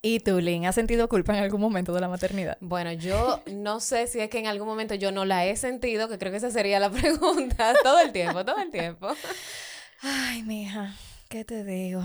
¿Y 0.00 0.20
tú, 0.20 0.40
Lynn, 0.40 0.64
has 0.64 0.76
sentido 0.76 1.08
culpa 1.08 1.36
en 1.36 1.42
algún 1.42 1.60
momento 1.60 1.92
de 1.92 2.00
la 2.00 2.08
maternidad? 2.08 2.56
Bueno, 2.60 2.92
yo 2.92 3.42
no 3.50 3.80
sé 3.80 4.06
si 4.06 4.20
es 4.20 4.30
que 4.30 4.38
en 4.38 4.46
algún 4.46 4.68
momento 4.68 4.94
yo 4.94 5.10
no 5.10 5.24
la 5.24 5.44
he 5.44 5.56
sentido, 5.56 6.08
que 6.08 6.18
creo 6.18 6.30
que 6.30 6.38
esa 6.38 6.52
sería 6.52 6.78
la 6.78 6.90
pregunta. 6.90 7.74
Todo 7.82 7.98
el 8.00 8.12
tiempo, 8.12 8.44
todo 8.44 8.58
el 8.60 8.70
tiempo. 8.70 9.08
Ay, 10.00 10.44
mija, 10.44 10.94
¿qué 11.28 11.44
te 11.44 11.64
digo? 11.64 12.04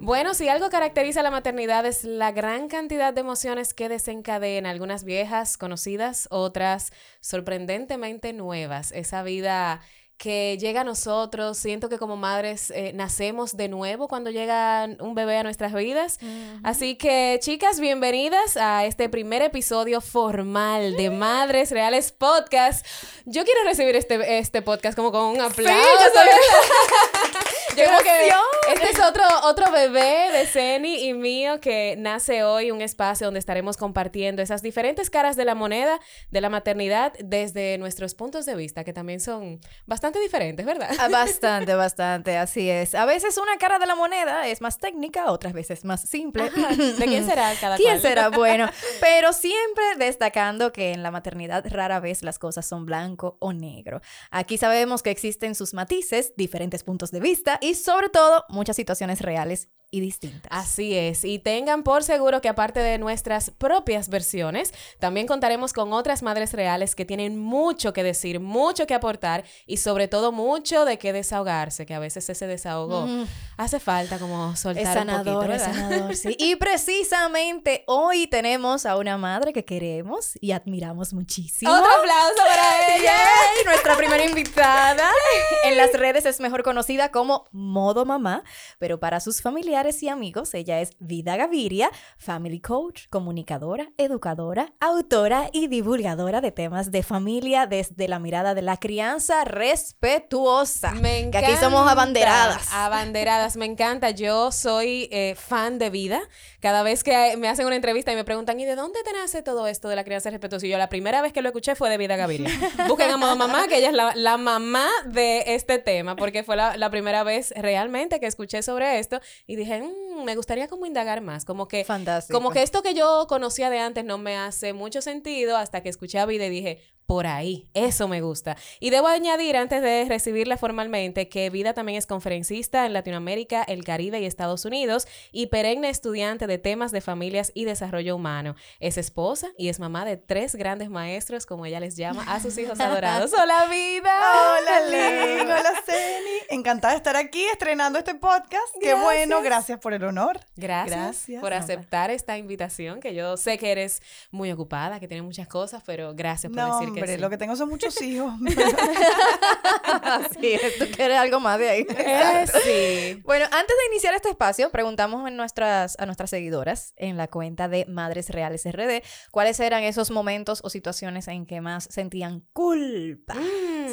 Bueno, 0.00 0.32
si 0.34 0.48
algo 0.48 0.70
caracteriza 0.70 1.22
la 1.22 1.30
maternidad 1.30 1.84
es 1.84 2.04
la 2.04 2.30
gran 2.30 2.68
cantidad 2.68 3.12
de 3.12 3.20
emociones 3.20 3.74
que 3.74 3.88
desencadena, 3.88 4.70
algunas 4.70 5.02
viejas, 5.02 5.58
conocidas, 5.58 6.28
otras 6.30 6.92
sorprendentemente 7.20 8.32
nuevas. 8.32 8.92
Esa 8.92 9.24
vida 9.24 9.80
que 10.16 10.56
llega 10.58 10.80
a 10.80 10.84
nosotros, 10.84 11.58
siento 11.58 11.88
que 11.88 11.98
como 11.98 12.16
madres 12.16 12.70
eh, 12.70 12.92
nacemos 12.92 13.56
de 13.56 13.68
nuevo 13.68 14.08
cuando 14.08 14.30
llega 14.30 14.88
un 15.00 15.14
bebé 15.14 15.38
a 15.38 15.42
nuestras 15.42 15.72
vidas. 15.72 16.18
Así 16.62 16.96
que 16.96 17.38
chicas, 17.40 17.78
bienvenidas 17.78 18.56
a 18.56 18.84
este 18.84 19.08
primer 19.08 19.42
episodio 19.42 20.00
formal 20.00 20.96
de 20.96 21.10
Madres 21.10 21.70
Reales 21.70 22.12
Podcast. 22.12 22.84
Yo 23.26 23.44
quiero 23.44 23.62
recibir 23.64 23.94
este, 23.94 24.38
este 24.38 24.60
podcast 24.60 24.96
como 24.96 25.12
con 25.12 25.24
un 25.24 25.40
aplauso. 25.40 25.78
Yo 27.78 27.84
creo 27.84 28.00
que 28.00 28.72
este 28.72 28.90
es 28.90 29.00
otro, 29.00 29.22
otro 29.44 29.70
bebé 29.70 30.30
de 30.32 30.46
Ceni 30.46 31.06
y 31.08 31.14
mío 31.14 31.60
que 31.60 31.94
nace 31.96 32.42
hoy, 32.44 32.70
un 32.70 32.80
espacio 32.80 33.26
donde 33.26 33.40
estaremos 33.40 33.76
compartiendo 33.76 34.42
esas 34.42 34.62
diferentes 34.62 35.10
caras 35.10 35.36
de 35.36 35.44
la 35.44 35.54
moneda 35.54 36.00
de 36.30 36.40
la 36.40 36.50
maternidad 36.50 37.12
desde 37.18 37.78
nuestros 37.78 38.14
puntos 38.14 38.46
de 38.46 38.54
vista, 38.54 38.84
que 38.84 38.92
también 38.92 39.20
son 39.20 39.60
bastante 39.86 40.18
diferentes, 40.20 40.66
¿verdad? 40.66 40.90
Ah, 40.98 41.08
bastante, 41.08 41.74
bastante, 41.76 42.36
así 42.36 42.68
es. 42.68 42.94
A 42.94 43.04
veces 43.04 43.38
una 43.38 43.56
cara 43.58 43.78
de 43.78 43.86
la 43.86 43.94
moneda 43.94 44.48
es 44.48 44.60
más 44.60 44.78
técnica, 44.78 45.30
otras 45.30 45.52
veces 45.52 45.84
más 45.84 46.02
simple. 46.02 46.50
¿De 46.50 47.06
quién 47.06 47.24
será 47.26 47.52
cada 47.60 47.76
¿Quién 47.76 48.00
será? 48.00 48.30
Bueno, 48.38 48.68
pero 49.00 49.32
siempre 49.32 49.84
destacando 49.96 50.70
que 50.70 50.92
en 50.92 51.02
la 51.02 51.10
maternidad 51.10 51.64
rara 51.68 51.98
vez 51.98 52.22
las 52.22 52.38
cosas 52.38 52.66
son 52.66 52.86
blanco 52.86 53.36
o 53.40 53.52
negro. 53.52 54.00
Aquí 54.30 54.58
sabemos 54.58 55.02
que 55.02 55.10
existen 55.10 55.54
sus 55.54 55.74
matices, 55.74 56.34
diferentes 56.36 56.84
puntos 56.84 57.10
de 57.10 57.20
vista 57.20 57.58
y 57.60 57.67
sobre 57.74 58.08
todo 58.08 58.44
muchas 58.48 58.76
situaciones 58.76 59.20
reales 59.20 59.68
y 59.90 60.00
distintas. 60.00 60.50
Así 60.50 60.94
es, 60.94 61.24
y 61.24 61.38
tengan 61.38 61.82
por 61.82 62.04
seguro 62.04 62.42
que 62.42 62.48
aparte 62.48 62.80
de 62.80 62.98
nuestras 62.98 63.50
propias 63.50 64.10
versiones, 64.10 64.74
también 64.98 65.26
contaremos 65.26 65.72
con 65.72 65.94
otras 65.94 66.22
madres 66.22 66.52
reales 66.52 66.94
que 66.94 67.06
tienen 67.06 67.38
mucho 67.38 67.94
que 67.94 68.02
decir, 68.02 68.38
mucho 68.38 68.86
que 68.86 68.92
aportar 68.92 69.44
y 69.66 69.78
sobre 69.78 70.06
todo 70.06 70.30
mucho 70.30 70.84
de 70.84 70.98
qué 70.98 71.14
desahogarse, 71.14 71.86
que 71.86 71.94
a 71.94 71.98
veces 71.98 72.28
ese 72.28 72.46
desahogo 72.46 73.06
mm. 73.06 73.26
hace 73.56 73.80
falta 73.80 74.18
como 74.18 74.54
soltar 74.56 74.82
es 74.82 74.92
sanador, 74.92 75.26
un 75.26 75.34
poquito, 75.34 75.54
es 75.54 75.62
sanador, 75.62 76.16
sí. 76.16 76.36
Y 76.38 76.56
precisamente 76.56 77.84
hoy 77.86 78.26
tenemos 78.26 78.84
a 78.84 78.98
una 78.98 79.16
madre 79.16 79.54
que 79.54 79.64
queremos 79.64 80.32
y 80.40 80.52
admiramos 80.52 81.14
muchísimo. 81.14 81.72
Otro 81.72 81.90
aplauso 81.98 82.42
para 82.46 82.96
ella. 82.96 83.16
Nuestra 83.64 83.96
primera 83.96 84.24
invitada 84.24 85.08
en 85.64 85.78
las 85.78 85.94
redes 85.94 86.26
es 86.26 86.40
mejor 86.40 86.62
conocida 86.62 87.10
como 87.10 87.48
Modo 87.52 88.04
Mamá, 88.04 88.44
pero 88.78 89.00
para 89.00 89.20
sus 89.20 89.40
familiares 89.40 89.77
y 89.78 90.08
amigos. 90.08 90.54
Ella 90.54 90.80
es 90.80 90.90
Vida 90.98 91.36
Gaviria, 91.36 91.88
family 92.16 92.58
coach, 92.58 93.02
comunicadora, 93.10 93.92
educadora, 93.96 94.72
autora 94.80 95.50
y 95.52 95.68
divulgadora 95.68 96.40
de 96.40 96.50
temas 96.50 96.90
de 96.90 97.04
familia 97.04 97.66
desde 97.66 98.08
la 98.08 98.18
mirada 98.18 98.56
de 98.56 98.62
la 98.62 98.76
crianza 98.76 99.44
respetuosa. 99.44 100.90
Me 100.94 101.20
encanta. 101.20 101.46
Que 101.46 101.52
aquí 101.52 101.62
somos 101.62 101.88
abanderadas. 101.88 102.68
Abanderadas, 102.72 103.56
me 103.56 103.66
encanta. 103.66 104.10
Yo 104.10 104.50
soy 104.50 105.08
eh, 105.12 105.36
fan 105.36 105.78
de 105.78 105.90
Vida. 105.90 106.20
Cada 106.58 106.82
vez 106.82 107.04
que 107.04 107.36
me 107.36 107.48
hacen 107.48 107.64
una 107.64 107.76
entrevista 107.76 108.12
y 108.12 108.16
me 108.16 108.24
preguntan, 108.24 108.58
¿y 108.58 108.64
de 108.64 108.74
dónde 108.74 109.00
te 109.04 109.12
nace 109.12 109.42
todo 109.42 109.68
esto 109.68 109.88
de 109.88 109.94
la 109.94 110.02
crianza 110.02 110.30
respetuosa? 110.30 110.66
Y 110.66 110.70
yo 110.70 110.78
la 110.78 110.88
primera 110.88 111.22
vez 111.22 111.32
que 111.32 111.40
lo 111.40 111.50
escuché 111.50 111.76
fue 111.76 111.88
de 111.88 111.98
Vida 111.98 112.16
Gaviria. 112.16 112.50
Busquen 112.88 113.12
a 113.12 113.16
Mamá, 113.16 113.68
que 113.68 113.78
ella 113.78 113.90
es 113.90 114.16
la, 114.16 114.36
mamá 114.38 114.88
de 115.06 115.54
este 115.54 115.78
tema, 115.78 116.16
porque 116.16 116.42
fue 116.42 116.56
la, 116.56 116.76
la 116.76 116.90
primera 116.90 117.22
vez 117.22 117.52
realmente 117.56 118.18
que 118.18 118.26
escuché 118.26 118.62
sobre 118.62 118.98
esto 118.98 119.20
y 119.46 119.56
dije, 119.56 119.67
Mm, 119.68 120.24
me 120.24 120.34
gustaría 120.36 120.68
como 120.68 120.86
indagar 120.86 121.20
más, 121.20 121.44
como 121.44 121.68
que, 121.68 121.84
como 122.32 122.50
que 122.50 122.62
esto 122.62 122.82
que 122.82 122.94
yo 122.94 123.26
conocía 123.28 123.70
de 123.70 123.78
antes 123.78 124.04
no 124.04 124.18
me 124.18 124.36
hace 124.36 124.72
mucho 124.72 125.00
sentido 125.02 125.56
hasta 125.56 125.82
que 125.82 125.88
escuché 125.88 126.18
a 126.18 126.26
Vida 126.26 126.46
y 126.46 126.50
dije, 126.50 126.82
por 127.08 127.26
ahí. 127.26 127.66
Eso 127.72 128.06
me 128.06 128.20
gusta. 128.20 128.58
Y 128.80 128.90
debo 128.90 129.06
añadir, 129.08 129.56
antes 129.56 129.80
de 129.80 130.04
recibirla 130.06 130.58
formalmente, 130.58 131.30
que 131.30 131.48
Vida 131.48 131.72
también 131.72 131.96
es 131.96 132.04
conferencista 132.04 132.84
en 132.84 132.92
Latinoamérica, 132.92 133.62
el 133.62 133.82
Caribe 133.82 134.20
y 134.20 134.26
Estados 134.26 134.66
Unidos 134.66 135.08
y 135.32 135.46
perenne 135.46 135.88
estudiante 135.88 136.46
de 136.46 136.58
temas 136.58 136.92
de 136.92 137.00
familias 137.00 137.50
y 137.54 137.64
desarrollo 137.64 138.14
humano. 138.14 138.56
Es 138.78 138.98
esposa 138.98 139.48
y 139.56 139.70
es 139.70 139.80
mamá 139.80 140.04
de 140.04 140.18
tres 140.18 140.54
grandes 140.54 140.90
maestros, 140.90 141.46
como 141.46 141.64
ella 141.64 141.80
les 141.80 141.96
llama, 141.96 142.24
a 142.30 142.40
sus 142.40 142.58
hijos 142.58 142.78
adorados. 142.78 143.32
¡Hola, 143.42 143.66
Vida! 143.70 144.12
¡Hola, 144.58 144.80
Lynn! 144.90 145.50
¡Hola, 145.50 145.82
Ceni! 145.86 146.40
Encantada 146.50 146.92
de 146.92 146.98
estar 146.98 147.16
aquí 147.16 147.42
estrenando 147.50 147.98
este 147.98 148.16
podcast. 148.16 148.74
¡Qué 148.82 148.92
bueno! 148.92 149.40
Gracias 149.40 149.80
por 149.80 149.94
el 149.94 150.04
honor. 150.04 150.40
Gracias, 150.56 151.24
por 151.40 151.54
aceptar 151.54 152.10
esta 152.10 152.36
invitación, 152.36 153.00
que 153.00 153.14
yo 153.14 153.38
sé 153.38 153.56
que 153.56 153.72
eres 153.72 154.02
muy 154.30 154.52
ocupada, 154.52 155.00
que 155.00 155.08
tienes 155.08 155.24
muchas 155.24 155.48
cosas, 155.48 155.82
pero 155.86 156.12
gracias 156.14 156.52
por 156.52 156.62
decir 156.62 156.97
que 157.00 157.18
lo 157.18 157.30
que 157.30 157.38
tengo 157.38 157.56
son 157.56 157.68
muchos 157.68 158.00
hijos. 158.02 158.32
sí, 160.40 160.58
tú 160.78 160.86
quieres 160.94 161.18
algo 161.18 161.40
más 161.40 161.58
de 161.58 161.68
ahí. 161.68 161.86
Eh, 161.88 162.46
sí. 162.62 163.20
Bueno, 163.24 163.46
antes 163.46 163.76
de 163.76 163.92
iniciar 163.92 164.14
este 164.14 164.30
espacio, 164.30 164.70
preguntamos 164.70 165.26
en 165.28 165.36
nuestras, 165.36 165.98
a 165.98 166.06
nuestras 166.06 166.30
seguidoras 166.30 166.94
en 166.96 167.16
la 167.16 167.28
cuenta 167.28 167.68
de 167.68 167.86
Madres 167.86 168.30
Reales 168.30 168.64
RD 168.64 169.02
cuáles 169.30 169.60
eran 169.60 169.82
esos 169.82 170.10
momentos 170.10 170.60
o 170.64 170.70
situaciones 170.70 171.28
en 171.28 171.46
que 171.46 171.60
más 171.60 171.88
sentían 171.90 172.46
culpa. 172.52 173.34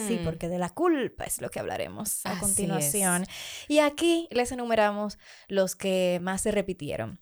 Sí, 0.07 0.19
mm. 0.21 0.23
porque 0.23 0.49
de 0.49 0.59
la 0.59 0.69
culpa 0.69 1.23
es 1.23 1.41
lo 1.41 1.49
que 1.49 1.59
hablaremos 1.59 2.25
a 2.25 2.39
continuación. 2.39 3.25
Y 3.67 3.79
aquí 3.79 4.27
les 4.31 4.51
enumeramos 4.51 5.17
los 5.47 5.75
que 5.75 6.19
más 6.21 6.41
se 6.41 6.51
repitieron. 6.51 7.19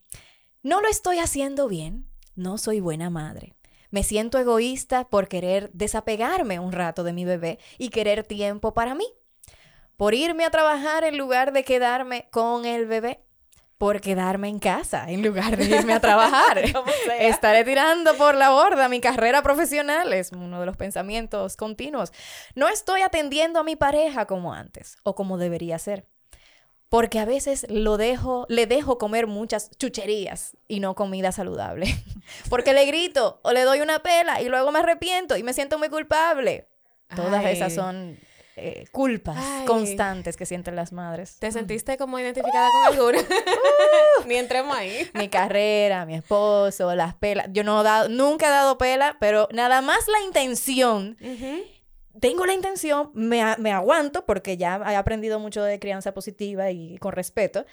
No 0.62 0.82
lo 0.82 0.88
estoy 0.88 1.20
haciendo 1.20 1.68
bien, 1.68 2.10
no 2.36 2.58
soy 2.58 2.80
buena 2.80 3.10
madre. 3.10 3.58
Me 3.94 4.02
siento 4.02 4.40
egoísta 4.40 5.08
por 5.08 5.28
querer 5.28 5.70
desapegarme 5.72 6.58
un 6.58 6.72
rato 6.72 7.04
de 7.04 7.14
mi 7.14 7.26
bebé 7.26 7.60
y 7.78 7.90
querer 7.90 8.24
tiempo 8.24 8.74
para 8.74 8.96
mí. 8.96 9.06
Por 9.98 10.16
irme 10.16 10.46
a 10.46 10.50
trabajar 10.50 11.04
en 11.04 11.16
lugar 11.16 11.54
de 11.54 11.64
quedarme 11.64 12.28
con 12.32 12.66
el 12.66 12.88
bebé. 12.88 13.24
Por 13.78 14.02
quedarme 14.02 14.48
en 14.50 14.58
casa 14.58 15.12
en 15.12 15.22
lugar 15.22 15.58
de 15.58 15.66
irme 15.66 15.94
a 15.94 16.00
trabajar. 16.00 16.64
Estaré 17.20 17.64
tirando 17.66 18.16
por 18.16 18.34
la 18.34 18.50
borda 18.50 18.90
mi 18.90 19.00
carrera 19.00 19.44
profesional. 19.44 20.12
Es 20.12 20.32
uno 20.32 20.60
de 20.60 20.66
los 20.66 20.76
pensamientos 20.76 21.56
continuos. 21.56 22.12
No 22.56 22.70
estoy 22.70 23.02
atendiendo 23.02 23.60
a 23.60 23.64
mi 23.64 23.76
pareja 23.76 24.26
como 24.26 24.56
antes 24.56 24.98
o 25.04 25.14
como 25.14 25.38
debería 25.38 25.78
ser 25.78 26.08
porque 26.94 27.18
a 27.18 27.26
veces 27.26 27.66
lo 27.72 27.98
dejo, 27.98 28.46
le 28.50 28.68
dejo 28.68 29.00
comer 29.00 29.26
muchas 29.26 29.72
chucherías 29.80 30.56
y 30.68 30.80
no 30.80 30.94
comida 30.94 31.32
saludable. 31.32 31.88
porque 32.52 32.72
le 32.72 32.86
grito 32.86 33.40
o 33.42 33.52
le 33.52 33.64
doy 33.64 33.82
una 33.82 33.98
pela 34.04 34.44
y 34.44 34.48
luego 34.48 34.72
me 34.72 34.78
arrepiento 34.78 35.36
y 35.36 35.42
me 35.42 35.54
siento 35.54 35.80
muy 35.80 35.90
culpable. 35.90 36.68
Todas 37.16 37.44
esas 37.46 37.74
son 37.74 38.20
eh, 38.56 38.86
culpas 38.92 39.66
constantes 39.66 40.38
que 40.38 40.46
sienten 40.46 40.76
las 40.76 40.92
madres. 40.92 41.38
¿Te 41.40 41.52
sentiste 41.52 41.98
como 41.98 42.20
identificada 42.20 42.70
con 42.70 42.94
alguna? 42.94 43.28
Ni 44.28 44.36
entremos 44.36 44.78
ahí. 44.78 45.10
Mi 45.16 45.30
carrera, 45.30 46.06
mi 46.06 46.14
esposo, 46.14 46.94
las 46.94 47.16
pelas. 47.16 47.48
Yo 47.54 47.64
no 47.64 47.82
he 47.82 47.84
dado, 47.84 48.08
nunca 48.10 48.50
he 48.50 48.52
dado 48.52 48.78
pela, 48.78 49.18
pero 49.20 49.50
nada 49.52 49.82
más 49.82 50.08
la 50.08 50.22
intención 50.22 51.18
tengo 52.20 52.46
la 52.46 52.54
intención, 52.54 53.12
me, 53.14 53.42
aguanto 53.42 54.26
porque 54.26 54.58
ya 54.58 54.82
he 54.88 54.96
aprendido 54.96 55.40
mucho 55.40 55.64
de 55.64 55.80
crianza 55.80 56.14
positiva 56.14 56.72
y 56.72 56.98
con 56.98 57.12
respeto. 57.12 57.66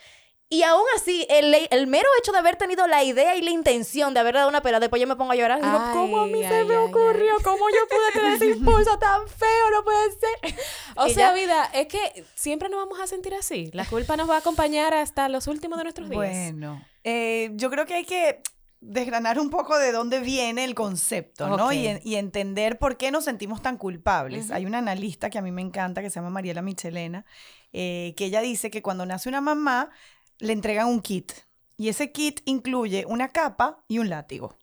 Y 0.53 0.65
aún 0.65 0.83
así, 0.97 1.25
el, 1.31 1.55
el, 1.71 1.87
mero 1.87 2.09
hecho 2.19 2.33
de 2.33 2.39
haber 2.39 2.57
tenido 2.57 2.89
la 2.89 3.05
idea 3.05 3.37
y 3.37 3.43
la 3.43 3.51
intención 3.51 4.15
de 4.15 4.19
haber 4.19 4.35
dado 4.35 4.49
una 4.49 4.63
pela, 4.63 4.81
después 4.81 5.01
yo 5.01 5.07
me 5.07 5.15
pongo 5.15 5.31
a 5.31 5.37
llorar. 5.37 5.61
Y 5.61 5.65
digo, 5.65 5.79
¿cómo 5.93 6.21
a 6.23 6.27
mí 6.27 6.43
se 6.43 6.65
me 6.65 6.77
ocurrió? 6.77 7.37
¿Cómo 7.45 7.69
yo 7.71 7.87
pude 7.89 8.13
tener 8.13 8.33
ese 8.35 8.47
impulso 8.59 8.99
tan 8.99 9.29
feo? 9.29 9.71
No 9.71 9.85
puede 9.85 10.11
ser. 10.11 10.61
O 10.97 11.09
sea, 11.09 11.33
vida, 11.35 11.71
es 11.73 11.87
que 11.87 12.25
siempre 12.35 12.69
nos 12.69 12.81
vamos 12.81 12.99
a 12.99 13.07
sentir 13.07 13.33
así. 13.33 13.71
La 13.75 13.85
culpa 13.85 14.17
nos 14.17 14.29
va 14.29 14.35
a 14.35 14.39
acompañar 14.39 14.93
hasta 14.93 15.29
los 15.29 15.47
últimos 15.47 15.79
de 15.79 15.85
nuestros 15.85 16.09
días. 16.09 16.19
Bueno, 16.19 16.85
eh, 17.05 17.51
yo 17.55 17.71
creo 17.71 17.87
que 17.87 17.95
hay 17.95 18.05
que 18.05 18.43
desgranar 18.81 19.39
un 19.39 19.51
poco 19.51 19.79
de 19.79 19.93
dónde 19.93 20.21
viene 20.21 20.65
el 20.65 20.75
concepto, 20.75 21.47
¿no? 21.57 21.73
Y, 21.73 21.87
en- 21.87 22.01
y 22.05 22.15
entender 22.17 22.79
por 22.79 22.97
qué 22.97 23.11
nos 23.11 23.25
sentimos 23.25 23.61
tan 23.63 23.77
culpables. 23.77 24.51
Hay 24.51 24.65
una 24.67 24.79
analista 24.79 25.29
que 25.31 25.39
a 25.39 25.43
mí 25.43 25.53
me 25.53 25.63
encanta, 25.63 26.01
que 26.03 26.11
se 26.11 26.17
llama 26.17 26.31
Mariela 26.31 26.63
Michelena, 26.63 27.25
eh, 27.73 28.15
que 28.17 28.25
ella 28.27 28.41
dice 28.41 28.71
que 28.71 28.81
cuando 28.83 29.05
nace 29.07 29.29
una 29.29 29.41
mamá, 29.41 29.91
le 30.39 30.53
entregan 30.55 30.87
un 30.89 31.01
kit. 31.01 31.33
Y 31.77 31.89
ese 31.89 32.11
kit 32.13 32.41
incluye 32.47 33.05
una 33.07 33.29
capa 33.29 33.85
y 33.89 33.99
un 33.99 34.09
látigo. 34.09 34.57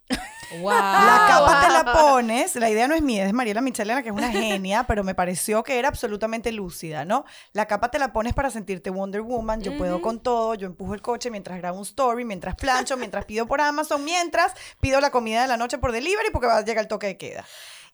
Wow. 0.51 0.69
La 0.69 1.25
capa 1.27 1.61
te 1.65 1.73
la 1.73 1.93
pones, 1.93 2.55
la 2.55 2.69
idea 2.69 2.87
no 2.87 2.95
es 2.95 3.01
mía, 3.01 3.25
es 3.25 3.33
Mariela 3.33 3.61
Michelena, 3.61 4.01
que 4.01 4.09
es 4.09 4.15
una 4.15 4.31
genia, 4.31 4.85
pero 4.87 5.03
me 5.03 5.15
pareció 5.15 5.63
que 5.63 5.77
era 5.77 5.89
absolutamente 5.89 6.51
lúcida, 6.51 7.05
¿no? 7.05 7.25
La 7.53 7.65
capa 7.65 7.91
te 7.91 7.99
la 7.99 8.13
pones 8.13 8.33
para 8.33 8.49
sentirte 8.49 8.89
Wonder 8.89 9.21
Woman, 9.21 9.61
yo 9.61 9.77
puedo 9.77 10.01
con 10.01 10.19
todo, 10.19 10.55
yo 10.55 10.67
empujo 10.67 10.93
el 10.93 11.01
coche 11.01 11.29
mientras 11.29 11.57
grabo 11.57 11.77
un 11.77 11.83
story, 11.83 12.25
mientras 12.25 12.55
plancho, 12.55 12.97
mientras 12.97 13.25
pido 13.25 13.45
por 13.45 13.61
Amazon, 13.61 14.03
mientras 14.03 14.53
pido 14.79 15.01
la 15.01 15.09
comida 15.09 15.41
de 15.41 15.47
la 15.47 15.57
noche 15.57 15.77
por 15.77 15.91
delivery 15.91 16.29
porque 16.31 16.47
va 16.47 16.57
a 16.57 16.65
llegar 16.65 16.83
el 16.83 16.87
toque 16.87 17.07
de 17.07 17.17
queda. 17.17 17.45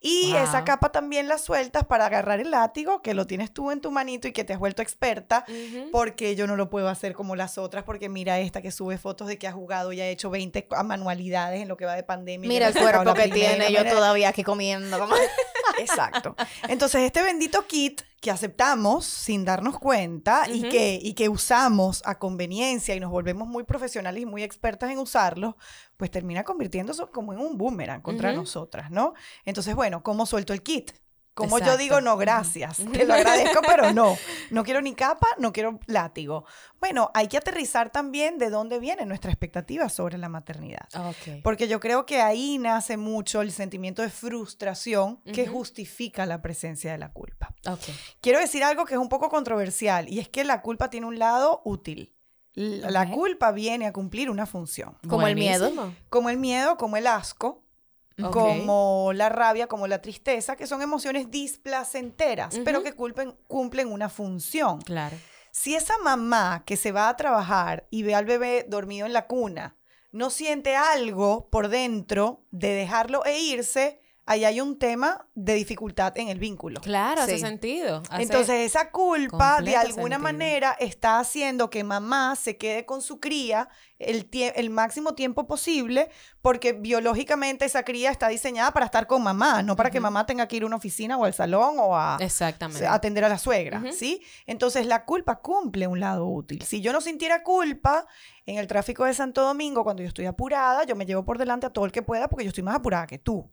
Y 0.05 0.35
esa 0.35 0.65
capa 0.65 0.91
también 0.91 1.27
la 1.29 1.37
sueltas 1.37 1.85
para 1.85 2.05
agarrar 2.07 2.39
el 2.41 2.51
látigo, 2.51 3.01
que 3.01 3.13
lo 3.13 3.25
tienes 3.25 3.51
tú 3.53 3.71
en 3.71 3.79
tu 3.79 3.89
manito 3.89 4.27
y 4.27 4.33
que 4.33 4.43
te 4.43 4.51
has 4.53 4.59
vuelto 4.59 4.81
experta, 4.81 5.45
porque 5.91 6.35
yo 6.35 6.45
no 6.45 6.55
lo 6.57 6.69
puedo 6.69 6.89
hacer 6.89 7.13
como 7.13 7.35
las 7.37 7.57
otras, 7.57 7.83
porque 7.85 8.09
mira 8.09 8.37
esta 8.39 8.61
que 8.61 8.71
sube 8.71 8.97
fotos 8.97 9.27
de 9.29 9.37
que 9.37 9.47
ha 9.47 9.53
jugado 9.53 9.93
y 9.93 10.01
ha 10.01 10.07
hecho 10.07 10.29
20 10.29 10.67
co- 10.67 10.83
manualidades 10.83 11.61
en 11.61 11.69
lo 11.69 11.77
que 11.77 11.85
va 11.85 11.95
de 11.95 12.03
pandemia. 12.03 12.47
Mira 12.49 12.67
el 12.67 12.73
cuerpo 12.73 13.13
que 13.13 13.29
primera, 13.29 13.51
tiene 13.65 13.71
yo 13.71 13.89
todavía 13.95 14.29
aquí 14.29 14.43
comiendo. 14.43 15.07
Exacto. 15.83 16.35
Entonces, 16.67 17.01
este 17.01 17.21
bendito 17.21 17.65
kit 17.67 18.01
que 18.21 18.31
aceptamos 18.31 19.05
sin 19.05 19.43
darnos 19.43 19.77
cuenta 19.79 20.45
y, 20.47 20.69
que, 20.69 20.97
y 21.01 21.13
que 21.13 21.27
usamos 21.27 22.01
a 22.05 22.17
conveniencia 22.19 22.95
y 22.95 22.99
nos 22.99 23.11
volvemos 23.11 23.47
muy 23.47 23.63
profesionales 23.63 24.23
y 24.23 24.25
muy 24.25 24.43
expertas 24.43 24.91
en 24.91 24.99
usarlo, 24.99 25.57
pues 25.97 26.09
termina 26.09 26.43
convirtiéndose 26.43 27.03
como 27.11 27.33
en 27.33 27.39
un 27.39 27.57
boomerang 27.57 28.01
contra 28.01 28.31
nosotras, 28.31 28.91
¿no? 28.91 29.13
Entonces, 29.43 29.75
bueno, 29.75 30.03
¿cómo 30.03 30.25
suelto 30.25 30.53
el 30.53 30.63
kit? 30.63 30.91
Como 31.35 31.57
yo 31.57 31.63
Exacto. 31.65 31.77
digo, 31.81 32.01
no, 32.01 32.15
gracias. 32.15 32.77
Te 32.91 33.05
lo 33.05 33.13
agradezco, 33.15 33.61
pero 33.65 33.91
no. 33.91 34.15
No 34.51 34.63
quiero 34.63 34.81
ni 34.81 34.93
capa, 34.93 35.25
no 35.39 35.51
quiero 35.51 35.79
látigo. 35.87 36.45
Bueno, 36.79 37.09
hay 37.15 37.27
que 37.27 37.37
aterrizar 37.37 37.89
también 37.91 38.37
de 38.37 38.51
dónde 38.51 38.77
viene 38.79 39.03
nuestra 39.07 39.31
expectativa 39.31 39.89
sobre 39.89 40.19
la 40.19 40.29
maternidad. 40.29 40.87
Ok. 40.95 41.41
Porque 41.43 41.67
yo 41.67 41.79
creo 41.79 42.05
que 42.05 42.21
ahí 42.21 42.59
nace 42.59 42.97
mucho 42.97 43.41
el 43.41 43.51
sentimiento 43.51 44.03
de 44.03 44.09
frustración 44.09 45.21
que 45.33 45.43
Ujú. 45.43 45.53
justifica 45.57 46.25
la 46.27 46.41
presencia 46.41 46.91
de 46.91 46.99
la 46.99 47.11
culpa. 47.11 47.55
Ok. 47.67 47.79
Quiero 48.21 48.37
decir 48.39 48.63
algo 48.63 48.85
que 48.85 48.93
es 48.93 48.99
un 48.99 49.09
poco 49.09 49.29
controversial 49.29 50.07
y 50.09 50.19
es 50.19 50.29
que 50.29 50.43
la 50.43 50.61
culpa 50.61 50.89
tiene 50.91 51.07
un 51.07 51.17
lado 51.17 51.61
útil. 51.65 52.13
La 52.53 53.01
Ok. 53.03 53.09
culpa 53.11 53.51
viene 53.51 53.87
a 53.87 53.93
cumplir 53.93 54.29
una 54.29 54.45
función. 54.45 54.95
Como 55.09 55.25
el 55.25 55.33
miedo. 55.35 55.71
Como 56.09 56.29
el 56.29 56.37
miedo, 56.37 56.77
como 56.77 56.97
el 56.97 57.07
asco, 57.07 57.62
Como 58.31 59.11
la 59.13 59.29
rabia, 59.29 59.67
como 59.67 59.87
la 59.87 60.01
tristeza, 60.01 60.55
que 60.55 60.67
son 60.67 60.81
emociones 60.81 61.31
displacenteras, 61.31 62.59
pero 62.63 62.83
que 62.83 62.95
culpen- 62.95 63.35
cumplen 63.47 63.91
una 63.91 64.09
función. 64.09 64.81
Claro. 64.81 65.17
Si 65.51 65.75
esa 65.75 65.97
mamá 65.99 66.63
que 66.65 66.77
se 66.77 66.91
va 66.91 67.09
a 67.09 67.15
trabajar 67.17 67.87
y 67.89 68.03
ve 68.03 68.15
al 68.15 68.25
bebé 68.25 68.65
dormido 68.67 69.05
en 69.05 69.13
la 69.13 69.27
cuna 69.27 69.77
no 70.11 70.29
siente 70.29 70.75
algo 70.75 71.49
por 71.49 71.69
dentro 71.69 72.45
de 72.51 72.69
dejarlo 72.69 73.25
e 73.25 73.39
irse, 73.39 73.99
ahí 74.25 74.45
hay 74.45 74.61
un 74.61 74.79
tema 74.79 75.27
de 75.35 75.53
dificultad 75.55 76.17
en 76.17 76.29
el 76.29 76.39
vínculo. 76.39 76.79
Claro, 76.81 77.21
hace 77.21 77.35
Sí. 77.35 77.39
sentido. 77.41 78.03
Hace- 78.09 78.23
Entonces 78.23 78.55
esa 78.61 78.89
culpa 78.91 79.61
de 79.61 79.75
alguna 79.75 80.15
sentido. 80.15 80.19
manera 80.19 80.77
está 80.79 81.19
haciendo 81.19 81.69
que 81.69 81.83
mamá 81.83 82.35
se 82.35 82.55
quede 82.57 82.85
con 82.85 83.01
su 83.01 83.19
cría 83.19 83.67
el, 83.99 84.29
el 84.55 84.69
máximo 84.69 85.13
tiempo 85.15 85.47
posible 85.47 86.09
porque 86.41 86.73
biológicamente 86.73 87.65
esa 87.65 87.83
cría 87.83 88.11
está 88.11 88.27
diseñada 88.27 88.71
para 88.71 88.85
estar 88.85 89.07
con 89.07 89.23
mamá, 89.23 89.61
no 89.63 89.75
para 89.75 89.91
que 89.91 89.99
mamá 89.99 90.25
tenga 90.25 90.47
que 90.47 90.57
ir 90.57 90.63
a 90.63 90.65
una 90.67 90.75
oficina 90.75 91.17
o 91.17 91.25
al 91.25 91.33
salón 91.33 91.75
o 91.79 91.95
a, 91.95 92.17
Exactamente. 92.19 92.85
atender 92.87 93.23
a 93.25 93.29
la 93.29 93.37
suegra. 93.37 93.81
¿sí? 93.93 94.21
Entonces 94.45 94.85
la 94.85 95.05
culpa 95.05 95.39
cumple 95.41 95.87
un 95.87 95.99
lado 95.99 96.27
útil. 96.27 96.61
Si 96.63 96.81
yo 96.81 96.91
no 96.93 97.01
sintiera 97.01 97.43
culpa 97.43 98.05
en 98.45 98.57
el 98.57 98.67
tráfico 98.67 99.05
de 99.05 99.13
Santo 99.13 99.41
Domingo 99.41 99.83
cuando 99.83 100.03
yo 100.03 100.07
estoy 100.07 100.25
apurada, 100.25 100.83
yo 100.83 100.95
me 100.95 101.05
llevo 101.05 101.23
por 101.23 101.37
delante 101.37 101.65
a 101.65 101.69
todo 101.69 101.85
el 101.85 101.91
que 101.91 102.01
pueda 102.01 102.27
porque 102.27 102.43
yo 102.43 102.49
estoy 102.49 102.63
más 102.63 102.75
apurada 102.75 103.07
que 103.07 103.17
tú. 103.17 103.49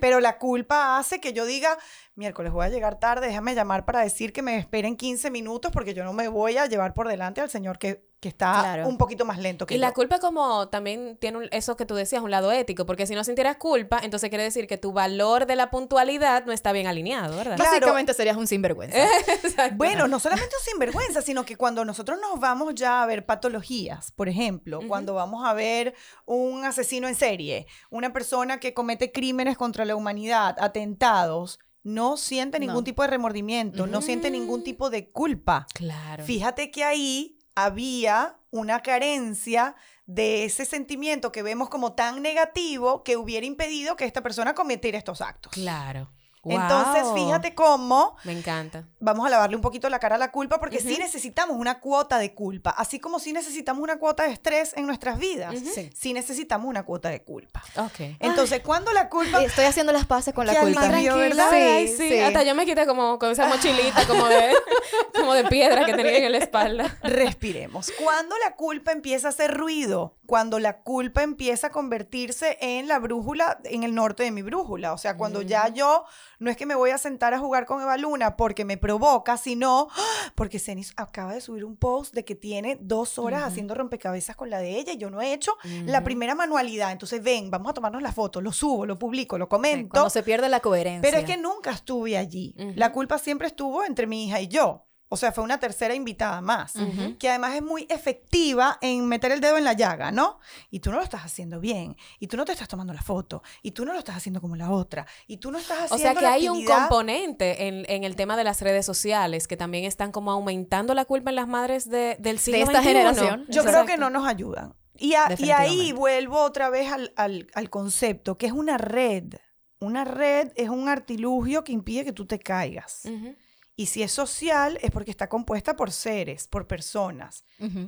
Pero 0.00 0.20
la 0.20 0.38
culpa 0.38 0.98
hace 0.98 1.20
que 1.20 1.32
yo 1.32 1.44
diga, 1.44 1.76
miércoles 2.14 2.52
voy 2.52 2.66
a 2.66 2.68
llegar 2.68 3.00
tarde, 3.00 3.26
déjame 3.26 3.54
llamar 3.54 3.84
para 3.84 4.00
decir 4.00 4.32
que 4.32 4.42
me 4.42 4.56
esperen 4.56 4.96
15 4.96 5.30
minutos 5.30 5.72
porque 5.72 5.94
yo 5.94 6.04
no 6.04 6.12
me 6.12 6.28
voy 6.28 6.56
a 6.56 6.66
llevar 6.66 6.94
por 6.94 7.08
delante 7.08 7.40
al 7.40 7.50
señor 7.50 7.78
que, 7.78 8.07
que 8.20 8.28
está 8.28 8.60
Claro. 8.60 8.88
un 8.88 8.98
poquito 8.98 9.24
más 9.24 9.38
lento 9.38 9.64
que 9.64 9.74
Y 9.76 9.78
la 9.78 9.92
culpa 9.92 10.18
como 10.18 10.68
también 10.68 11.16
tiene 11.20 11.38
un- 11.38 11.48
eso 11.52 11.76
que 11.76 11.86
tú 11.86 11.94
decías, 11.94 12.20
un 12.20 12.32
lado 12.32 12.50
ético, 12.50 12.84
porque 12.84 13.06
si 13.06 13.14
no 13.14 13.22
sintieras 13.22 13.56
culpa, 13.58 14.00
entonces 14.02 14.28
quiere 14.28 14.42
decir 14.42 14.66
que 14.66 14.76
tu 14.76 14.92
valor 14.92 15.46
de 15.46 15.54
la 15.54 15.70
puntualidad 15.70 16.44
no 16.44 16.52
está 16.52 16.72
bien 16.72 16.88
alineado, 16.88 17.36
¿verdad? 17.36 17.54
Claro. 17.56 17.70
Básicamente 17.70 18.14
serías 18.14 18.36
un 18.36 18.48
sinvergüenza. 18.48 18.96
Exacto. 19.44 19.76
Bueno, 19.76 20.08
no 20.08 20.18
solamente 20.18 20.52
un 20.60 20.64
sinvergüenza, 20.72 21.22
sino 21.22 21.44
que 21.44 21.54
cuando 21.56 21.84
nosotros 21.84 22.18
nos 22.20 22.40
vamos 22.40 22.74
ya 22.74 23.02
a 23.02 23.06
ver 23.06 23.24
patologías, 23.24 24.10
por 24.12 24.28
ejemplo, 24.28 24.80
cuando 24.88 25.14
vamos 25.14 25.46
a 25.46 25.54
ver 25.54 25.94
un 26.26 26.64
asesino 26.64 27.06
en 27.06 27.14
serie, 27.14 27.66
una 27.90 28.12
persona 28.12 28.58
que 28.58 28.74
comete 28.74 29.12
crímenes 29.12 29.56
contra 29.56 29.84
la 29.84 29.94
humanidad, 29.94 30.56
atentados, 30.60 31.60
no 31.84 32.16
siente 32.16 32.58
ningún 32.58 32.74
No. 32.78 32.84
tipo 32.84 33.02
de 33.02 33.08
remordimiento, 33.08 33.86
no 33.86 34.02
siente 34.02 34.30
ningún 34.30 34.60
Mm. 34.60 34.64
tipo 34.64 34.90
de 34.90 35.10
culpa. 35.10 35.66
Claro. 35.72 36.24
Fíjate 36.24 36.70
que 36.70 36.82
ahí 36.84 37.37
había 37.64 38.38
una 38.50 38.80
carencia 38.80 39.74
de 40.06 40.44
ese 40.44 40.64
sentimiento 40.64 41.32
que 41.32 41.42
vemos 41.42 41.68
como 41.68 41.92
tan 41.92 42.22
negativo 42.22 43.02
que 43.02 43.16
hubiera 43.16 43.46
impedido 43.46 43.96
que 43.96 44.04
esta 44.04 44.22
persona 44.22 44.54
cometiera 44.54 44.96
estos 44.96 45.20
actos. 45.20 45.52
Claro. 45.52 46.08
Entonces, 46.50 47.04
fíjate 47.14 47.54
cómo 47.54 48.16
Me 48.24 48.32
encanta. 48.32 48.84
vamos 49.00 49.26
a 49.26 49.30
lavarle 49.30 49.56
un 49.56 49.62
poquito 49.62 49.88
la 49.88 49.98
cara 49.98 50.16
a 50.16 50.18
la 50.18 50.30
culpa 50.32 50.58
porque 50.58 50.80
sí 50.80 50.92
Ujú. 50.92 51.00
necesitamos 51.02 51.56
una 51.56 51.80
cuota 51.80 52.18
de 52.18 52.34
culpa, 52.34 52.70
así 52.70 52.98
como 53.00 53.18
sí 53.18 53.32
necesitamos 53.32 53.82
una 53.82 53.98
cuota 53.98 54.24
de 54.24 54.32
estrés 54.32 54.72
en 54.76 54.86
nuestras 54.86 55.18
vidas, 55.18 55.54
Ujú. 55.54 55.70
Sí. 55.74 55.90
sí 55.94 56.12
necesitamos 56.12 56.68
una 56.68 56.84
cuota 56.84 57.08
de 57.10 57.22
culpa. 57.22 57.62
Ok. 57.76 58.16
Entonces, 58.20 58.60
cuando 58.60 58.92
la 58.92 59.08
culpa... 59.08 59.42
Estoy 59.42 59.64
haciendo 59.66 59.92
las 59.92 60.06
paces 60.06 60.34
con 60.34 60.46
la 60.46 60.54
culpa. 60.58 60.82
alivio, 60.86 61.16
¿verdad? 61.16 61.48
Sí, 61.50 61.56
Ay, 61.56 61.88
sí, 61.88 62.08
sí. 62.08 62.18
Hasta 62.20 62.42
yo 62.42 62.54
me 62.54 62.64
quité 62.66 62.86
como 62.86 63.18
con 63.18 63.30
esa 63.30 63.46
mochilita 63.46 64.06
como 64.06 64.26
de, 64.28 64.52
como 65.14 65.34
de 65.34 65.44
piedra 65.44 65.84
que 65.84 65.94
tenía 65.94 66.18
en 66.26 66.32
la 66.32 66.38
espalda. 66.38 66.96
Respiremos. 67.02 67.92
Cuando 68.02 68.34
la 68.44 68.54
culpa 68.56 68.92
empieza 68.92 69.28
a 69.28 69.30
hacer 69.30 69.54
ruido, 69.56 70.16
cuando 70.26 70.58
la 70.58 70.82
culpa 70.82 71.22
empieza 71.22 71.68
a 71.68 71.70
convertirse 71.70 72.58
en 72.60 72.88
la 72.88 72.98
brújula, 72.98 73.58
en 73.64 73.82
el 73.82 73.94
norte 73.94 74.22
de 74.22 74.30
mi 74.30 74.42
brújula, 74.42 74.92
o 74.92 74.98
sea, 74.98 75.16
cuando 75.16 75.42
ya 75.42 75.68
yo 75.68 76.04
no 76.38 76.50
es 76.50 76.56
que 76.56 76.66
me 76.66 76.74
voy 76.74 76.90
a 76.90 76.98
sentar 76.98 77.34
a 77.34 77.38
jugar 77.38 77.66
con 77.66 77.82
Eva 77.82 77.96
Luna 77.96 78.36
porque 78.36 78.64
me 78.64 78.76
provoca, 78.76 79.36
sino 79.36 79.88
¡ah! 79.90 80.32
porque 80.34 80.58
Cenis 80.58 80.92
acaba 80.96 81.34
de 81.34 81.40
subir 81.40 81.64
un 81.64 81.76
post 81.76 82.14
de 82.14 82.24
que 82.24 82.34
tiene 82.34 82.78
dos 82.80 83.18
horas 83.18 83.42
haciendo 83.42 83.74
rompecabezas 83.74 84.36
con 84.36 84.50
la 84.50 84.58
de 84.58 84.78
ella 84.78 84.92
y 84.92 84.98
yo 84.98 85.10
no 85.10 85.20
he 85.20 85.32
hecho 85.32 85.56
la 85.86 86.04
primera 86.04 86.34
manualidad. 86.34 86.92
Entonces, 86.92 87.22
ven, 87.22 87.50
vamos 87.50 87.70
a 87.70 87.74
tomarnos 87.74 88.02
la 88.02 88.12
foto, 88.12 88.40
lo 88.40 88.52
subo, 88.52 88.86
lo 88.86 88.98
publico, 88.98 89.36
lo 89.38 89.46
Sí, 89.46 89.50
comento. 89.50 89.88
Cuando 89.90 90.10
se 90.10 90.22
pierde 90.22 90.48
la 90.48 90.60
coherencia. 90.60 91.02
Pero 91.02 91.18
es 91.18 91.24
que 91.24 91.36
nunca 91.36 91.70
estuve 91.70 92.16
allí. 92.16 92.54
La 92.76 92.92
culpa 92.92 93.18
siempre 93.18 93.48
estuvo 93.48 93.84
entre 93.84 94.06
mi 94.06 94.26
hija 94.26 94.40
y 94.40 94.48
yo. 94.48 94.87
O 95.10 95.16
sea, 95.16 95.32
fue 95.32 95.42
una 95.42 95.58
tercera 95.58 95.94
invitada 95.94 96.40
más, 96.42 96.74
que 97.18 97.28
además 97.30 97.54
es 97.54 97.62
muy 97.62 97.86
efectiva 97.88 98.78
en 98.82 99.06
meter 99.06 99.32
el 99.32 99.40
dedo 99.40 99.56
en 99.56 99.64
la 99.64 99.72
llaga, 99.72 100.10
¿no? 100.12 100.38
Y 100.70 100.80
tú 100.80 100.90
no 100.90 100.98
lo 100.98 101.02
estás 101.02 101.22
haciendo 101.24 101.60
bien, 101.60 101.96
y 102.18 102.26
tú 102.26 102.36
no 102.36 102.44
te 102.44 102.52
estás 102.52 102.68
tomando 102.68 102.92
la 102.92 103.00
foto, 103.02 103.42
y 103.62 103.70
tú 103.70 103.84
no 103.84 103.92
lo 103.92 103.98
estás 104.00 104.16
haciendo 104.16 104.40
como 104.40 104.56
la 104.56 104.70
otra, 104.70 105.06
y 105.26 105.38
tú 105.38 105.50
no 105.50 105.58
estás 105.58 105.78
haciendo 105.84 105.94
O 105.94 105.98
sea 105.98 106.14
que 106.14 106.20
la 106.22 106.32
hay 106.34 106.48
un 106.48 106.58
componente 106.80 107.68
en, 107.68 107.84
en 107.88 108.04
el 108.04 108.16
tema 108.16 108.36
de 108.36 108.44
las 108.44 108.60
redes 108.60 108.84
sociales 108.84 109.48
que 109.48 109.56
también 109.56 109.84
están 109.84 110.12
como 110.12 110.30
aumentando 110.30 110.92
la 110.94 111.04
culpa 111.06 111.30
en 111.30 111.36
las 111.36 111.48
madres 111.48 111.88
de, 111.88 112.16
del 112.18 112.38
siglo 112.38 112.60
esta 112.60 112.80
XXI. 112.80 112.88
generación. 112.88 113.46
Yo 113.48 113.62
creo 113.62 113.86
que 113.86 113.96
no 113.96 114.10
nos 114.10 114.26
ayudan. 114.28 114.74
Y, 114.98 115.14
a- 115.14 115.28
y 115.46 115.50
ahí 115.52 115.92
vuelvo 115.92 116.40
otra 116.42 116.70
vez 116.70 116.90
al, 116.92 117.12
al- 117.16 117.46
al 117.54 117.70
concepto, 117.70 118.36
que 118.36 118.46
es 118.46 118.52
una 118.52 118.76
red. 118.78 119.34
Una 119.80 120.04
red 120.04 120.50
es 120.56 120.68
un 120.68 120.88
artilugio 120.88 121.62
que 121.64 121.72
impide 121.72 122.04
que 122.04 122.12
tú 122.12 122.26
te 122.26 122.38
caigas. 122.40 123.02
Ujú. 123.04 123.36
Y 123.78 123.86
si 123.86 124.02
es 124.02 124.10
social, 124.10 124.76
es 124.82 124.90
porque 124.90 125.12
está 125.12 125.28
compuesta 125.28 125.76
por 125.76 125.92
seres, 125.92 126.48
por 126.48 126.66
personas. 126.66 127.44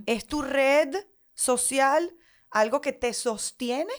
¿Es 0.07 0.25
tu 0.25 0.41
red 0.41 0.95
social 1.35 2.15
algo 2.49 2.81
que 2.81 2.93
te 2.93 3.13
sostiene 3.13 3.93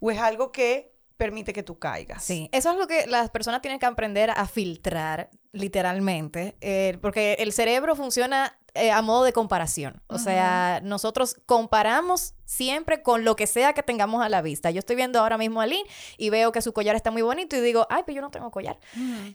o 0.00 0.10
es 0.10 0.18
algo 0.18 0.52
que 0.52 0.94
permite 1.16 1.54
que 1.54 1.62
tú 1.62 1.78
caigas? 1.78 2.22
Sí, 2.22 2.50
eso 2.52 2.72
es 2.72 2.76
lo 2.76 2.86
que 2.86 3.06
las 3.06 3.30
personas 3.30 3.62
tienen 3.62 3.80
que 3.80 3.86
aprender 3.86 4.32
a 4.36 4.46
filtrar, 4.46 5.30
literalmente, 5.52 6.58
eh, 6.60 6.98
porque 7.00 7.38
el 7.38 7.54
cerebro 7.54 7.96
funciona 7.96 8.58
eh, 8.74 8.90
a 8.90 9.00
modo 9.00 9.24
de 9.24 9.32
comparación. 9.32 10.02
O 10.08 10.18
sea, 10.18 10.80
nosotros 10.82 11.36
comparamos 11.46 12.34
Siempre 12.44 13.02
con 13.02 13.24
lo 13.24 13.36
que 13.36 13.46
sea 13.46 13.72
que 13.72 13.82
tengamos 13.82 14.22
a 14.24 14.28
la 14.28 14.42
vista. 14.42 14.70
Yo 14.70 14.78
estoy 14.78 14.96
viendo 14.96 15.18
ahora 15.20 15.38
mismo 15.38 15.60
a 15.60 15.66
Lynn 15.66 15.86
y 16.18 16.30
veo 16.30 16.52
que 16.52 16.60
su 16.62 16.72
collar 16.72 16.94
está 16.96 17.10
muy 17.10 17.22
bonito 17.22 17.56
y 17.56 17.60
digo, 17.60 17.86
ay, 17.90 18.02
pero 18.06 18.16
yo 18.16 18.22
no 18.22 18.30
tengo 18.30 18.50
collar. 18.50 18.78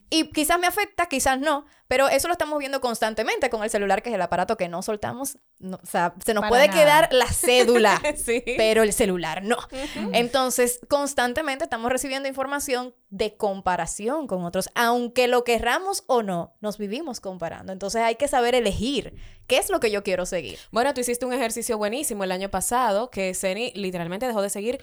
Y 0.10 0.30
quizás 0.32 0.60
me 0.60 0.68
afecta, 0.68 1.08
quizás 1.08 1.40
no, 1.40 1.66
pero 1.88 2.08
eso 2.08 2.28
lo 2.28 2.34
estamos 2.34 2.60
viendo 2.60 2.82
constantemente 2.82 3.50
con 3.50 3.64
el 3.64 3.70
celular, 3.70 4.02
que 4.04 4.10
es 4.10 4.16
el 4.16 4.22
aparato 4.22 4.58
que 4.58 4.68
no 4.70 4.82
soltamos. 4.82 5.38
No, 5.60 5.80
o 5.82 5.86
sea, 5.86 6.14
se 6.24 6.34
nos 6.34 6.42
Para 6.42 6.50
puede 6.50 6.68
nada. 6.68 6.80
quedar 6.80 7.10
la 7.14 7.26
cédula, 7.28 8.02
Sí. 8.16 8.44
pero 8.58 8.84
el 8.84 8.94
celular 8.94 9.44
no. 9.44 9.58
Entonces, 10.14 10.80
constantemente 10.88 11.64
estamos 11.64 11.92
recibiendo 11.92 12.28
información 12.30 12.94
de 13.10 13.36
comparación 13.38 14.28
con 14.28 14.44
otros, 14.46 14.70
aunque 14.76 15.28
lo 15.28 15.44
querramos 15.44 16.04
o 16.08 16.22
no, 16.24 16.54
nos 16.62 16.78
vivimos 16.78 17.20
comparando. 17.20 17.74
Entonces, 17.74 18.02
hay 18.02 18.16
que 18.16 18.28
saber 18.28 18.56
elegir 18.56 19.16
qué 19.50 19.58
es 19.58 19.70
lo 19.70 19.82
que 19.82 19.92
yo 19.92 20.02
quiero 20.04 20.26
seguir. 20.26 20.58
Bueno, 20.72 20.94
tú 20.94 21.02
hiciste 21.02 21.26
un 21.26 21.34
ejercicio 21.34 21.78
buenísimo 21.78 22.24
el 22.24 22.32
año 22.32 22.50
pasado 22.50 23.10
que 23.10 23.34
Ceni 23.34 23.74
literalmente 23.76 24.26
dejó 24.28 24.42
de 24.42 24.50
seguir 24.50 24.82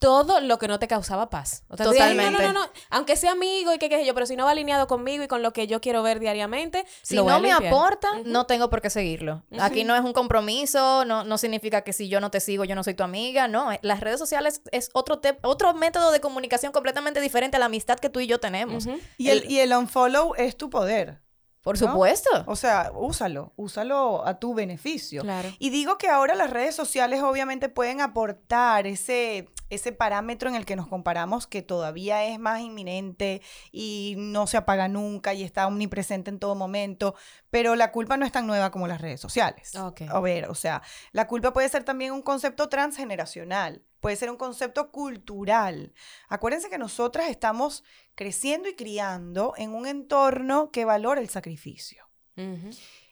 todo 0.00 0.40
lo 0.40 0.58
que 0.60 0.68
no 0.68 0.78
te 0.78 0.86
causaba 0.86 1.28
paz. 1.28 1.64
O 1.68 1.76
sea, 1.76 1.86
Totalmente. 1.86 2.30
No, 2.30 2.38
no, 2.38 2.52
no, 2.52 2.66
no. 2.66 2.72
Aunque 2.90 3.16
sea 3.16 3.32
amigo 3.32 3.74
y 3.74 3.78
qué 3.78 3.88
sé 3.88 4.06
yo, 4.06 4.14
pero 4.14 4.26
si 4.26 4.36
no 4.36 4.44
va 4.44 4.52
alineado 4.52 4.86
conmigo 4.86 5.24
y 5.24 5.26
con 5.26 5.42
lo 5.42 5.52
que 5.52 5.66
yo 5.66 5.80
quiero 5.80 6.04
ver 6.04 6.20
diariamente, 6.20 6.84
Si 7.02 7.16
lo 7.16 7.24
voy 7.24 7.30
no 7.32 7.36
a 7.38 7.40
me 7.40 7.66
aporta, 7.68 8.08
no 8.24 8.46
tengo 8.46 8.70
por 8.70 8.80
qué 8.80 8.90
seguirlo. 8.90 9.42
Aquí 9.58 9.82
no 9.82 9.96
es 9.96 10.02
un 10.02 10.12
compromiso, 10.12 11.04
no, 11.04 11.24
no 11.24 11.36
significa 11.36 11.80
que 11.82 11.92
si 11.92 12.08
yo 12.08 12.20
no 12.20 12.30
te 12.30 12.38
sigo, 12.38 12.64
yo 12.64 12.76
no 12.76 12.84
soy 12.84 12.94
tu 12.94 13.02
amiga. 13.02 13.48
No, 13.48 13.72
eh, 13.72 13.80
las 13.82 13.98
redes 13.98 14.20
sociales 14.20 14.62
es 14.70 14.90
otro, 14.92 15.18
te- 15.18 15.36
otro 15.42 15.74
método 15.74 16.12
de 16.12 16.20
comunicación 16.20 16.70
completamente 16.70 17.20
diferente 17.20 17.56
a 17.56 17.60
la 17.60 17.66
amistad 17.66 17.98
que 17.98 18.08
tú 18.08 18.20
y 18.20 18.28
yo 18.28 18.38
tenemos. 18.38 18.86
Y 19.16 19.30
el, 19.30 19.50
y 19.50 19.58
el 19.58 19.72
unfollow 19.72 20.34
es 20.36 20.56
tu 20.56 20.70
poder. 20.70 21.22
Por 21.68 21.78
¿no? 21.78 21.86
supuesto. 21.88 22.30
O 22.46 22.56
sea, 22.56 22.92
úsalo, 22.94 23.52
úsalo 23.56 24.26
a 24.26 24.38
tu 24.38 24.54
beneficio. 24.54 25.20
Claro. 25.20 25.50
Y 25.58 25.68
digo 25.68 25.98
que 25.98 26.08
ahora 26.08 26.34
las 26.34 26.48
redes 26.48 26.74
sociales 26.74 27.20
obviamente 27.20 27.68
pueden 27.68 28.00
aportar 28.00 28.86
ese, 28.86 29.50
ese 29.68 29.92
parámetro 29.92 30.48
en 30.48 30.54
el 30.54 30.64
que 30.64 30.76
nos 30.76 30.88
comparamos 30.88 31.46
que 31.46 31.60
todavía 31.60 32.24
es 32.24 32.38
más 32.38 32.62
inminente 32.62 33.42
y 33.70 34.14
no 34.16 34.46
se 34.46 34.56
apaga 34.56 34.88
nunca 34.88 35.34
y 35.34 35.44
está 35.44 35.66
omnipresente 35.66 36.30
en 36.30 36.38
todo 36.38 36.54
momento, 36.54 37.14
pero 37.50 37.76
la 37.76 37.92
culpa 37.92 38.16
no 38.16 38.24
es 38.24 38.32
tan 38.32 38.46
nueva 38.46 38.70
como 38.70 38.86
las 38.86 39.02
redes 39.02 39.20
sociales. 39.20 39.74
Ok. 39.74 40.04
A 40.08 40.20
ver, 40.20 40.48
o 40.48 40.54
sea, 40.54 40.80
la 41.12 41.26
culpa 41.26 41.52
puede 41.52 41.68
ser 41.68 41.84
también 41.84 42.12
un 42.12 42.22
concepto 42.22 42.70
transgeneracional, 42.70 43.82
puede 44.00 44.16
ser 44.16 44.30
un 44.30 44.36
concepto 44.36 44.90
cultural. 44.90 45.92
Acuérdense 46.28 46.70
que 46.70 46.78
nosotras 46.78 47.30
estamos 47.30 47.84
creciendo 48.14 48.68
y 48.68 48.74
criando 48.74 49.54
en 49.56 49.74
un 49.74 49.86
entorno 49.86 50.70
que 50.70 50.84
valora 50.84 51.20
el 51.20 51.28
sacrificio. 51.28 52.08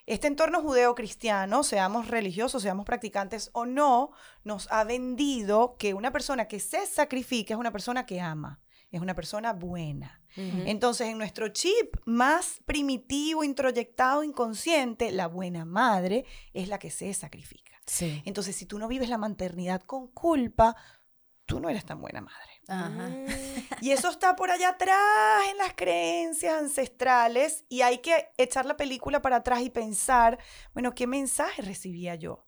Este 0.07 0.29
entorno 0.29 0.63
judeo-cristiano, 0.63 1.65
seamos 1.65 2.07
religiosos, 2.07 2.63
seamos 2.63 2.87
practicantes 2.87 3.51
o 3.53 3.67
no, 3.67 4.13
nos 4.45 4.71
ha 4.71 4.85
vendido 4.85 5.77
que 5.79 5.95
una 5.95 6.13
persona 6.13 6.47
que 6.47 6.61
se 6.61 6.87
sacrifica 6.87 7.55
es 7.55 7.59
una 7.59 7.73
persona 7.73 8.07
que 8.07 8.21
ama, 8.21 8.61
es 8.93 9.01
una 9.01 9.15
persona 9.15 9.53
buena. 9.53 10.23
Entonces, 10.37 11.09
en 11.09 11.19
nuestro 11.19 11.49
chip 11.49 11.97
más 12.05 12.61
primitivo, 12.67 13.43
introyectado, 13.43 14.23
inconsciente, 14.23 15.11
la 15.11 15.27
buena 15.29 15.65
madre 15.65 16.27
es 16.53 16.69
la 16.69 16.79
que 16.79 16.91
se 16.91 17.13
sacrifica. 17.15 17.76
Sí. 17.87 18.23
Entonces, 18.25 18.57
si 18.57 18.67
tú 18.67 18.79
no 18.79 18.89
vives 18.89 19.09
la 19.09 19.19
maternidad 19.19 19.83
con 19.83 20.09
culpa, 20.09 20.77
tú 21.47 21.61
no 21.61 21.71
eres 21.71 21.85
tan 21.85 22.01
buena 22.01 22.21
madre. 22.21 22.61
Ajá. 22.69 23.09
Mm. 23.09 23.27
Y 23.81 23.93
eso 23.93 24.11
está 24.11 24.35
por 24.35 24.51
allá 24.51 24.71
atrás 24.71 25.45
en 25.51 25.59
las 25.59 25.75
creencias 25.75 26.55
ancestrales 26.55 27.65
y 27.69 27.83
hay 27.83 27.99
que 27.99 28.29
echar 28.37 28.67
la 28.67 28.77
película 28.77 29.23
para 29.23 29.37
atrás 29.37 29.61
y 29.63 29.71
pensar, 29.71 30.39
bueno, 30.75 30.95
¿qué 30.95 31.07
mensaje 31.07 31.63
recibía 31.63 32.17
yo? 32.17 32.46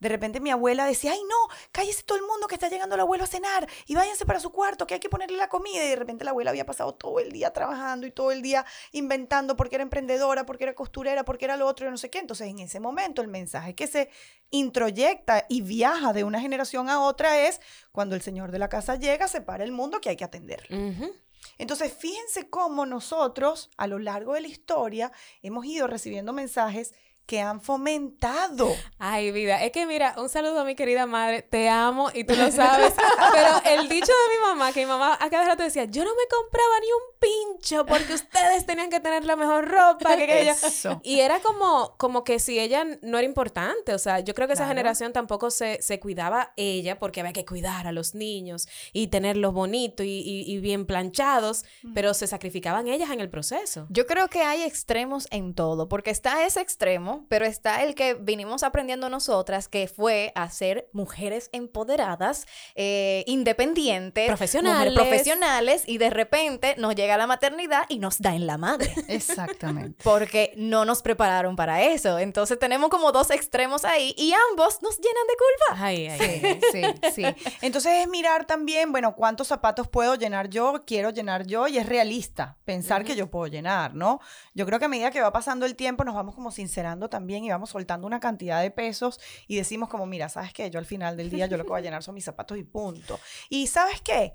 De 0.00 0.08
repente 0.08 0.40
mi 0.40 0.50
abuela 0.50 0.86
decía, 0.86 1.12
ay 1.12 1.22
no, 1.22 1.54
cállese 1.72 2.02
todo 2.02 2.18
el 2.18 2.24
mundo 2.24 2.46
que 2.46 2.54
está 2.54 2.68
llegando 2.68 2.94
el 2.94 3.00
abuelo 3.00 3.24
a 3.24 3.26
cenar 3.26 3.68
y 3.86 3.94
váyanse 3.94 4.26
para 4.26 4.40
su 4.40 4.50
cuarto 4.50 4.86
que 4.86 4.94
hay 4.94 5.00
que 5.00 5.08
ponerle 5.08 5.36
la 5.36 5.48
comida. 5.48 5.84
Y 5.84 5.88
de 5.88 5.96
repente 5.96 6.24
la 6.24 6.30
abuela 6.30 6.50
había 6.50 6.66
pasado 6.66 6.94
todo 6.94 7.20
el 7.20 7.32
día 7.32 7.52
trabajando 7.52 8.06
y 8.06 8.10
todo 8.10 8.30
el 8.32 8.42
día 8.42 8.64
inventando 8.92 9.56
porque 9.56 9.76
era 9.76 9.82
emprendedora, 9.82 10.46
porque 10.46 10.64
era 10.64 10.74
costurera, 10.74 11.24
porque 11.24 11.44
era 11.44 11.56
lo 11.56 11.66
otro 11.66 11.86
y 11.86 11.90
no 11.90 11.98
sé 11.98 12.10
qué. 12.10 12.18
Entonces 12.18 12.48
en 12.48 12.58
ese 12.60 12.80
momento 12.80 13.22
el 13.22 13.28
mensaje 13.28 13.74
que 13.74 13.86
se 13.86 14.10
introyecta 14.50 15.44
y 15.48 15.62
viaja 15.62 16.12
de 16.12 16.24
una 16.24 16.40
generación 16.40 16.88
a 16.88 17.02
otra 17.02 17.46
es 17.46 17.60
cuando 17.92 18.14
el 18.14 18.22
señor 18.22 18.50
de 18.50 18.58
la 18.58 18.68
casa 18.68 18.96
llega, 18.96 19.28
se 19.28 19.40
para 19.40 19.64
el 19.64 19.72
mundo 19.72 20.00
que 20.00 20.10
hay 20.10 20.16
que 20.16 20.24
atenderlo. 20.24 20.76
Ujú. 20.76 21.12
Entonces, 21.56 21.92
fíjense 21.92 22.48
cómo 22.48 22.86
nosotros 22.86 23.70
a 23.76 23.86
lo 23.86 23.98
largo 23.98 24.34
de 24.34 24.42
la 24.42 24.48
historia 24.48 25.12
hemos 25.42 25.64
ido 25.66 25.86
recibiendo 25.86 26.32
mensajes 26.32 26.94
que 27.28 27.42
han 27.42 27.60
fomentado. 27.60 28.74
Ay, 28.98 29.30
vida, 29.32 29.62
es 29.62 29.70
que 29.70 29.84
mira, 29.84 30.14
un 30.16 30.30
saludo 30.30 30.60
a 30.60 30.64
mi 30.64 30.74
querida 30.74 31.04
madre, 31.04 31.42
te 31.42 31.68
amo 31.68 32.08
y 32.14 32.24
tú 32.24 32.34
lo 32.34 32.50
sabes. 32.50 32.94
Pero 33.34 33.50
el 33.80 33.86
dicho 33.88 34.06
de 34.06 34.34
mi 34.34 34.46
mamá, 34.46 34.72
que 34.72 34.80
mi 34.80 34.86
mamá 34.86 35.18
a 35.20 35.28
cada 35.28 35.44
rato 35.44 35.62
decía, 35.62 35.84
yo 35.84 36.04
no 36.04 36.10
me 36.10 36.22
compraba 36.34 36.74
ni 36.80 36.86
un 36.86 37.18
pincho 37.58 37.84
porque 37.84 38.14
ustedes 38.14 38.64
tenían 38.64 38.88
que 38.88 39.00
tener 39.00 39.26
la 39.26 39.36
mejor 39.36 39.68
ropa, 39.68 40.16
que 40.16 40.22
aquello. 40.24 40.52
Eso. 40.52 41.00
Y 41.04 41.20
era 41.20 41.40
como, 41.40 41.96
como 41.98 42.24
que 42.24 42.38
si 42.38 42.58
ella 42.58 42.86
no 43.02 43.18
era 43.18 43.26
importante, 43.26 43.92
o 43.92 43.98
sea, 43.98 44.20
yo 44.20 44.32
creo 44.34 44.46
que 44.48 44.54
esa 44.54 44.66
generación 44.66 45.12
tampoco 45.12 45.50
se, 45.50 45.82
se 45.82 46.00
cuidaba 46.00 46.54
ella 46.56 46.98
porque 46.98 47.20
había 47.20 47.34
que 47.34 47.44
cuidar 47.44 47.86
a 47.86 47.92
los 47.92 48.14
niños 48.14 48.68
y 48.94 49.08
tenerlos 49.08 49.52
bonitos 49.52 50.06
y, 50.06 50.20
y- 50.20 50.50
y 50.50 50.60
bien 50.60 50.86
planchados, 50.86 51.64
pero 51.94 52.14
se 52.14 52.26
sacrificaban 52.26 52.88
ellas 52.88 53.10
en 53.10 53.20
el 53.20 53.28
proceso. 53.28 53.86
Yo 53.90 54.06
creo 54.06 54.28
que 54.28 54.40
hay 54.40 54.62
extremos 54.62 55.26
en 55.30 55.52
todo, 55.54 55.88
porque 55.90 56.10
está 56.10 56.46
ese 56.46 56.60
extremo, 56.62 57.17
pero 57.28 57.46
está 57.46 57.82
el 57.82 57.94
que 57.94 58.14
vinimos 58.14 58.62
aprendiendo 58.62 59.08
nosotras, 59.08 59.68
que 59.68 59.88
fue 59.88 60.32
a 60.34 60.50
ser 60.50 60.88
mujeres 60.92 61.50
empoderadas, 61.52 62.46
eh, 62.74 63.24
independientes, 63.26 64.26
Profesionales. 64.26 64.94
profesionales, 64.94 65.82
y 65.86 65.98
de 65.98 66.10
repente 66.10 66.74
nos 66.78 66.94
llega 66.94 67.16
la 67.16 67.26
maternidad 67.26 67.84
y 67.88 67.98
nos 67.98 68.20
da 68.20 68.34
en 68.34 68.46
la 68.46 68.58
madre. 68.58 68.92
Exactamente. 69.08 70.02
Porque 70.04 70.52
no 70.56 70.84
nos 70.84 71.02
prepararon 71.02 71.56
para 71.56 71.82
eso. 71.82 72.18
Entonces 72.18 72.58
tenemos 72.58 72.90
como 72.90 73.12
dos 73.12 73.30
extremos 73.30 73.84
ahí 73.84 74.14
y 74.16 74.32
ambos 74.50 74.82
nos 74.82 74.96
llenan 74.98 75.26
de 75.26 75.34
culpa. 75.36 75.84
Ay, 75.84 76.06
ay. 76.08 76.60
Sí, 76.72 76.82
sí, 77.12 77.12
sí. 77.14 77.24
Entonces 77.62 77.92
es 78.02 78.08
mirar 78.08 78.46
también, 78.46 78.92
bueno, 78.92 79.14
cuántos 79.14 79.48
zapatos 79.48 79.88
puedo 79.88 80.14
llenar 80.14 80.48
yo, 80.48 80.82
quiero 80.86 81.10
llenar 81.10 81.46
yo, 81.46 81.68
y 81.68 81.78
es 81.78 81.86
realista 81.86 82.56
pensar 82.64 83.04
que 83.04 83.16
yo 83.16 83.30
puedo 83.30 83.46
llenar, 83.46 83.94
¿no? 83.94 84.20
Yo 84.54 84.66
creo 84.66 84.78
que 84.78 84.84
a 84.84 84.88
medida 84.88 85.10
que 85.10 85.20
va 85.20 85.32
pasando 85.32 85.66
el 85.66 85.76
tiempo 85.76 86.04
nos 86.04 86.14
vamos 86.14 86.34
como 86.34 86.50
sincerando 86.50 87.07
también 87.08 87.44
y 87.44 87.50
vamos 87.50 87.70
soltando 87.70 88.06
una 88.06 88.20
cantidad 88.20 88.62
de 88.62 88.70
pesos 88.70 89.20
y 89.46 89.56
decimos 89.56 89.88
como, 89.88 90.06
mira, 90.06 90.28
¿sabes 90.28 90.52
qué? 90.52 90.70
Yo 90.70 90.78
al 90.78 90.86
final 90.86 91.16
del 91.16 91.30
día 91.30 91.46
yo 91.46 91.56
lo 91.56 91.64
que 91.64 91.70
voy 91.70 91.80
a 91.80 91.82
llenar 91.82 92.02
son 92.02 92.14
mis 92.14 92.24
zapatos 92.24 92.58
y 92.58 92.64
punto. 92.64 93.18
Y 93.48 93.66
¿sabes 93.66 94.00
qué? 94.00 94.34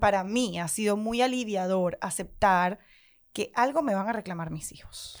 Para 0.00 0.24
mí 0.24 0.58
ha 0.58 0.68
sido 0.68 0.96
muy 0.96 1.22
aliviador 1.22 1.98
aceptar 2.00 2.78
que 3.32 3.52
algo 3.54 3.82
me 3.82 3.94
van 3.94 4.08
a 4.08 4.12
reclamar 4.12 4.50
mis 4.50 4.72
hijos. 4.72 5.18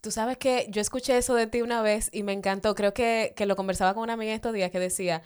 Tú 0.00 0.10
sabes 0.10 0.36
que 0.36 0.66
yo 0.68 0.80
escuché 0.80 1.16
eso 1.16 1.34
de 1.34 1.46
ti 1.46 1.62
una 1.62 1.80
vez 1.80 2.10
y 2.12 2.24
me 2.24 2.32
encantó. 2.32 2.74
Creo 2.74 2.92
que, 2.92 3.34
que 3.36 3.46
lo 3.46 3.54
conversaba 3.54 3.94
con 3.94 4.02
una 4.02 4.14
amiga 4.14 4.34
estos 4.34 4.52
días 4.52 4.72
que 4.72 4.80
decía, 4.80 5.22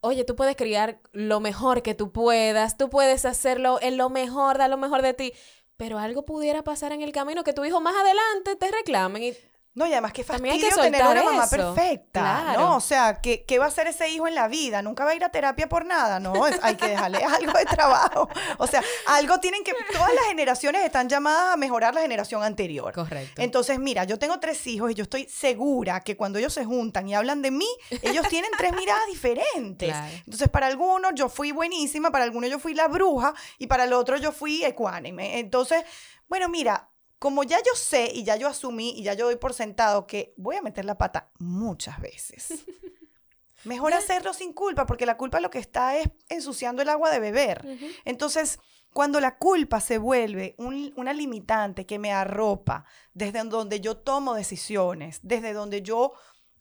oye, 0.00 0.24
tú 0.24 0.36
puedes 0.36 0.56
criar 0.56 1.00
lo 1.12 1.40
mejor 1.40 1.82
que 1.82 1.94
tú 1.94 2.12
puedas, 2.12 2.76
tú 2.76 2.90
puedes 2.90 3.24
hacerlo 3.24 3.78
en 3.82 3.96
lo 3.96 4.08
mejor, 4.08 4.58
dar 4.58 4.70
lo 4.70 4.76
mejor 4.76 5.02
de 5.02 5.14
ti, 5.14 5.32
pero 5.76 5.98
algo 5.98 6.24
pudiera 6.24 6.62
pasar 6.62 6.92
en 6.92 7.02
el 7.02 7.12
camino 7.12 7.44
que 7.44 7.52
tu 7.52 7.64
hijo 7.64 7.80
más 7.80 7.94
adelante 7.94 8.56
te 8.56 8.70
reclamen 8.70 9.22
y 9.22 9.34
No, 9.72 9.86
y 9.86 9.92
además 9.92 10.12
qué 10.12 10.24
También 10.24 10.54
hay 10.56 10.60
fastidio 10.60 10.82
que 10.82 10.90
tener 10.90 11.06
una 11.12 11.22
mamá 11.22 11.44
eso. 11.44 11.56
perfecta, 11.74 12.20
Claro. 12.42 12.60
¿no? 12.60 12.76
O 12.76 12.80
sea, 12.80 13.20
¿qué, 13.20 13.44
¿qué 13.44 13.60
va 13.60 13.66
a 13.66 13.68
hacer 13.68 13.86
ese 13.86 14.08
hijo 14.08 14.26
en 14.26 14.34
la 14.34 14.48
vida? 14.48 14.82
Nunca 14.82 15.04
va 15.04 15.12
a 15.12 15.14
ir 15.14 15.22
a 15.22 15.28
terapia 15.30 15.68
por 15.68 15.84
nada, 15.86 16.18
¿no? 16.18 16.44
Es- 16.48 16.58
hay 16.62 16.74
que 16.74 16.88
dejarle 16.88 17.18
algo 17.24 17.52
de 17.56 17.64
trabajo. 17.66 18.28
O 18.58 18.66
sea, 18.66 18.82
algo 19.06 19.38
tienen 19.38 19.62
que... 19.62 19.72
Todas 19.92 20.12
las 20.12 20.24
generaciones 20.24 20.84
están 20.84 21.08
llamadas 21.08 21.54
a 21.54 21.56
mejorar 21.56 21.94
la 21.94 22.00
generación 22.02 22.42
anterior. 22.42 22.92
Correcto. 22.92 23.40
Entonces, 23.40 23.78
mira, 23.78 24.02
yo 24.04 24.18
tengo 24.18 24.40
tres 24.40 24.66
hijos 24.66 24.90
y 24.90 24.94
yo 24.94 25.04
estoy 25.04 25.28
segura 25.28 26.00
que 26.00 26.16
cuando 26.16 26.40
ellos 26.40 26.52
se 26.52 26.64
juntan 26.64 27.08
y 27.08 27.14
hablan 27.14 27.40
de 27.40 27.52
mí, 27.52 27.68
ellos 28.02 28.26
tienen 28.28 28.50
tres 28.58 28.72
miradas 28.72 29.06
diferentes. 29.06 29.88
Claro. 29.90 30.12
Entonces, 30.16 30.48
para 30.48 30.66
algunos 30.66 31.12
yo 31.14 31.28
fui 31.28 31.52
buenísima, 31.52 32.10
para 32.10 32.24
algunos 32.24 32.50
yo 32.50 32.58
fui 32.58 32.74
la 32.74 32.88
bruja 32.88 33.34
y 33.56 33.68
para 33.68 33.84
el 33.84 33.92
otro 33.92 34.16
yo 34.16 34.32
fui 34.32 34.64
ecuánime. 34.64 35.38
Entonces, 35.38 35.84
bueno, 36.28 36.48
mira, 36.48 36.89
como 37.20 37.44
ya 37.44 37.58
yo 37.58 37.72
sé 37.76 38.10
y 38.12 38.24
ya 38.24 38.34
yo 38.34 38.48
asumí 38.48 38.90
y 38.96 39.04
ya 39.04 39.14
yo 39.14 39.26
doy 39.26 39.36
por 39.36 39.54
sentado 39.54 40.08
que 40.08 40.34
voy 40.36 40.56
a 40.56 40.62
meter 40.62 40.84
la 40.84 40.98
pata 40.98 41.30
muchas 41.38 42.00
veces. 42.00 42.48
Mejor 43.64 43.92
hacerlo 43.92 44.32
sin 44.32 44.54
culpa, 44.54 44.86
porque 44.86 45.04
la 45.06 45.18
culpa 45.18 45.38
lo 45.38 45.50
que 45.50 45.58
está 45.58 45.96
es 45.98 46.08
ensuciando 46.30 46.80
el 46.80 46.88
agua 46.88 47.10
de 47.10 47.20
beber. 47.20 47.62
Entonces, 48.06 48.58
cuando 48.94 49.20
la 49.20 49.36
culpa 49.36 49.80
se 49.80 49.98
vuelve 49.98 50.54
un- 50.58 50.92
una 50.96 51.12
limitante 51.12 51.84
que 51.84 51.98
me 51.98 52.10
arropa 52.10 52.86
desde 53.12 53.44
donde 53.44 53.80
yo 53.80 53.98
tomo 53.98 54.32
decisiones, 54.34 55.20
desde 55.22 55.52
donde 55.52 55.82
yo 55.82 56.14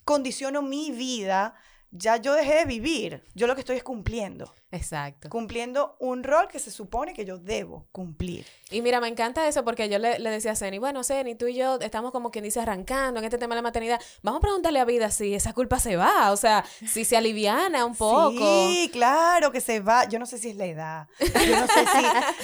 condiciono 0.04 0.62
mi 0.62 0.92
vida, 0.92 1.56
ya 1.92 2.18
yo 2.18 2.34
dejé 2.34 2.56
de 2.56 2.66
vivir. 2.66 3.24
Yo 3.34 3.48
lo 3.48 3.56
que 3.56 3.62
estoy 3.62 3.78
es 3.78 3.84
cumpliendo. 3.84 4.54
Exacto. 4.72 5.30
cumpliendo 5.30 5.96
un 6.00 6.24
rol 6.24 6.48
que 6.48 6.60
se 6.60 6.70
supone 6.72 7.14
que 7.14 7.26
yo 7.26 7.38
debo 7.38 7.88
cumplir. 7.92 8.46
Y 8.70 8.82
mira, 8.82 9.02
me 9.02 9.08
encanta 9.08 9.48
eso 9.48 9.66
porque 9.66 9.90
yo 9.90 9.98
le, 9.98 10.20
le 10.20 10.30
decía 10.30 10.52
a 10.52 10.56
Ceni, 10.56 10.78
bueno, 10.78 11.04
Ceni, 11.04 11.34
tú 11.36 11.48
y 11.48 11.56
yo 11.56 11.80
estamos 11.80 12.12
como 12.12 12.30
quien 12.30 12.44
dice 12.44 12.60
arrancando 12.60 13.20
en 13.20 13.26
este 13.26 13.38
tema 13.40 13.56
de 13.56 13.60
la 13.60 13.64
maternidad. 13.64 14.00
Vamos 14.22 14.40
a 14.40 14.42
preguntarle 14.42 14.80
a 14.80 14.86
Vida 14.86 15.10
si 15.10 15.34
esa 15.34 15.54
culpa 15.54 15.80
se 15.80 15.96
va, 15.96 16.32
o 16.32 16.38
sea, 16.38 16.64
si 16.88 17.04
se 17.04 17.18
aliviana 17.18 17.84
un 17.86 17.96
poco. 17.96 18.38
Sí, 18.38 18.90
claro 18.94 19.52
que 19.52 19.60
se 19.62 19.80
va. 19.80 20.06
Yo 20.08 20.20
no 20.20 20.26
sé 20.28 20.38
si 20.38 20.50
es 20.50 20.56
la 20.56 20.66
edad. 20.66 21.08
Yo 21.20 21.60
no 21.60 21.68
sé 21.68 21.86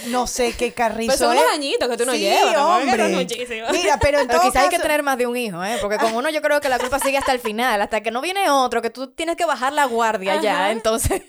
si, 0.03 0.09
no 0.09 0.27
sé 0.27 0.53
qué 0.57 0.71
carrizo 0.73 1.09
Pues 1.11 1.19
son 1.19 1.35
es. 1.35 1.41
unos 1.41 1.53
añitos 1.53 1.87
que 1.89 1.97
tú 1.97 2.05
no 2.05 2.13
Sí, 2.13 2.19
llevas. 2.19 2.57
hombre. 2.57 3.09
no. 3.09 3.71
Mira, 3.71 3.99
pero 3.99 4.19
en 4.19 4.27
Pero 4.27 4.39
todo 4.39 4.49
quizá 4.51 4.61
hay 4.63 4.69
que 4.69 4.79
tener 4.79 5.03
más 5.03 5.17
de 5.17 5.27
un 5.27 5.37
hijo, 5.37 5.63
¿eh? 5.63 5.77
Porque 5.81 5.97
con 5.97 6.15
uno 6.15 6.29
yo 6.31 6.41
creo 6.41 6.59
que 6.59 6.69
la 6.69 6.79
culpa 6.79 6.97
sigue 6.99 7.17
hasta 7.17 7.31
el 7.33 7.39
final, 7.39 7.81
hasta 7.81 8.01
que 8.01 8.09
no 8.09 8.21
viene 8.21 8.49
otro, 8.49 8.81
que 8.81 8.89
tú 8.89 9.11
tienes 9.11 9.35
que 9.35 9.45
bajar 9.45 9.73
la 9.73 9.85
guardia 9.85 10.41
ya, 10.41 10.71
entonces... 10.71 11.21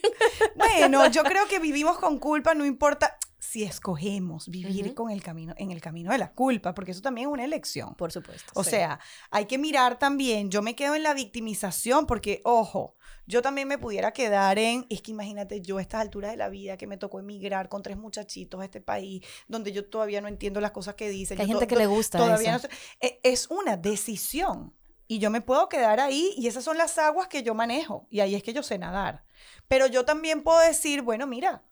Bueno, 0.55 0.86
yo 1.13 1.23
creo 1.25 1.47
que 1.49 1.59
vivimos 1.59 1.99
con 1.99 2.19
culpa, 2.19 2.55
no 2.55 2.65
importa 2.65 3.17
si 3.39 3.63
escogemos 3.63 4.49
vivir 4.49 4.95
con 4.95 5.11
el 5.11 5.23
camino, 5.23 5.55
en 5.57 5.71
el 5.71 5.81
camino 5.81 6.11
de 6.11 6.19
la 6.19 6.33
culpa, 6.33 6.75
porque 6.75 6.91
eso 6.91 7.01
también 7.01 7.29
es 7.29 7.33
una 7.33 7.45
elección. 7.45 7.95
Por 7.95 8.11
supuesto. 8.11 8.51
O 8.55 8.65
sí. 8.65 8.71
sea, 8.71 8.99
hay 9.31 9.47
que 9.47 9.57
mirar 9.57 9.99
también, 9.99 10.51
yo 10.51 10.63
me 10.63 10.75
quedo 10.75 10.95
en 10.95 11.03
la 11.03 11.15
victimización 11.15 12.07
porque, 12.07 12.41
ojo, 12.45 12.97
yo 13.27 13.43
también 13.43 13.69
me 13.69 13.79
pudiera 13.79 14.13
quedar 14.13 14.59
en, 14.59 14.87
es 14.89 15.01
que 15.03 15.13
imagínate 15.13 15.61
yo 15.61 15.79
a 15.79 15.83
estas 15.83 16.01
alturas 16.01 16.31
de 16.33 16.37
la 16.37 16.49
vida 16.49 16.77
que 16.77 16.87
me 16.87 16.97
tocó 16.97 17.21
emigrar 17.21 17.69
con 17.69 17.83
tres 17.83 17.97
muchachitos 17.97 18.61
a 18.61 18.65
este 18.65 18.81
país, 18.81 19.25
donde 19.49 19.73
yo 19.73 19.89
todavía 19.89 20.21
no 20.21 20.29
entiendo 20.29 20.61
las 20.61 20.73
cosas 20.73 20.95
que 20.95 21.09
dicen. 21.09 21.37
Que 21.37 21.43
hay 21.43 21.49
yo 21.49 21.59
gente 21.59 21.67
que 21.69 21.77
le 21.77 21.87
gusta 21.87 22.19
todavía 22.19 22.57
eso. 22.57 22.69
no. 22.69 22.75
E- 23.01 23.21
Es 23.23 23.49
una 23.51 23.77
decisión. 23.77 24.75
Y 25.09 25.19
yo 25.19 25.31
me 25.31 25.41
puedo 25.41 25.69
quedar 25.69 26.01
ahí 26.01 26.35
y 26.37 26.49
esas 26.49 26.65
son 26.65 26.79
las 26.79 26.99
aguas 26.99 27.29
que 27.29 27.43
yo 27.43 27.55
manejo. 27.55 28.07
Y 28.11 28.21
ahí 28.21 28.35
es 28.35 28.43
que 28.43 28.53
yo 28.53 28.63
sé 28.63 28.79
nadar. 28.79 29.25
Pero 29.69 29.87
yo 29.87 30.05
también 30.05 30.43
puedo 30.43 30.59
decir, 30.61 31.03
bueno, 31.03 31.27
mira, 31.27 31.63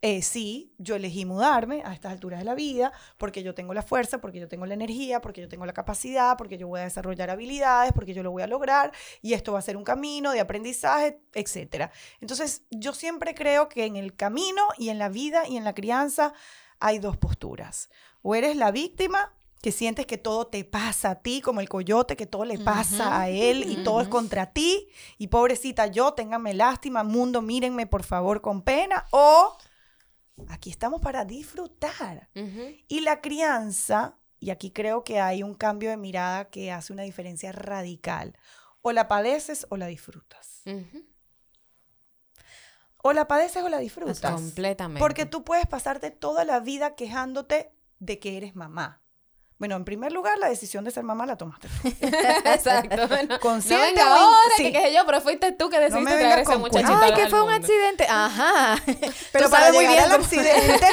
eh, 0.00 0.22
sí, 0.22 0.72
yo 0.78 0.94
elegí 0.94 1.24
mudarme 1.24 1.82
a 1.84 1.92
estas 1.92 2.12
alturas 2.12 2.38
de 2.38 2.44
la 2.44 2.54
vida 2.54 2.92
porque 3.16 3.42
yo 3.42 3.54
tengo 3.54 3.74
la 3.74 3.82
fuerza, 3.82 4.20
porque 4.20 4.38
yo 4.38 4.46
tengo 4.46 4.64
la 4.64 4.74
energía, 4.74 5.20
porque 5.20 5.40
yo 5.40 5.48
tengo 5.48 5.66
la 5.66 5.72
capacidad, 5.72 6.36
porque 6.36 6.56
yo 6.56 6.68
voy 6.68 6.80
a 6.80 6.84
desarrollar 6.84 7.30
habilidades, 7.30 7.92
porque 7.92 8.14
yo 8.14 8.22
lo 8.22 8.30
voy 8.30 8.42
a 8.42 8.46
lograr 8.46 8.92
y 9.22 9.32
esto 9.32 9.52
va 9.52 9.58
a 9.58 9.62
ser 9.62 9.76
un 9.76 9.82
camino 9.82 10.30
de 10.30 10.38
aprendizaje, 10.38 11.20
etcétera. 11.34 11.90
Entonces, 12.20 12.62
yo 12.70 12.92
siempre 12.92 13.34
creo 13.34 13.68
que 13.68 13.86
en 13.86 13.96
el 13.96 14.14
camino 14.14 14.68
y 14.76 14.90
en 14.90 14.98
la 15.00 15.08
vida 15.08 15.48
y 15.48 15.56
en 15.56 15.64
la 15.64 15.74
crianza 15.74 16.32
hay 16.78 17.00
dos 17.00 17.16
posturas. 17.16 17.90
O 18.22 18.36
eres 18.36 18.54
la 18.54 18.70
víctima 18.70 19.34
que 19.60 19.72
sientes 19.72 20.06
que 20.06 20.18
todo 20.18 20.46
te 20.46 20.64
pasa 20.64 21.10
a 21.10 21.14
ti, 21.16 21.40
como 21.40 21.60
el 21.60 21.68
coyote, 21.68 22.16
que 22.16 22.26
todo 22.26 22.44
le 22.44 22.58
pasa 22.58 23.20
a 23.20 23.28
él 23.28 23.68
y 23.68 23.82
todo 23.82 24.00
es 24.00 24.08
contra 24.08 24.52
ti, 24.52 24.88
y 25.18 25.28
pobrecita 25.28 25.86
yo, 25.88 26.14
ténganme 26.14 26.54
lástima, 26.54 27.02
mundo, 27.02 27.42
mírenme 27.42 27.86
por 27.86 28.04
favor 28.04 28.40
con 28.40 28.62
pena, 28.62 29.06
o 29.10 29.56
aquí 30.48 30.70
estamos 30.70 31.00
para 31.00 31.24
disfrutar. 31.24 32.30
Y 32.86 33.00
la 33.00 33.20
crianza, 33.20 34.18
y 34.38 34.50
aquí 34.50 34.70
creo 34.70 35.02
que 35.02 35.18
hay 35.18 35.42
un 35.42 35.54
cambio 35.54 35.90
de 35.90 35.96
mirada 35.96 36.50
que 36.50 36.70
hace 36.70 36.92
una 36.92 37.02
diferencia 37.02 37.50
radical, 37.50 38.38
o 38.80 38.92
la 38.92 39.08
padeces 39.08 39.66
o 39.70 39.76
la 39.76 39.86
disfrutas. 39.86 40.62
O 43.02 43.12
la 43.12 43.26
padeces 43.26 43.62
o 43.62 43.68
la 43.68 43.78
Pues 43.78 43.94
disfrutas. 43.94 44.32
Completamente. 44.32 45.00
Porque 45.00 45.26
tú 45.26 45.42
puedes 45.42 45.66
pasarte 45.66 46.10
toda 46.12 46.44
la 46.44 46.60
vida 46.60 46.94
quejándote 46.94 47.72
de 47.98 48.18
que 48.20 48.36
eres 48.36 48.54
mamá. 48.54 49.02
Bueno, 49.58 49.74
en 49.74 49.84
primer 49.84 50.12
lugar, 50.12 50.38
la 50.38 50.48
decisión 50.48 50.84
de 50.84 50.92
ser 50.92 51.02
mamá 51.02 51.26
la 51.26 51.36
tomaste. 51.36 51.68
Exacto. 52.44 52.96
No, 53.48 53.76
no 53.76 53.80
venga 53.82 54.14
ahora, 54.14 54.54
sí. 54.56 54.64
que 54.64 54.72
qué 54.72 54.80
sé 54.82 54.92
yo, 54.94 55.04
pero 55.06 55.20
fuiste 55.20 55.52
tú 55.52 55.68
que 55.68 55.78
decidiste 55.80 56.10
me 56.14 56.18
traer 56.18 56.38
ese 56.40 56.56
muchachito. 56.56 56.98
Ay, 57.00 57.14
que 57.14 57.28
fue 57.28 57.42
un 57.42 57.50
accidente. 57.50 58.06
Ajá. 58.08 58.76
Pero 59.32 59.50
para 59.50 59.72
muy 59.72 59.78
llegar 59.86 59.94
bien 59.94 60.04
al 60.12 60.20
accidente, 60.20 60.86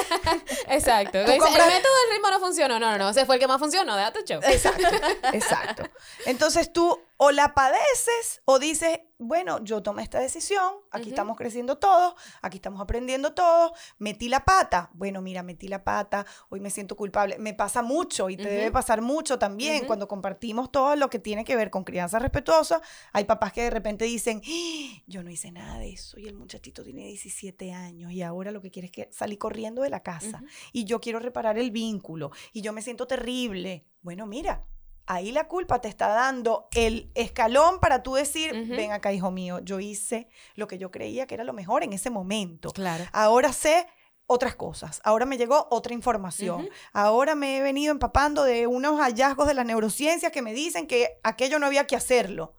Exacto. 0.70 1.20
Compras- 1.20 1.30
El 1.30 1.74
método 1.74 1.94
del 2.02 2.12
ritmo 2.14 2.30
no 2.32 2.40
funcionó. 2.40 2.80
No, 2.80 2.92
no, 2.92 2.98
no. 2.98 3.10
Ese 3.10 3.26
fue 3.26 3.36
el 3.36 3.42
que 3.42 3.48
más 3.48 3.60
funcionó. 3.60 3.96
Déjate 3.96 4.24
show. 4.26 4.42
Exacto, 4.44 4.88
exacto. 5.34 5.84
Entonces 6.26 6.72
tú 6.74 7.00
o 7.18 7.32
la 7.32 7.54
padeces 7.54 8.42
o 8.46 8.60
dices, 8.60 9.00
bueno, 9.18 9.64
yo 9.64 9.82
tomé 9.82 10.04
esta 10.04 10.20
decisión, 10.20 10.74
aquí 10.92 11.10
estamos 11.10 11.38
creciendo 11.38 11.78
todos, 11.78 12.16
aquí 12.42 12.58
estamos 12.58 12.82
aprendiendo 12.82 13.34
todos, 13.34 13.72
metí 13.98 14.28
la 14.28 14.44
pata, 14.44 14.90
bueno, 14.94 15.22
mira, 15.22 15.42
metí 15.42 15.70
la 15.70 15.84
pata, 15.86 16.26
hoy 16.50 16.60
me 16.60 16.70
siento 16.70 16.98
culpable, 16.98 17.38
me 17.38 17.54
pasa 17.54 17.82
mucho 17.82 18.30
y 18.30 18.36
te 18.36 18.50
debe 18.50 18.72
pasar 18.72 19.02
mucho 19.02 19.40
también 19.40 19.86
cuando 19.88 20.08
compartimos 20.10 20.72
todo 20.72 20.96
lo 20.98 21.10
que 21.10 21.20
tiene 21.20 21.46
que 21.46 21.56
ver 21.56 21.70
con 21.70 21.86
crianza 21.86 22.20
respetuosa, 22.20 22.82
hay 23.14 23.24
papás 23.24 23.54
que 23.54 23.62
de 23.64 23.70
repente 23.70 24.04
dicen, 24.06 24.42
"Ah, 24.46 25.02
yo 25.08 25.24
no 25.24 25.30
hice 25.30 25.52
nada 25.52 25.80
de 25.80 25.94
eso 25.94 26.20
y 26.20 26.28
el 26.28 26.34
muchachito 26.36 26.84
tiene 26.84 27.06
17 27.06 27.72
años 27.72 28.12
y 28.12 28.22
ahora 28.22 28.52
lo 28.52 28.62
que 28.62 28.72
quiere 28.72 28.88
es 28.88 28.92
que 28.92 29.10
salir 29.14 29.38
corriendo 29.38 29.82
de 29.82 29.90
la 29.90 30.04
casa 30.04 30.44
y 30.74 30.84
yo 30.84 31.00
quiero 31.00 31.20
reparar 31.20 31.58
el 31.58 31.72
vínculo 31.72 32.32
y 32.52 32.62
yo 32.62 32.74
me 32.74 32.82
siento 32.82 33.08
terrible. 33.08 33.86
Bueno, 34.02 34.26
mira, 34.26 34.66
ahí 35.08 35.32
la 35.32 35.48
culpa 35.48 35.80
te 35.82 35.88
está 35.88 36.08
dando 36.08 36.68
el 36.76 37.12
escalón 37.16 37.80
para 37.80 38.04
tú 38.04 38.16
decir, 38.16 38.54
ven 38.70 38.92
acá, 38.92 39.14
hijo 39.14 39.32
mío, 39.32 39.60
yo 39.60 39.80
hice 39.80 40.28
lo 40.56 40.68
que 40.68 40.78
yo 40.78 40.92
creía 40.92 41.28
que 41.28 41.36
era 41.36 41.44
lo 41.44 41.54
mejor 41.54 41.84
en 41.84 41.94
ese 41.94 42.10
momento. 42.10 42.72
Claro. 42.72 43.04
Ahora 43.12 43.54
sé 43.54 43.88
otras 44.28 44.56
cosas, 44.56 45.02
ahora 45.04 45.26
me 45.28 45.38
llegó 45.38 45.68
otra 45.70 45.94
información, 45.94 46.68
ahora 46.94 47.36
me 47.36 47.58
he 47.58 47.62
venido 47.62 47.92
empapando 47.92 48.44
de 48.44 48.66
unos 48.66 49.00
hallazgos 49.00 49.48
de 49.48 49.54
las 49.54 49.66
neurociencias 49.68 50.32
que 50.32 50.42
me 50.42 50.54
dicen 50.54 50.88
que 50.88 51.20
aquello 51.24 51.60
no 51.60 51.68
había 51.68 51.86
que 51.86 51.96
hacerlo. 51.96 52.56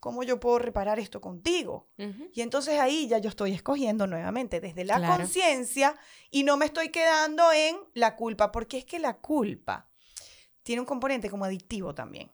¿Cómo 0.00 0.22
yo 0.22 0.38
puedo 0.38 0.58
reparar 0.58 0.98
esto 0.98 1.20
contigo? 1.22 1.88
Y 2.32 2.42
entonces 2.42 2.78
ahí 2.78 3.06
ya 3.08 3.18
yo 3.18 3.30
estoy 3.30 3.52
escogiendo 3.52 4.06
nuevamente 4.06 4.60
desde 4.60 4.84
la 4.84 4.96
Claro. 4.98 5.16
conciencia 5.16 5.94
y 6.30 6.42
no 6.42 6.58
me 6.58 6.66
estoy 6.66 6.90
quedando 6.90 7.50
en 7.52 7.76
la 7.94 8.14
culpa, 8.16 8.52
porque 8.52 8.76
es 8.78 8.84
que 8.84 8.98
la 8.98 9.14
culpa 9.18 9.88
tiene 10.64 10.80
un 10.80 10.86
componente 10.86 11.30
como 11.30 11.44
adictivo 11.44 11.94
también. 11.94 12.32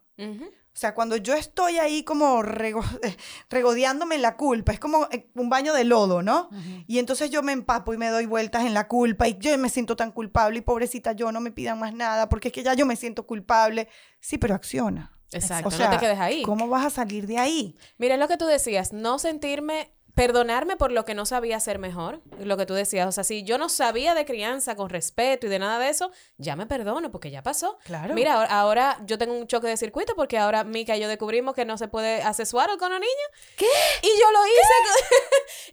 O 0.73 0.77
sea, 0.81 0.95
cuando 0.95 1.17
yo 1.17 1.35
estoy 1.35 1.79
ahí 1.79 2.05
como 2.05 2.43
rego- 2.43 2.85
regodeándome 3.51 4.15
en 4.17 4.23
la 4.23 4.37
culpa, 4.37 4.73
es 4.73 4.79
como 4.81 5.09
eh, 5.11 5.31
un 5.35 5.49
baño 5.51 5.73
de 5.75 5.85
lodo, 5.85 6.23
¿no? 6.23 6.49
Y 6.87 6.99
entonces 6.99 7.31
yo 7.31 7.43
me 7.43 7.53
empapo 7.53 7.93
y 7.95 7.99
me 7.99 8.09
doy 8.09 8.27
vueltas 8.27 8.65
en 8.65 8.75
la 8.75 8.87
culpa 8.87 9.29
y 9.29 9.37
yo 9.39 9.57
me 9.59 9.69
siento 9.69 9.97
tan 9.97 10.13
culpable 10.13 10.59
y 10.59 10.63
pobrecita 10.63 11.13
yo, 11.13 11.33
no 11.33 11.41
me 11.41 11.51
pidan 11.51 11.79
más 11.79 11.95
nada 11.95 12.29
porque 12.29 12.49
es 12.49 12.55
que 12.55 12.63
ya 12.63 12.75
yo 12.75 12.87
me 12.87 12.97
siento 12.97 13.27
culpable. 13.27 13.89
Sí, 14.21 14.39
pero 14.39 14.55
acciona. 14.55 15.17
Exacto. 15.33 15.69
O 15.69 15.71
sea, 15.71 15.87
no 15.87 15.93
te 15.97 16.01
quedes 16.01 16.19
ahí. 16.19 16.43
¿cómo 16.43 16.69
vas 16.69 16.85
a 16.85 16.91
salir 16.91 17.27
de 17.27 17.39
ahí? 17.39 17.77
Mira, 17.99 18.17
lo 18.17 18.29
que 18.29 18.37
tú 18.37 18.47
decías, 18.47 18.93
no 18.93 19.19
sentirme, 19.19 19.93
perdonarme 20.15 20.77
por 20.77 20.93
lo 20.93 21.05
que 21.05 21.15
no 21.15 21.27
sabía 21.27 21.57
hacer 21.57 21.79
mejor, 21.79 22.21
lo 22.39 22.57
que 22.57 22.67
tú 22.67 22.75
decías, 22.75 23.07
o 23.07 23.13
sea, 23.13 23.25
si 23.25 23.43
yo 23.43 23.59
no 23.59 23.69
sabía 23.69 24.15
de 24.15 24.25
crianza 24.25 24.75
con 24.77 24.89
respeto 24.91 25.47
y 25.47 25.51
de 25.51 25.59
nada 25.59 25.79
de 25.79 25.89
eso, 25.89 26.11
ya 26.37 26.57
me 26.57 26.67
perdono 26.67 27.11
porque 27.11 27.31
ya 27.31 27.43
pasó. 27.43 27.79
Claro. 27.85 28.15
Mira, 28.15 28.35
ahora, 28.35 28.61
ahora 28.61 28.97
yo 29.07 29.19
tengo 29.19 29.35
un 29.35 29.47
choque 29.47 29.69
de 29.69 29.77
circuito 29.77 30.15
porque 30.17 30.39
ahora 30.39 30.65
Mika 30.65 30.97
y 30.97 31.01
yo 31.01 31.09
descubrimos 31.09 31.55
que 31.55 31.65
no 31.65 31.79
se 31.79 31.89
puede 31.89 32.23
swaddle 32.45 32.79
con 32.79 32.91
los 32.91 33.01
niños. 33.01 33.29
¿Qué? 33.57 33.67
Y 34.03 34.07
yo 34.09 34.31
lo 34.33 34.47
hice, 34.47 35.03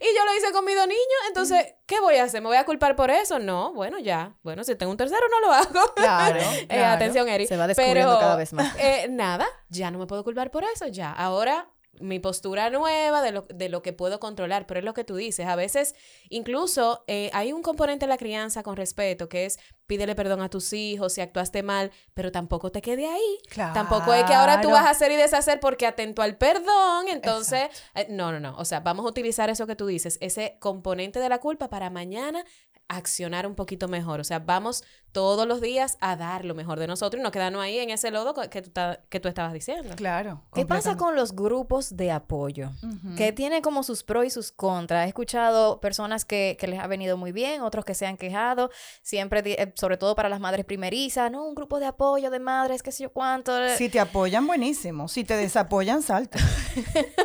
y 0.00 0.16
yo 0.16 0.24
lo 0.24 0.36
hice 0.36 0.52
con 0.52 0.64
mis 0.64 0.76
dos 0.76 0.86
niños, 0.86 1.00
entonces, 1.28 1.74
¿qué 1.86 2.00
voy 2.00 2.16
a 2.16 2.24
hacer? 2.24 2.40
¿Me 2.42 2.48
voy 2.48 2.56
a 2.56 2.64
culpar 2.64 2.94
por 2.96 3.10
eso? 3.10 3.38
No, 3.38 3.72
bueno, 3.72 3.98
ya. 3.98 4.36
Bueno, 4.42 4.64
si 4.64 4.74
tengo 4.76 4.92
un 4.92 4.98
tercero 4.98 5.22
no 5.30 5.40
lo 5.40 5.52
hago. 5.52 5.94
Claro, 5.94 6.40
Eh, 6.58 6.66
claro. 6.68 6.94
atención, 6.94 7.28
Eri. 7.28 7.46
Se 7.46 7.56
va 7.56 7.66
descubriendo 7.66 8.10
Pero, 8.10 8.20
cada 8.20 8.36
vez 8.36 8.52
más. 8.52 8.74
eh, 8.78 9.06
nada, 9.10 9.46
ya 9.68 9.90
no 9.90 9.98
me 9.98 10.06
puedo 10.06 10.22
culpar 10.24 10.50
por 10.50 10.64
eso, 10.64 10.86
ya. 10.86 11.12
Ahora 11.12 11.68
mi 12.00 12.18
postura 12.18 12.70
nueva 12.70 13.22
de 13.22 13.32
lo, 13.32 13.42
de 13.42 13.68
lo 13.68 13.82
que 13.82 13.92
puedo 13.92 14.20
controlar, 14.20 14.66
pero 14.66 14.80
es 14.80 14.84
lo 14.84 14.94
que 14.94 15.04
tú 15.04 15.16
dices. 15.16 15.46
A 15.46 15.56
veces, 15.56 15.94
incluso, 16.28 17.04
eh, 17.06 17.30
hay 17.32 17.52
un 17.52 17.62
componente 17.62 18.06
de 18.06 18.10
la 18.10 18.18
crianza 18.18 18.62
con 18.62 18.76
respeto, 18.76 19.28
que 19.28 19.46
es 19.46 19.58
pídele 19.86 20.14
perdón 20.14 20.42
a 20.42 20.50
tus 20.50 20.72
hijos 20.72 21.14
si 21.14 21.20
actuaste 21.20 21.62
mal, 21.62 21.90
pero 22.14 22.30
tampoco 22.30 22.70
te 22.70 22.82
quede 22.82 23.08
ahí. 23.08 23.38
Tampoco 23.74 24.12
es 24.12 24.24
que 24.24 24.34
ahora 24.34 24.60
tú 24.60 24.70
vas 24.70 24.86
a 24.86 24.90
hacer 24.90 25.10
y 25.12 25.16
deshacer 25.16 25.60
porque 25.60 25.86
atento 25.86 26.22
al 26.22 26.36
perdón, 26.36 27.08
entonces, 27.08 27.68
eh, 27.94 28.06
no, 28.10 28.30
no, 28.30 28.38
no. 28.38 28.56
O 28.58 28.64
sea, 28.64 28.80
vamos 28.80 29.06
a 29.06 29.08
utilizar 29.08 29.48
eso 29.50 29.66
que 29.66 29.76
tú 29.76 29.86
dices, 29.86 30.18
ese 30.20 30.56
componente 30.60 31.20
de 31.20 31.28
la 31.28 31.38
culpa 31.38 31.68
para 31.68 31.90
mañana 31.90 32.44
accionar 32.88 33.46
un 33.46 33.54
poquito 33.54 33.86
mejor. 33.88 34.20
O 34.20 34.24
sea, 34.24 34.38
vamos 34.38 34.82
todos 35.12 35.46
los 35.48 35.60
días 35.60 35.96
a 36.00 36.16
dar 36.16 36.44
lo 36.44 36.54
mejor 36.54 36.78
de 36.78 36.86
nosotros 36.86 37.20
y 37.20 37.22
no 37.22 37.30
quedarnos 37.30 37.62
ahí 37.62 37.78
en 37.78 37.90
ese 37.90 38.10
lodo 38.10 38.34
que 38.34 38.62
tú, 38.62 38.70
que 39.08 39.20
tú 39.20 39.28
estabas 39.28 39.52
diciendo. 39.52 39.94
Claro. 39.96 40.42
¿Qué 40.54 40.66
pasa 40.66 40.96
con 40.96 41.16
los 41.16 41.32
grupos 41.34 41.96
de 41.96 42.10
apoyo? 42.10 42.70
Que 43.16 43.32
tiene 43.32 43.62
como 43.62 43.82
sus 43.82 44.02
pros 44.04 44.26
y 44.26 44.30
sus 44.30 44.52
contras. 44.52 45.06
He 45.06 45.08
escuchado 45.08 45.80
personas 45.80 46.24
que, 46.24 46.56
que 46.60 46.66
les 46.66 46.78
ha 46.80 46.86
venido 46.86 47.16
muy 47.16 47.32
bien, 47.32 47.62
otros 47.62 47.84
que 47.84 47.94
se 47.94 48.06
han 48.06 48.16
quejado, 48.16 48.70
siempre, 49.02 49.42
eh, 49.44 49.72
sobre 49.76 49.96
todo 49.96 50.14
para 50.14 50.28
las 50.28 50.40
madres 50.40 50.64
primerizas, 50.64 51.30
¿no? 51.30 51.44
Un 51.46 51.54
grupo 51.54 51.80
de 51.80 51.86
apoyo 51.86 52.30
de 52.30 52.38
madres, 52.38 52.82
qué 52.82 52.92
sé 52.92 53.04
yo 53.04 53.10
cuánto. 53.12 53.52
Si 53.76 53.88
te 53.88 54.00
apoyan, 54.00 54.46
buenísimo. 54.46 55.08
Si 55.08 55.24
te 55.24 55.36
desapoyan, 55.36 56.02
salta. 56.02 56.38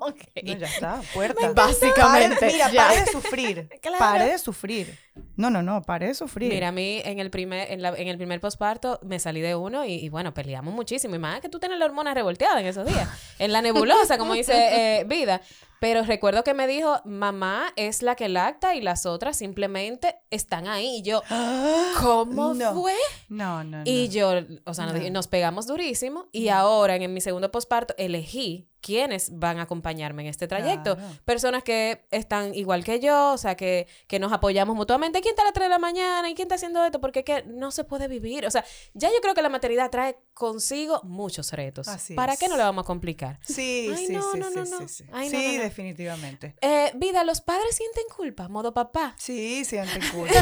Ok. 0.00 0.18
No, 0.42 0.54
ya 0.56 0.66
está, 0.66 1.00
puerta. 1.14 1.52
Básicamente, 1.52 2.36
Pare- 2.40 2.52
mira, 2.52 2.70
ya. 2.70 2.86
pare 2.88 3.00
de 3.00 3.06
sufrir. 3.12 3.68
Claro. 3.80 3.98
Pare 3.98 4.26
de 4.26 4.38
sufrir. 4.38 4.91
No, 5.36 5.50
no, 5.50 5.62
no, 5.62 5.82
pare 5.82 6.06
de 6.08 6.14
sufrir. 6.14 6.52
Mira, 6.52 6.68
a 6.68 6.72
mí 6.72 7.00
en 7.04 7.18
el 7.18 7.30
primer, 7.30 7.70
en, 7.70 7.82
la- 7.82 7.94
en 7.96 8.08
el 8.08 8.16
primer 8.16 8.40
posparto 8.40 8.98
me 9.02 9.18
salí 9.18 9.40
de 9.40 9.54
uno 9.54 9.84
y, 9.84 9.92
y 9.94 10.08
bueno, 10.08 10.32
peleamos 10.34 10.72
muchísimo. 10.74 11.14
Y 11.14 11.18
más 11.18 11.40
que 11.40 11.48
tú 11.48 11.58
tienes 11.58 11.78
la 11.78 11.84
hormona 11.84 12.14
revolteada 12.14 12.60
en 12.60 12.66
esos 12.66 12.86
días, 12.86 13.08
en 13.38 13.52
la 13.52 13.60
nebulosa, 13.62 14.18
como 14.18 14.34
dice 14.34 15.00
eh, 15.00 15.04
Vida. 15.04 15.40
Pero 15.82 16.04
recuerdo 16.04 16.44
que 16.44 16.54
me 16.54 16.68
dijo, 16.68 17.00
mamá 17.04 17.72
es 17.74 18.02
la 18.02 18.14
que 18.14 18.28
lacta 18.28 18.76
y 18.76 18.80
las 18.80 19.04
otras 19.04 19.36
simplemente 19.36 20.14
están 20.30 20.68
ahí. 20.68 20.98
Y 20.98 21.02
yo, 21.02 21.22
¿cómo 22.00 22.54
No. 22.54 22.72
fue? 22.72 22.94
No, 23.28 23.64
no, 23.64 23.78
no. 23.78 23.82
Y 23.84 24.08
yo, 24.08 24.30
o 24.64 24.74
sea, 24.74 24.86
nos, 24.86 24.94
No. 25.02 25.10
nos 25.10 25.26
pegamos 25.26 25.66
durísimo 25.66 26.28
y 26.30 26.50
ahora 26.50 26.94
en, 26.94 27.12
mi 27.12 27.20
segundo 27.20 27.50
posparto 27.50 27.94
elegí 27.98 28.68
quiénes 28.80 29.38
van 29.38 29.58
a 29.58 29.62
acompañarme 29.62 30.22
en 30.22 30.28
este 30.28 30.48
trayecto. 30.48 30.96
Claro. 30.96 31.14
Personas 31.24 31.62
que 31.62 32.04
están 32.10 32.52
igual 32.54 32.82
que 32.84 32.98
yo, 32.98 33.32
o 33.32 33.38
sea, 33.38 33.54
que, 33.56 33.86
que 34.08 34.18
nos 34.18 34.32
apoyamos 34.32 34.74
mutuamente. 34.74 35.20
¿Quién 35.20 35.32
está 35.32 35.42
a 35.42 35.44
las 35.46 35.54
3 35.54 35.66
de 35.66 35.70
la 35.70 35.78
mañana? 35.78 36.28
¿Y 36.28 36.34
quién 36.34 36.46
está 36.46 36.56
haciendo 36.56 36.84
esto? 36.84 37.00
Porque 37.00 37.20
es 37.20 37.24
que 37.24 37.44
no 37.44 37.70
se 37.70 37.84
puede 37.84 38.08
vivir. 38.08 38.44
O 38.44 38.50
sea, 38.50 38.64
ya 38.94 39.08
yo 39.08 39.20
creo 39.22 39.34
que 39.34 39.42
la 39.42 39.48
maternidad 39.50 39.88
trae 39.90 40.16
consigo 40.34 41.00
muchos 41.04 41.52
retos. 41.52 41.86
Así 41.86 42.14
¿Para 42.14 42.32
es. 42.32 42.40
qué 42.40 42.48
no 42.48 42.56
le 42.56 42.64
vamos 42.64 42.82
a 42.82 42.86
complicar? 42.86 43.38
Sí, 43.42 43.92
Ay, 43.96 44.06
sí, 44.08 44.12
no, 44.12 44.32
sí, 44.32 44.38
no, 44.40 44.50
sí, 44.50 44.70
no, 44.70 44.88
sí. 44.88 45.04
Ay. 45.12 45.30
Definitivamente. 45.72 46.54
Eh, 46.60 46.92
vida, 46.94 47.24
¿los 47.24 47.40
padres 47.40 47.74
sienten 47.74 48.04
culpa? 48.14 48.48
Modo 48.48 48.72
papá. 48.74 49.14
Sí, 49.18 49.64
sienten 49.64 50.02
culpa. 50.12 50.34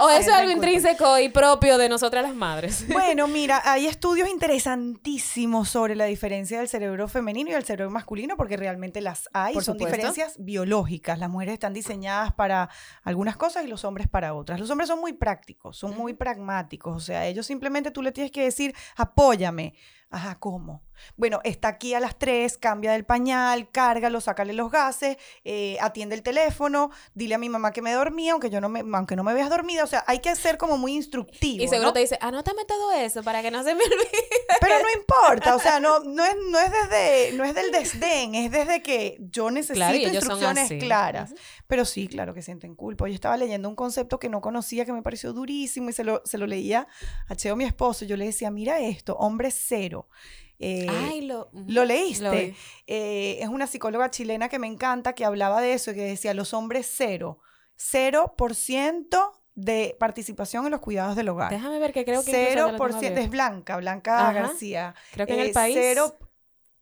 ¿O 0.00 0.08
eso 0.10 0.20
es 0.20 0.28
algo 0.28 0.52
culpa. 0.52 0.66
intrínseco 0.68 1.18
y 1.18 1.28
propio 1.28 1.78
de 1.78 1.88
nosotras 1.88 2.22
las 2.22 2.34
madres? 2.34 2.86
Bueno, 2.92 3.26
mira, 3.26 3.60
hay 3.64 3.86
estudios 3.86 4.28
interesantísimos 4.28 5.68
sobre 5.68 5.96
la 5.96 6.04
diferencia 6.04 6.58
del 6.58 6.68
cerebro 6.68 7.08
femenino 7.08 7.50
y 7.50 7.54
el 7.54 7.64
cerebro 7.64 7.90
masculino, 7.90 8.36
porque 8.36 8.56
realmente 8.56 9.00
las 9.00 9.28
hay. 9.32 9.54
Por 9.54 9.64
Son 9.64 9.74
supuesto. 9.74 9.96
diferencias 9.96 10.36
biológicas. 10.38 11.18
Las 11.18 11.28
mujeres 11.30 11.54
están 11.54 11.72
diseñadas 11.72 12.32
para 12.32 12.68
algunas 13.02 13.36
cosas 13.36 13.64
y 13.64 13.68
los 13.68 13.84
hombres 13.84 14.08
para 14.08 14.34
otras. 14.34 14.60
Los 14.60 14.70
hombres 14.70 14.88
son 14.88 15.00
muy 15.00 15.12
prácticos, 15.14 15.76
son 15.76 15.96
muy 15.96 16.14
pragmáticos. 16.14 16.96
O 16.96 17.00
sea, 17.00 17.26
ellos 17.26 17.46
simplemente 17.46 17.90
tú 17.90 18.02
le 18.02 18.12
tienes 18.12 18.30
que 18.30 18.44
decir, 18.44 18.74
apóyame. 18.96 19.74
Ajá, 20.10 20.38
¿cómo? 20.38 20.82
Bueno, 21.16 21.40
está 21.44 21.68
aquí 21.68 21.94
a 21.94 22.00
las 22.00 22.18
3, 22.18 22.58
cambia 22.58 22.92
del 22.92 23.04
pañal, 23.04 23.70
cárgalo, 23.70 24.20
sácale 24.20 24.52
los 24.52 24.70
gases, 24.70 25.16
eh, 25.44 25.76
atiende 25.80 26.14
el 26.14 26.22
teléfono, 26.22 26.90
dile 27.14 27.34
a 27.34 27.38
mi 27.38 27.48
mamá 27.48 27.72
que 27.72 27.82
me 27.82 27.92
dormía, 27.92 28.32
aunque 28.32 28.50
yo 28.50 28.60
no 28.60 28.68
me, 28.68 28.80
aunque 28.96 29.16
no 29.16 29.24
me 29.24 29.34
veas 29.34 29.50
dormida. 29.50 29.84
O 29.84 29.86
sea, 29.86 30.04
hay 30.06 30.20
que 30.20 30.34
ser 30.36 30.58
como 30.58 30.78
muy 30.78 30.94
instructivo. 30.94 31.64
Y 31.64 31.68
seguro 31.68 31.88
¿no? 31.88 31.92
te 31.92 32.00
dice, 32.00 32.18
anótame 32.20 32.64
todo 32.64 32.92
eso 32.92 33.22
para 33.22 33.42
que 33.42 33.50
no 33.50 33.62
se 33.62 33.74
me 33.74 33.84
olvide. 33.84 34.28
Pero 34.60 34.76
no 34.80 35.00
importa, 35.00 35.56
o 35.56 35.58
sea, 35.58 35.80
no, 35.80 35.98
no, 36.04 36.24
es, 36.24 36.36
no 36.50 36.58
es 36.58 36.70
desde, 36.70 37.36
no 37.36 37.44
es 37.44 37.54
del 37.54 37.70
desdén, 37.70 38.34
es 38.34 38.50
desde 38.50 38.82
que 38.82 39.18
yo 39.20 39.50
necesito 39.50 39.74
Claro, 39.74 39.96
instrucciones 39.96 40.72
claras. 40.80 41.34
Pero 41.66 41.84
sí, 41.84 42.08
claro 42.08 42.34
que 42.34 42.42
sienten 42.42 42.74
culpa. 42.74 43.08
Yo 43.08 43.14
estaba 43.14 43.36
leyendo 43.36 43.68
un 43.68 43.76
concepto 43.76 44.18
que 44.18 44.28
no 44.28 44.40
conocía, 44.40 44.84
que 44.84 44.92
me 44.92 45.02
pareció 45.02 45.32
durísimo, 45.32 45.90
y 45.90 45.92
se 45.92 46.04
lo, 46.04 46.22
se 46.24 46.38
lo 46.38 46.46
leía 46.46 46.86
a 47.28 47.34
Cheo, 47.34 47.56
mi 47.56 47.64
esposo. 47.64 48.04
Yo 48.04 48.16
le 48.16 48.26
decía, 48.26 48.50
mira 48.50 48.80
esto, 48.80 49.16
hombre 49.16 49.50
cero. 49.50 50.08
Eh, 50.58 50.86
Ay, 50.88 51.22
lo... 51.22 51.50
¿Lo 51.52 51.84
leíste? 51.84 52.24
Lo. 52.24 52.54
Eh, 52.86 53.38
es 53.40 53.48
una 53.48 53.66
psicóloga 53.66 54.10
chilena 54.10 54.48
que 54.48 54.58
me 54.58 54.66
encanta, 54.66 55.14
que 55.14 55.24
hablaba 55.24 55.60
de 55.60 55.72
eso, 55.74 55.90
y 55.90 55.94
que 55.94 56.02
decía, 56.02 56.34
los 56.34 56.54
hombres 56.54 56.90
cero. 56.92 57.38
Cero 57.76 58.34
por 58.36 58.54
ciento 58.54 59.32
de 59.54 59.96
participación 59.98 60.64
en 60.66 60.70
los 60.70 60.80
cuidados 60.80 61.16
del 61.16 61.28
hogar. 61.28 61.50
Déjame 61.50 61.78
ver 61.78 61.92
que 61.92 62.04
creo 62.04 62.24
que 62.24 62.30
Cero 62.30 62.72
por 62.78 62.92
ciento. 62.98 63.20
Es. 63.20 63.28
Blanca, 63.28 63.76
Blanca 63.76 64.28
Ajá. 64.28 64.32
García. 64.32 64.94
Creo 65.12 65.26
que 65.26 65.34
en 65.34 65.40
Eh, 65.40 65.46
el 65.46 65.52
país... 65.52 65.76
Cero 65.78 66.16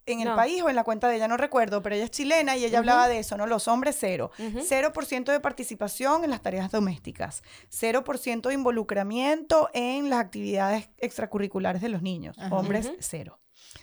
en 0.07 0.21
el 0.21 0.29
No. 0.29 0.35
país 0.35 0.61
o 0.63 0.69
en 0.69 0.75
la 0.75 0.83
cuenta 0.83 1.09
de 1.09 1.17
ella, 1.17 1.29
no 1.29 1.37
recuerdo, 1.37 1.83
pero 1.83 1.95
ella 1.95 2.05
es 2.05 2.11
chilena 2.11 2.57
y 2.57 2.65
ella 2.65 2.79
hablaba 2.81 3.07
de 3.07 3.19
eso, 3.21 3.37
¿no? 3.37 3.47
Los 3.47 3.69
hombres 3.69 3.97
cero. 4.01 4.33
Ujú. 4.39 4.59
0% 4.61 5.31
de 5.31 5.39
participación 5.41 6.25
en 6.25 6.31
las 6.31 6.43
tareas 6.43 6.73
domésticas. 6.73 7.43
0% 7.71 8.49
de 8.49 8.55
involucramiento 8.55 9.69
en 9.73 10.11
las 10.11 10.19
actividades 10.21 10.89
extracurriculares 10.99 11.81
de 11.81 11.91
los 11.91 12.03
niños. 12.03 12.37
Hombres 12.51 12.91
cero. 12.99 13.39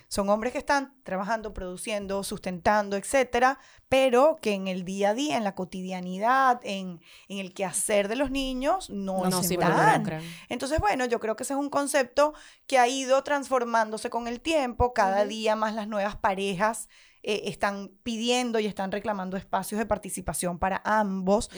Son 0.09 0.29
hombres 0.29 0.53
que 0.53 0.59
están 0.59 0.93
trabajando, 1.03 1.53
produciendo, 1.53 2.23
sustentando, 2.23 2.95
etcétera, 2.95 3.59
pero 3.89 4.37
que 4.41 4.53
en 4.53 4.67
el 4.67 4.85
día 4.85 5.09
a 5.09 5.13
día, 5.13 5.37
en 5.37 5.43
la 5.43 5.53
cotidianidad, 5.53 6.61
en, 6.63 7.01
en 7.27 7.39
el 7.39 7.53
quehacer 7.53 8.07
de 8.07 8.15
los 8.15 8.31
niños, 8.31 8.89
no, 8.89 9.25
No 9.25 9.43
se 9.43 9.55
involucran. 9.55 10.21
Entonces, 10.49 10.79
bueno, 10.79 11.05
yo 11.05 11.19
creo 11.19 11.35
que 11.35 11.43
ese 11.43 11.53
es 11.53 11.59
un 11.59 11.69
concepto 11.69 12.33
que 12.67 12.79
ha 12.79 12.87
ido 12.87 13.21
transformándose 13.23 14.09
con 14.09 14.27
el 14.27 14.39
tiempo. 14.39 14.93
Cada 14.93 15.25
día 15.25 15.55
más 15.55 15.73
las 15.73 15.87
nuevas 15.87 16.15
parejas 16.15 16.87
eh, 17.23 17.43
están 17.45 17.91
pidiendo 18.03 18.59
y 18.59 18.65
están 18.67 18.91
reclamando 18.91 19.37
espacios 19.37 19.79
de 19.79 19.85
participación 19.85 20.59
para 20.59 20.81
ambos. 20.85 21.49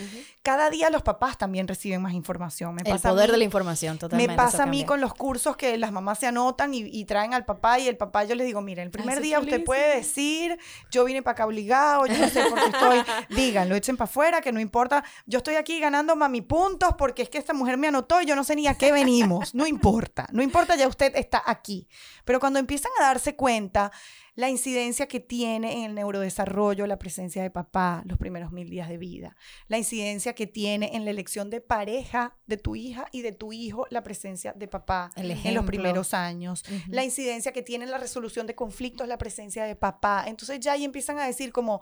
Cada 0.41 0.69
día 0.69 0.89
los 0.89 1.03
papás 1.03 1.37
también 1.37 1.67
reciben 1.67 2.01
más 2.01 2.13
información. 2.13 2.75
Me 2.75 2.81
El 2.83 2.91
pasa 2.93 3.09
poder 3.09 3.27
mí- 3.27 3.31
de 3.33 3.37
la 3.37 3.43
información, 3.43 3.97
totalmente. 3.97 4.31
me 4.31 4.37
pasa 4.37 4.63
a 4.63 4.65
mí 4.65 4.85
con 4.85 5.01
los 5.01 5.13
cursos 5.13 5.55
que 5.57 5.77
las 5.77 5.91
mamás 5.91 6.19
se 6.19 6.27
anotan 6.27 6.73
y, 6.73 6.79
y 6.81 7.05
traen 7.05 7.33
al 7.33 7.45
papá 7.45 7.79
y 7.79 7.87
el 7.87 7.97
papá 7.97 8.23
yo 8.23 8.35
les 8.35 8.45
digo, 8.47 8.61
mire, 8.61 8.81
el 8.81 8.91
primer 8.91 9.21
día 9.21 9.39
usted 9.39 9.63
puede 9.63 9.95
decir, 9.97 10.57
yo 10.91 11.05
vine 11.05 11.21
para 11.21 11.33
acá 11.33 11.45
obligado, 11.45 12.05
yo 12.05 12.17
no 12.17 12.29
sé 12.29 12.43
por 12.45 12.59
qué 12.59 12.65
estoy, 12.69 13.01
díganlo, 13.35 13.75
echen 13.75 13.97
para 13.97 14.09
afuera, 14.09 14.41
que 14.41 14.51
no 14.51 14.59
importa, 14.59 15.03
yo 15.25 15.37
estoy 15.37 15.55
aquí 15.55 15.79
ganando 15.79 16.15
mami 16.15 16.41
puntos 16.41 16.95
porque 16.97 17.21
es 17.23 17.29
que 17.29 17.37
esta 17.37 17.53
mujer 17.53 17.77
me 17.77 17.87
anotó 17.87 18.21
y 18.21 18.25
yo 18.25 18.35
no 18.35 18.43
sé 18.43 18.55
ni 18.55 18.67
a 18.67 18.73
qué 18.75 18.91
venimos, 18.91 19.53
no 19.53 19.67
importa, 19.67 20.27
no 20.31 20.41
importa, 20.41 20.75
ya 20.75 20.87
usted 20.87 21.15
está 21.15 21.41
aquí. 21.45 21.87
Pero 22.25 22.39
cuando 22.39 22.59
empiezan 22.59 22.91
a 22.99 23.03
darse 23.03 23.35
cuenta 23.35 23.91
la 24.35 24.49
incidencia 24.49 25.07
que 25.07 25.19
tiene 25.19 25.79
en 25.79 25.83
el 25.85 25.95
neurodesarrollo 25.95 26.87
la 26.87 26.99
presencia 26.99 27.43
de 27.43 27.49
papá 27.49 28.03
los 28.05 28.17
primeros 28.17 28.51
mil 28.51 28.69
días 28.69 28.89
de 28.89 28.97
vida, 28.97 29.35
la 29.67 29.77
incidencia 29.77 30.33
que 30.33 30.47
tiene 30.47 30.95
en 30.95 31.05
la 31.05 31.11
elección 31.11 31.49
de 31.49 31.61
pareja 31.61 32.37
de 32.47 32.57
tu 32.57 32.75
hija 32.75 33.07
y 33.11 33.21
de 33.21 33.31
tu 33.31 33.53
hijo 33.53 33.85
la 33.89 34.03
presencia 34.03 34.53
de 34.53 34.67
papá 34.67 35.11
en 35.15 35.53
los 35.53 35.65
primeros 35.65 36.13
años, 36.13 36.63
la 36.87 37.03
incidencia 37.03 37.51
que 37.51 37.61
tiene 37.61 37.85
en 37.85 37.91
la 37.91 37.97
resolución 37.97 38.47
de 38.47 38.55
conflictos 38.55 39.07
la 39.07 39.17
presencia 39.17 39.65
de 39.65 39.75
papá. 39.75 40.25
Entonces 40.27 40.59
ya 40.59 40.73
ahí 40.73 40.83
empiezan 40.83 41.19
a 41.19 41.25
decir 41.25 41.51
como 41.51 41.81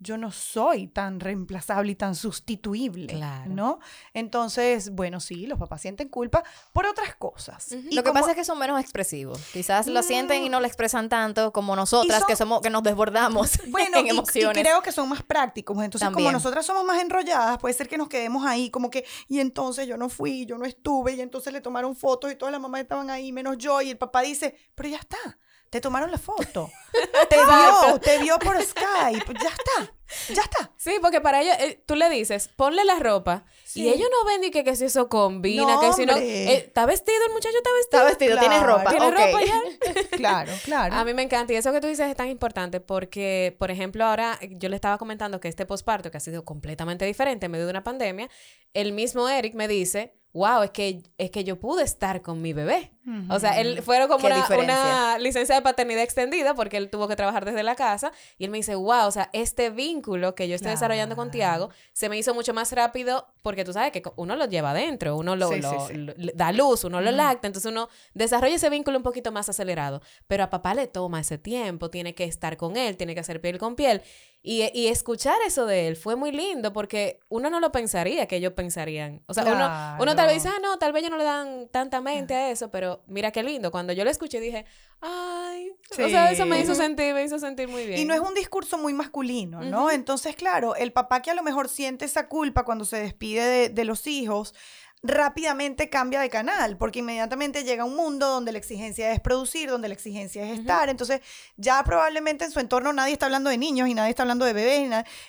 yo 0.00 0.16
no 0.16 0.30
soy 0.30 0.86
tan 0.86 1.20
reemplazable 1.20 1.92
y 1.92 1.94
tan 1.94 2.14
sustituible, 2.14 3.06
Claro. 3.14 3.50
¿no? 3.50 3.78
Entonces, 4.14 4.90
bueno, 4.90 5.20
sí, 5.20 5.46
los 5.46 5.58
papás 5.58 5.80
sienten 5.82 6.08
culpa 6.08 6.42
por 6.72 6.86
otras 6.86 7.14
cosas. 7.16 7.72
Y 7.72 7.94
Lo 7.94 8.02
que 8.04 8.12
pasa 8.12 8.30
es 8.30 8.36
que 8.36 8.44
son 8.44 8.58
menos 8.58 8.80
expresivos. 8.80 9.40
Quizás 9.52 9.86
lo 9.86 10.02
sienten 10.02 10.42
y 10.44 10.48
Mm. 10.48 10.52
no 10.52 10.60
lo 10.60 10.66
expresan 10.66 11.08
tanto 11.08 11.52
como 11.52 11.74
nosotras, 11.76 12.18
son- 12.20 12.26
que 12.28 12.36
somos 12.36 12.60
que 12.60 12.70
nos 12.70 12.82
desbordamos 12.82 13.50
Bueno, 13.68 13.98
en 13.98 14.06
y- 14.06 14.08
y, 14.08 14.10
emociones. 14.12 14.62
creo 14.62 14.82
que 14.82 14.92
son 14.92 15.08
más 15.08 15.22
prácticos. 15.22 15.76
Entonces, 15.82 16.08
como 16.10 16.30
nosotras 16.32 16.64
somos 16.66 16.84
más 16.84 17.00
enrolladas, 17.02 17.58
puede 17.58 17.74
ser 17.74 17.88
que 17.88 17.98
nos 17.98 18.08
quedemos 18.08 18.44
ahí, 18.46 18.70
como 18.70 18.90
que, 18.90 19.04
y 19.28 19.40
entonces 19.40 19.86
yo 19.86 19.96
no 19.96 20.08
fui, 20.08 20.46
yo 20.46 20.58
no 20.58 20.64
estuve, 20.64 21.14
y 21.14 21.20
entonces 21.20 21.52
le 21.52 21.60
tomaron 21.60 21.96
fotos 21.96 22.32
y 22.32 22.36
todas 22.36 22.52
las 22.52 22.60
mamás 22.60 22.80
estaban 22.82 23.10
ahí, 23.10 23.32
menos 23.32 23.58
yo, 23.58 23.80
y 23.82 23.90
el 23.90 23.98
papá 23.98 24.22
dice, 24.22 24.54
pero 24.74 24.88
ya 24.88 24.98
está, 24.98 25.38
te 25.70 25.80
tomaron 25.80 26.10
la 26.10 26.18
foto, 26.18 26.70
te 27.28 27.36
vio, 27.36 28.00
te 28.00 28.18
vio 28.18 28.38
por 28.38 28.60
Skype, 28.62 29.34
ya 29.34 29.48
está, 29.48 29.92
ya 30.28 30.42
está. 30.42 30.70
Sí, 30.76 30.92
porque 31.02 31.20
para 31.20 31.42
ellos, 31.42 31.54
eh, 31.60 31.82
tú 31.86 31.94
le 31.96 32.08
dices, 32.10 32.48
ponle 32.56 32.84
la 32.84 32.98
ropa, 32.98 33.44
Sí. 33.64 33.82
y 33.82 33.88
ellos 33.88 34.08
no 34.10 34.26
ven 34.26 34.40
ni 34.40 34.50
que, 34.50 34.64
que 34.64 34.74
si 34.76 34.86
eso 34.86 35.08
combina, 35.08 35.74
No, 35.74 35.80
que 35.80 35.92
si 35.92 36.06
no... 36.06 36.16
eh, 36.16 36.54
¿Está 36.54 36.86
vestido 36.86 37.18
el 37.26 37.32
muchacho? 37.32 37.56
¿Está 37.56 37.70
vestido? 37.74 38.02
Está 38.08 38.08
vestido, 38.08 38.38
tiene 38.38 38.60
ropa. 38.66 38.90
¿Tiene 38.90 39.10
ropa 39.10 39.40
ya? 39.44 39.62
Claro, 40.18 40.52
claro. 40.64 40.94
A 40.94 41.04
mí 41.04 41.14
me 41.14 41.22
encanta 41.22 41.52
y 41.52 41.56
eso 41.56 41.72
que 41.72 41.80
tú 41.80 41.86
dices 41.86 42.08
es 42.08 42.16
tan 42.16 42.28
importante 42.28 42.80
porque, 42.80 43.54
por 43.58 43.70
ejemplo, 43.70 44.04
ahora 44.04 44.38
eh, 44.40 44.48
yo 44.52 44.68
le 44.68 44.74
estaba 44.76 44.98
comentando 44.98 45.38
que 45.40 45.48
este 45.48 45.66
posparto, 45.66 46.10
que 46.10 46.16
ha 46.16 46.20
sido 46.20 46.44
completamente 46.44 47.04
diferente 47.04 47.46
en 47.46 47.52
medio 47.52 47.66
de 47.66 47.70
una 47.70 47.84
pandemia, 47.84 48.28
el 48.74 48.92
mismo 48.92 49.28
Eric 49.28 49.54
me 49.54 49.68
dice, 49.68 50.14
wow, 50.32 50.62
es 50.62 50.70
que, 50.70 51.02
es 51.18 51.30
que 51.30 51.44
yo 51.44 51.58
pude 51.60 51.82
estar 51.84 52.20
con 52.22 52.40
mi 52.42 52.52
bebé. 52.52 52.92
O 53.30 53.38
sea, 53.40 53.58
él 53.58 53.80
fueron 53.82 54.06
como 54.08 54.26
una, 54.26 54.46
una 54.58 55.18
licencia 55.18 55.54
de 55.54 55.62
paternidad 55.62 56.02
extendida 56.02 56.54
porque 56.54 56.76
él 56.76 56.90
tuvo 56.90 57.08
que 57.08 57.16
trabajar 57.16 57.46
desde 57.46 57.62
la 57.62 57.74
casa 57.74 58.12
y 58.36 58.44
él 58.44 58.50
me 58.50 58.58
dice, 58.58 58.74
wow, 58.74 59.06
o 59.06 59.10
sea, 59.10 59.30
este 59.32 59.70
vínculo 59.70 59.97
que 60.34 60.48
yo 60.48 60.54
estoy 60.54 60.70
desarrollando 60.72 61.16
con 61.16 61.30
Tiago 61.30 61.70
se 61.92 62.08
me 62.08 62.16
hizo 62.18 62.34
mucho 62.34 62.54
más 62.54 62.72
rápido 62.72 63.26
porque 63.42 63.64
tú 63.64 63.72
sabes 63.72 63.92
que 63.92 64.02
uno 64.16 64.36
lo 64.36 64.46
lleva 64.46 64.70
adentro, 64.70 65.16
uno 65.16 65.36
lo, 65.36 65.48
Sí, 65.48 65.54
sí, 65.56 65.60
lo- 65.62 65.86
sí. 65.88 65.94
lo- 65.94 66.14
le 66.16 66.32
da 66.34 66.52
luz, 66.52 66.84
uno 66.84 67.00
lo 67.00 67.10
lacta, 67.10 67.46
entonces 67.46 67.70
uno 67.70 67.88
desarrolla 68.14 68.56
ese 68.56 68.70
vínculo 68.70 68.96
un 68.96 69.02
poquito 69.02 69.32
más 69.32 69.48
acelerado. 69.48 70.00
Pero 70.26 70.44
a 70.44 70.50
papá 70.50 70.74
le 70.74 70.86
toma 70.86 71.20
ese 71.20 71.38
tiempo, 71.38 71.90
tiene 71.90 72.14
que 72.14 72.24
estar 72.24 72.56
con 72.56 72.76
él, 72.76 72.96
tiene 72.96 73.14
que 73.14 73.20
hacer 73.20 73.40
piel 73.40 73.58
con 73.58 73.74
piel. 73.76 74.02
Y, 74.40 74.70
y 74.72 74.86
escuchar 74.86 75.36
eso 75.46 75.66
de 75.66 75.88
él 75.88 75.96
fue 75.96 76.14
muy 76.14 76.30
lindo 76.30 76.72
porque 76.72 77.18
uno 77.28 77.50
no 77.50 77.58
lo 77.58 77.72
pensaría 77.72 78.26
que 78.26 78.36
ellos 78.36 78.52
pensarían. 78.52 79.22
O 79.26 79.34
sea, 79.34 79.42
uno, 79.44 80.02
uno 80.02 80.14
tal 80.14 80.28
vez 80.28 80.36
dice, 80.42 80.48
ah, 80.48 80.60
no, 80.62 80.78
tal 80.78 80.92
vez 80.92 81.00
ellos 81.00 81.10
no 81.10 81.18
le 81.18 81.24
dan 81.24 81.68
tanta 81.72 82.00
mente 82.00 82.34
a 82.34 82.50
eso, 82.50 82.70
pero 82.70 83.02
mira 83.08 83.32
qué 83.32 83.42
lindo. 83.42 83.72
Cuando 83.72 83.92
yo 83.92 84.04
lo 84.04 84.10
escuché 84.10 84.40
dije, 84.40 84.64
ay, 85.00 85.72
o 85.90 85.94
sea, 86.08 86.30
eso 86.30 86.46
me 86.46 86.60
hizo 86.60 86.74
sentir, 86.76 87.14
me 87.14 87.24
hizo 87.24 87.38
sentir 87.40 87.68
muy 87.68 87.84
bien. 87.84 87.98
Y 88.00 88.04
no 88.04 88.14
es 88.14 88.20
un 88.20 88.32
discurso 88.34 88.78
muy 88.78 88.94
masculino, 88.94 89.60
¿no? 89.62 89.90
Entonces, 89.90 90.36
claro, 90.36 90.76
el 90.76 90.92
papá 90.92 91.20
que 91.20 91.32
a 91.32 91.34
lo 91.34 91.42
mejor 91.42 91.68
siente 91.68 92.04
esa 92.04 92.28
culpa 92.28 92.64
cuando 92.64 92.84
se 92.84 92.98
despide 92.98 93.44
de, 93.44 93.68
de 93.70 93.84
los 93.84 94.06
hijos, 94.06 94.54
rápidamente 95.02 95.88
cambia 95.88 96.20
de 96.20 96.28
canal, 96.30 96.76
porque 96.76 96.98
inmediatamente 97.00 97.64
llega 97.64 97.84
un 97.84 97.96
mundo 97.96 98.28
donde 98.28 98.52
la 98.52 98.58
exigencia 98.58 99.12
es 99.12 99.20
producir, 99.20 99.70
donde 99.70 99.88
la 99.88 99.94
exigencia 99.94 100.44
es 100.50 100.58
estar. 100.58 100.88
Entonces, 100.88 101.20
ya 101.56 101.82
probablemente 101.84 102.44
en 102.44 102.50
su 102.50 102.60
entorno 102.60 102.92
nadie 102.92 103.12
está 103.12 103.26
hablando 103.26 103.50
de 103.50 103.58
niños 103.58 103.88
y 103.88 103.94
nadie 103.94 104.10
está 104.10 104.22
hablando 104.24 104.44
de 104.44 104.52
bebés. 104.52 104.78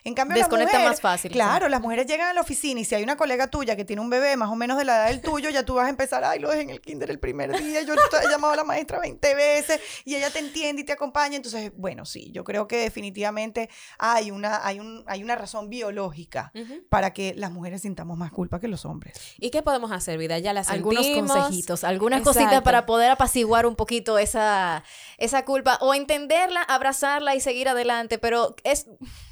En 0.03 0.13
cambio, 0.13 0.37
las 0.37 0.47
Desconecta 0.47 0.77
mujeres- 0.77 0.89
más 0.89 1.01
fácil, 1.01 1.31
Claro, 1.31 1.69
las 1.69 1.81
mujeres 1.81 2.05
llegan 2.07 2.29
a 2.29 2.33
la 2.33 2.41
oficina 2.41 2.79
y 2.81 2.85
si 2.85 2.95
hay 2.95 3.03
una 3.03 3.15
colega 3.15 3.47
tuya 3.47 3.75
que 3.75 3.85
tiene 3.85 4.01
un 4.01 4.09
bebé 4.09 4.35
más 4.37 4.49
o 4.49 4.55
menos 4.55 4.77
de 4.77 4.85
la 4.85 4.95
edad 4.97 5.07
del 5.07 5.21
tuyo, 5.21 5.49
ya 5.49 5.63
tú 5.63 5.75
vas 5.75 5.85
a 5.87 5.89
empezar, 5.89 6.23
ay, 6.23 6.39
lo 6.39 6.49
dejé 6.49 6.61
en 6.63 6.69
el 6.71 6.81
kinder 6.81 7.09
el 7.11 7.19
primer 7.19 7.51
día, 7.57 7.81
yo 7.83 7.93
he 7.93 8.29
llamado 8.29 8.53
a 8.53 8.57
la 8.57 8.63
maestra 8.63 8.99
20 8.99 9.35
veces 9.35 9.79
y 10.05 10.15
ella 10.15 10.29
te 10.31 10.39
entiende 10.39 10.81
y 10.81 10.85
te 10.85 10.93
acompaña. 10.93 11.35
Entonces, 11.35 11.71
bueno, 11.75 12.05
sí, 12.05 12.31
yo 12.31 12.43
creo 12.43 12.67
que 12.67 12.77
definitivamente 12.77 13.69
hay 13.97 14.31
una, 14.31 14.65
hay 14.65 14.79
un, 14.79 15.03
hay 15.07 15.23
una 15.23 15.35
razón 15.35 15.69
biológica 15.69 16.51
para 16.89 17.13
que 17.13 17.33
las 17.35 17.51
mujeres 17.51 17.81
sintamos 17.81 18.17
más 18.17 18.31
culpa 18.31 18.59
que 18.59 18.67
los 18.67 18.85
hombres. 18.85 19.13
¿Y 19.37 19.49
qué 19.51 19.58
podemos 19.63 19.91
hacer, 19.91 20.17
vida? 20.17 20.39
Ya 20.39 20.53
la 20.53 20.61
algunos 20.61 21.05
consejitos, 21.07 21.83
algunas 21.83 22.19
Exacto. 22.19 22.39
cositas 22.39 22.61
para 22.63 22.85
poder 22.85 23.11
apaciguar 23.11 23.65
un 23.65 23.75
poquito 23.75 24.17
esa, 24.17 24.83
esa 25.17 25.45
culpa 25.45 25.77
o 25.81 25.93
entenderla, 25.93 26.61
abrazarla 26.63 27.35
y 27.35 27.41
seguir 27.41 27.69
adelante, 27.69 28.17
pero 28.17 28.55
es 28.63 28.87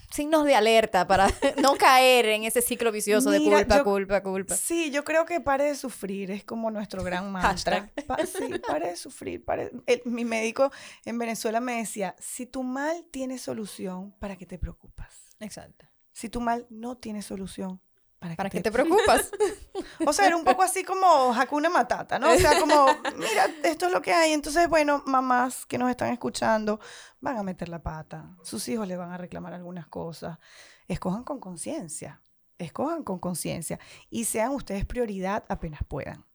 signos 0.10 0.46
de 0.46 0.56
alerta 0.56 1.06
para 1.06 1.28
no 1.62 1.76
caer 1.76 2.28
en 2.28 2.44
ese 2.46 2.62
ciclo 2.62 2.92
vicioso 2.94 3.30
de 3.30 3.40
culpa, 3.44 3.78
yo- 3.78 3.84
culpa, 3.84 4.24
culpa. 4.24 4.56
Sí, 4.56 4.90
yo 4.90 5.04
creo 5.04 5.26
que 5.26 5.42
pare 5.42 5.66
de 5.66 5.76
sufrir, 5.76 6.32
es 6.32 6.44
como 6.46 6.72
nuestro 6.72 7.04
gran 7.04 7.30
mantra. 7.32 7.90
Pa- 8.08 8.18
sí, 8.26 8.48
pare 8.66 8.90
de 8.92 8.96
sufrir. 8.96 9.44
pare- 9.44 9.72
el- 9.86 10.02
mi 10.06 10.24
médico 10.26 10.72
en 11.06 11.18
Venezuela 11.20 11.60
me 11.60 11.78
decía, 11.78 12.16
si 12.20 12.46
tu 12.46 12.63
mal 12.63 13.06
tiene 13.12 13.38
solución, 13.38 14.13
¿para 14.20 14.38
qué 14.38 14.46
te 14.46 14.58
preocupas? 14.58 15.13
Exacto. 15.40 15.86
Si 16.13 16.30
tu 16.30 16.42
mal 16.42 16.66
no 16.70 16.98
tiene 16.98 17.22
solución, 17.22 17.80
¿para 18.19 18.34
qué 18.34 18.38
¿Para 18.38 18.49
te 18.49 18.58
qué 18.58 18.63
te 18.63 18.71
preocupas? 18.71 19.32
O 20.06 20.13
sea, 20.13 20.25
era 20.27 20.36
un 20.36 20.43
poco 20.43 20.63
así 20.63 20.84
como 20.84 21.34
Hakuna 21.34 21.69
Matata, 21.69 22.17
¿no? 22.17 22.32
O 22.32 22.38
sea, 22.38 22.60
como, 22.60 22.88
mira, 23.15 23.47
esto 23.63 23.88
es 23.88 23.91
lo 23.91 24.01
que 24.01 24.12
hay. 24.12 24.34
Entonces, 24.34 24.67
bueno, 24.67 25.03
mamás 25.06 25.65
que 25.65 25.77
nos 25.77 25.89
están 25.89 26.12
escuchando 26.12 26.80
van 27.21 27.38
a 27.38 27.43
meter 27.43 27.69
la 27.69 27.82
pata. 27.84 28.36
Sus 28.43 28.67
hijos 28.69 28.88
le 28.88 28.97
van 28.97 29.12
a 29.12 29.17
reclamar 29.17 29.53
algunas 29.53 29.88
cosas. 29.88 30.39
Escojan 30.88 31.23
con 31.23 31.39
conciencia. 31.39 32.21
Escojan 32.58 33.03
con 33.03 33.19
conciencia. 33.19 33.80
Y 34.10 34.25
sean 34.25 34.51
ustedes 34.51 34.86
prioridad 34.86 35.43
apenas 35.47 35.82
puedan. 35.88 36.27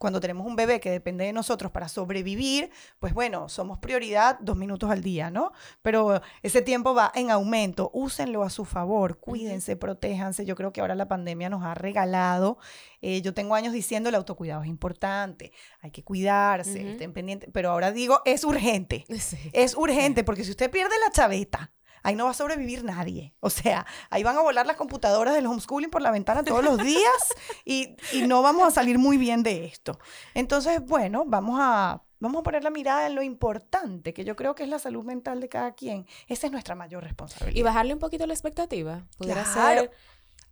Cuando 0.00 0.18
tenemos 0.18 0.46
un 0.46 0.56
bebé 0.56 0.80
que 0.80 0.90
depende 0.90 1.26
de 1.26 1.34
nosotros 1.34 1.70
para 1.70 1.86
sobrevivir, 1.86 2.70
pues 2.98 3.12
bueno, 3.12 3.50
somos 3.50 3.78
prioridad 3.80 4.38
dos 4.40 4.56
minutos 4.56 4.90
al 4.90 5.02
día, 5.02 5.30
¿no? 5.30 5.52
Pero 5.82 6.22
ese 6.42 6.62
tiempo 6.62 6.94
va 6.94 7.12
en 7.14 7.30
aumento. 7.30 7.90
Úsenlo 7.92 8.42
a 8.42 8.48
su 8.48 8.64
favor. 8.64 9.18
Cuídense, 9.18 9.76
protéjanse. 9.76 10.46
Yo 10.46 10.56
creo 10.56 10.72
que 10.72 10.80
ahora 10.80 10.94
la 10.94 11.06
pandemia 11.06 11.50
nos 11.50 11.62
ha 11.64 11.74
regalado 11.74 12.56
eh, 13.02 13.22
yo 13.22 13.32
tengo 13.32 13.54
años 13.54 13.72
diciendo 13.72 14.08
el 14.08 14.14
autocuidado 14.14 14.62
es 14.62 14.68
importante, 14.68 15.52
hay 15.80 15.90
que 15.90 16.04
cuidarse, 16.04 16.80
Ujú. 16.80 16.88
estén 16.90 17.12
pendientes, 17.14 17.48
pero 17.52 17.70
ahora 17.70 17.92
digo, 17.92 18.20
es 18.26 18.44
urgente, 18.44 19.06
Sí. 19.18 19.38
es 19.52 19.74
urgente, 19.74 20.22
porque 20.24 20.44
si 20.44 20.50
usted 20.50 20.70
pierde 20.70 20.94
la 21.04 21.10
chaveta, 21.10 21.72
ahí 22.02 22.14
no 22.16 22.24
va 22.24 22.30
a 22.30 22.34
sobrevivir 22.34 22.84
nadie. 22.84 23.34
O 23.40 23.50
sea, 23.50 23.86
ahí 24.10 24.22
van 24.22 24.36
a 24.36 24.40
volar 24.42 24.66
las 24.66 24.76
computadoras 24.76 25.34
del 25.34 25.46
homeschooling 25.46 25.90
por 25.90 26.02
la 26.02 26.10
ventana 26.10 26.42
todos 26.44 26.64
los 26.64 26.78
días 26.82 27.34
y, 27.64 27.96
y 28.12 28.22
no 28.26 28.42
vamos 28.42 28.66
a 28.66 28.70
salir 28.70 28.98
muy 28.98 29.16
bien 29.16 29.42
de 29.42 29.64
esto. 29.64 29.98
Entonces, 30.34 30.80
bueno, 30.84 31.24
vamos 31.26 31.58
a... 31.60 32.02
Vamos 32.22 32.40
a 32.40 32.42
poner 32.42 32.62
la 32.62 32.68
mirada 32.68 33.06
en 33.06 33.14
lo 33.14 33.22
importante, 33.22 34.12
que 34.12 34.24
yo 34.26 34.36
creo 34.36 34.54
que 34.54 34.62
es 34.64 34.68
la 34.68 34.78
salud 34.78 35.02
mental 35.04 35.40
de 35.40 35.48
cada 35.48 35.72
quien. 35.72 36.06
Esa 36.28 36.48
es 36.48 36.52
nuestra 36.52 36.74
mayor 36.74 37.02
responsabilidad. 37.02 37.58
Y 37.58 37.62
bajarle 37.62 37.94
un 37.94 37.98
poquito 37.98 38.26
la 38.26 38.34
expectativa. 38.34 39.06
Pudiera 39.16 39.42
Claro. 39.42 39.80
ser. 39.80 39.90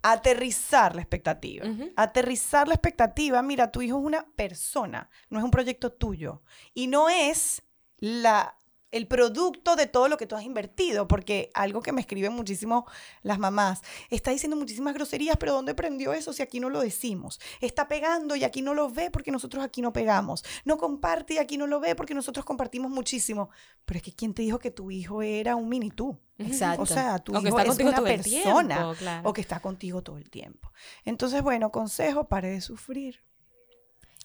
aterrizar 0.03 0.95
la 0.95 1.03
expectativa. 1.03 1.67
Aterrizar 1.97 2.69
la 2.69 2.75
expectativa. 2.75 3.43
Mira, 3.43 3.71
tu 3.71 3.83
hijo 3.83 3.99
es 3.99 4.05
una 4.05 4.25
persona, 4.37 5.11
no 5.29 5.39
es 5.39 5.45
un 5.45 5.51
proyecto 5.51 5.93
tuyo. 5.93 6.43
Y 6.73 6.87
no 6.87 7.09
es 7.11 7.63
la, 7.99 8.57
el 8.91 9.07
producto 9.07 9.77
de 9.77 9.87
todo 9.87 10.09
lo 10.09 10.17
que 10.17 10.27
tú 10.27 10.37
has 10.37 10.45
invertido, 10.45 11.07
porque 11.09 11.51
algo 11.55 11.83
que 11.83 11.93
me 11.93 12.01
escriben 12.01 12.33
muchísimo 12.33 12.87
las 13.23 13.39
mamás, 13.39 13.83
está 14.11 14.31
diciendo 14.31 14.57
muchísimas 14.57 14.95
groserías, 14.95 15.37
pero 15.37 15.53
¿dónde 15.53 15.75
prendió 15.75 16.13
eso 16.13 16.33
si 16.33 16.43
aquí 16.43 16.61
no 16.61 16.71
lo 16.71 16.81
decimos? 16.81 17.41
Está 17.61 17.89
pegando 17.89 18.37
y 18.37 18.45
aquí 18.45 18.63
no 18.63 18.75
lo 18.75 18.91
ve 18.91 19.11
porque 19.11 19.31
nosotros 19.31 19.63
aquí 19.63 19.83
no 19.83 19.93
pegamos. 19.93 20.45
No 20.65 20.79
comparte 20.79 21.35
y 21.35 21.39
aquí 21.39 21.59
no 21.59 21.67
lo 21.67 21.81
ve 21.81 21.95
porque 21.95 22.15
nosotros 22.15 22.45
compartimos 22.45 22.91
muchísimo. 22.91 23.51
Pero 23.85 23.99
es 23.99 24.03
que 24.03 24.13
¿quién 24.13 24.35
te 24.35 24.43
dijo 24.43 24.59
que 24.59 24.71
tu 24.71 24.91
hijo 24.91 25.23
era 25.23 25.57
un 25.57 25.69
mini 25.69 25.91
tú? 25.91 26.19
Exacto. 26.39 26.83
O 26.83 26.87
sea, 26.87 27.19
tu 27.19 27.37
O 27.37 27.41
hijo 27.41 27.47
es 27.61 27.79
una 27.79 28.03
persona 28.03 28.23
tiempo, 28.23 28.95
claro. 28.99 29.29
o 29.29 29.33
que 29.33 29.41
está 29.41 29.61
contigo 29.61 30.03
todo 30.03 30.19
el 30.19 30.31
tiempo. 30.31 30.73
Entonces, 31.05 31.43
bueno, 31.43 31.71
consejo, 31.71 32.29
pare 32.29 32.51
de 32.51 32.61
sufrir. 32.61 33.21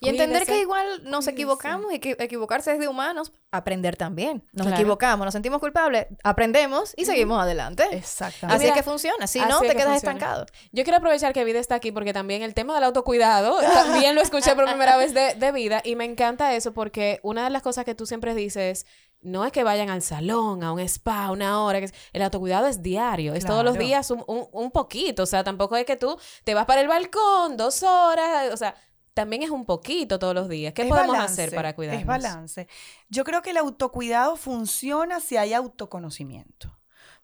Y 0.06 0.10
entender 0.10 0.46
que 0.46 0.60
igual 0.62 1.02
nos 1.04 1.28
equivocamos 1.28 1.94
y 1.94 2.00
que 2.00 2.16
equivocarse 2.20 2.72
es 2.74 2.80
de 2.80 2.88
humanos, 2.88 3.32
aprender 3.52 3.96
también. 3.98 4.48
Nos 4.52 4.68
Claro. 4.68 4.82
equivocamos, 4.82 5.26
nos 5.26 5.34
sentimos 5.34 5.60
culpables, 5.60 6.08
aprendemos 6.24 6.94
y 6.98 7.06
seguimos 7.06 7.42
adelante. 7.42 7.84
Exactamente. 7.92 8.56
Así 8.56 8.66
Mira, 8.66 8.76
es 8.76 8.82
que 8.82 8.84
funciona, 8.90 9.28
si 9.28 9.40
no 9.40 9.60
te 9.60 9.68
que 9.70 9.74
quedas 9.76 9.92
funciona. 9.92 10.14
estancado. 10.16 10.46
Yo 10.72 10.84
quiero 10.84 10.98
aprovechar 10.98 11.34
que 11.34 11.44
Vida 11.44 11.60
está 11.60 11.76
aquí 11.76 11.92
porque 11.92 12.14
también 12.14 12.42
el 12.44 12.54
tema 12.54 12.76
del 12.76 12.84
autocuidado 12.84 13.58
también 14.08 14.16
lo 14.16 14.22
escuché 14.22 14.56
por 14.56 14.66
primera 14.66 14.98
vez 14.98 15.14
de, 15.14 15.36
de 15.36 15.52
Vida 15.52 15.82
y 15.84 15.96
me 15.96 16.06
encanta 16.06 16.54
eso 16.56 16.74
porque 16.74 17.20
una 17.24 17.44
de 17.44 17.50
las 17.50 17.62
cosas 17.62 17.86
que 17.86 17.96
tú 17.96 18.06
siempre 18.06 18.36
dices 18.36 18.86
no 19.22 19.46
es 19.46 19.54
que 19.54 19.64
vayan 19.64 19.90
al 19.90 20.02
salón, 20.02 20.64
a 20.66 20.74
un 20.74 20.82
spa, 20.82 21.32
una 21.32 21.64
hora, 21.64 21.80
que 21.80 21.86
es- 21.86 21.94
el 22.12 22.22
autocuidado 22.24 22.68
es 22.68 22.82
diario, 22.82 23.34
es 23.34 23.46
todos 23.46 23.64
los 23.64 23.76
Claro. 23.76 23.86
días 23.88 24.12
un, 24.12 24.22
un- 24.28 24.48
un 24.52 24.70
poquito, 24.72 25.24
o 25.24 25.26
sea, 25.26 25.46
tampoco 25.46 25.78
es 25.78 25.86
que 25.86 25.96
tú 25.96 26.20
te 26.44 26.54
vas 26.54 26.66
para 26.66 26.82
el 26.82 26.90
balcón 26.90 27.56
dos 27.56 27.84
horas, 27.84 28.54
o 28.54 28.58
sea, 28.58 28.76
también 29.14 29.44
es 29.44 29.50
un 29.50 29.66
poquito 29.66 30.20
todos 30.20 30.34
los 30.34 30.50
días. 30.50 30.74
¿Qué 30.74 30.84
Es 30.84 30.88
podemos 30.90 31.16
balance, 31.16 31.42
hacer 31.44 31.56
para 31.56 31.76
cuidarnos? 31.76 32.02
Es 32.02 32.08
balance. 32.08 32.68
Yo 33.10 33.24
creo 33.24 33.42
que 33.42 33.52
el 33.52 33.58
autocuidado 33.58 34.36
funciona 34.36 35.20
si 35.20 35.38
hay 35.38 35.54
autoconocimiento. 35.54 36.78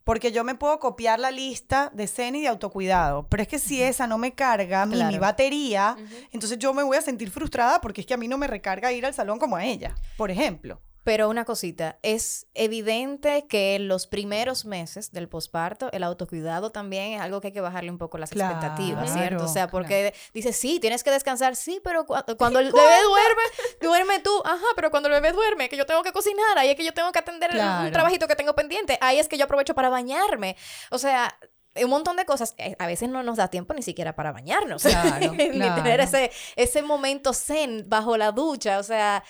Porque 0.04 0.32
yo 0.32 0.44
me 0.44 0.56
puedo 0.56 0.80
copiar 0.80 1.20
la 1.20 1.30
lista 1.30 1.92
de 1.94 2.08
CENI 2.08 2.42
de 2.42 2.48
autocuidado, 2.48 3.28
pero 3.28 3.44
es 3.44 3.50
que 3.50 3.60
si 3.60 3.82
esa 3.84 4.08
no 4.08 4.18
me 4.18 4.34
carga 4.34 4.86
mi, 4.86 4.94
mi 4.96 4.98
Claro. 5.04 5.20
batería, 5.20 5.98
entonces 6.32 6.58
yo 6.58 6.74
me 6.74 6.82
voy 6.84 6.98
a 6.98 7.02
sentir 7.02 7.30
frustrada 7.30 7.80
porque 7.82 8.02
es 8.02 8.08
que 8.08 8.14
a 8.14 8.18
mí 8.18 8.28
no 8.28 8.38
me 8.38 8.48
recarga 8.48 8.92
ir 8.92 9.06
al 9.06 9.14
salón 9.14 9.38
como 9.38 9.56
a 9.56 9.66
ella, 9.66 9.94
por 10.18 10.32
ejemplo. 10.32 10.82
Pero 11.10 11.28
una 11.28 11.44
cosita, 11.44 11.98
es 12.04 12.46
evidente 12.54 13.48
que 13.48 13.74
en 13.74 13.88
los 13.88 14.06
primeros 14.06 14.66
meses 14.66 15.12
del 15.12 15.28
posparto, 15.28 15.90
el 15.92 16.04
autocuidado 16.04 16.72
también 16.72 17.14
es 17.14 17.22
algo 17.22 17.42
que 17.42 17.48
hay 17.48 17.54
que 17.54 17.62
bajarle 17.62 17.90
un 17.90 17.98
poco 17.98 18.20
las 18.20 18.30
Claro, 18.30 18.54
expectativas, 18.54 19.12
¿cierto? 19.12 19.44
O 19.46 19.48
sea, 19.48 19.64
claro. 19.64 19.72
porque 19.72 20.14
dice, 20.36 20.54
sí, 20.54 20.80
tienes 20.80 21.04
que 21.04 21.10
descansar, 21.10 21.56
sí, 21.56 21.82
pero 21.84 22.06
cu- 22.06 22.14
cuando 22.38 22.60
el 22.60 22.72
bebé 22.72 23.02
duerme, 23.04 23.42
duerme 23.82 24.20
tú, 24.20 24.40
ajá, 24.46 24.68
pero 24.76 24.92
cuando 24.92 25.10
el 25.10 25.16
bebé 25.20 25.32
duerme, 25.34 25.68
que 25.68 25.78
yo 25.78 25.88
tengo 25.88 26.04
que 26.04 26.12
cocinar, 26.12 26.60
ahí 26.60 26.70
es 26.70 26.76
que 26.76 26.86
yo 26.86 26.94
tengo 26.94 27.12
que 27.12 27.18
atender 27.18 27.50
Claro. 27.50 27.88
un 27.88 27.92
trabajito 27.92 28.28
que 28.28 28.36
tengo 28.36 28.54
pendiente, 28.54 29.00
ahí 29.02 29.18
es 29.18 29.28
que 29.28 29.36
yo 29.40 29.46
aprovecho 29.46 29.74
para 29.74 29.90
bañarme. 29.90 30.58
O 30.92 31.00
sea, 31.00 31.36
un 31.84 31.90
montón 31.92 32.16
de 32.18 32.26
cosas. 32.26 32.56
Eh, 32.58 32.76
A 32.80 32.88
veces 32.88 33.10
no 33.10 33.24
nos 33.24 33.38
da 33.38 33.48
tiempo 33.50 33.74
ni 33.74 33.82
siquiera 33.82 34.16
para 34.16 34.32
bañarnos. 34.32 34.84
Claro, 34.84 35.32
ni 35.38 35.50
claro. 35.52 35.76
tener 35.84 36.00
ese, 36.00 36.32
ese 36.56 36.82
momento 36.82 37.34
zen 37.34 37.86
bajo 37.88 38.18
la 38.18 38.32
ducha. 38.32 38.80
O 38.80 38.84
sea, 38.84 39.24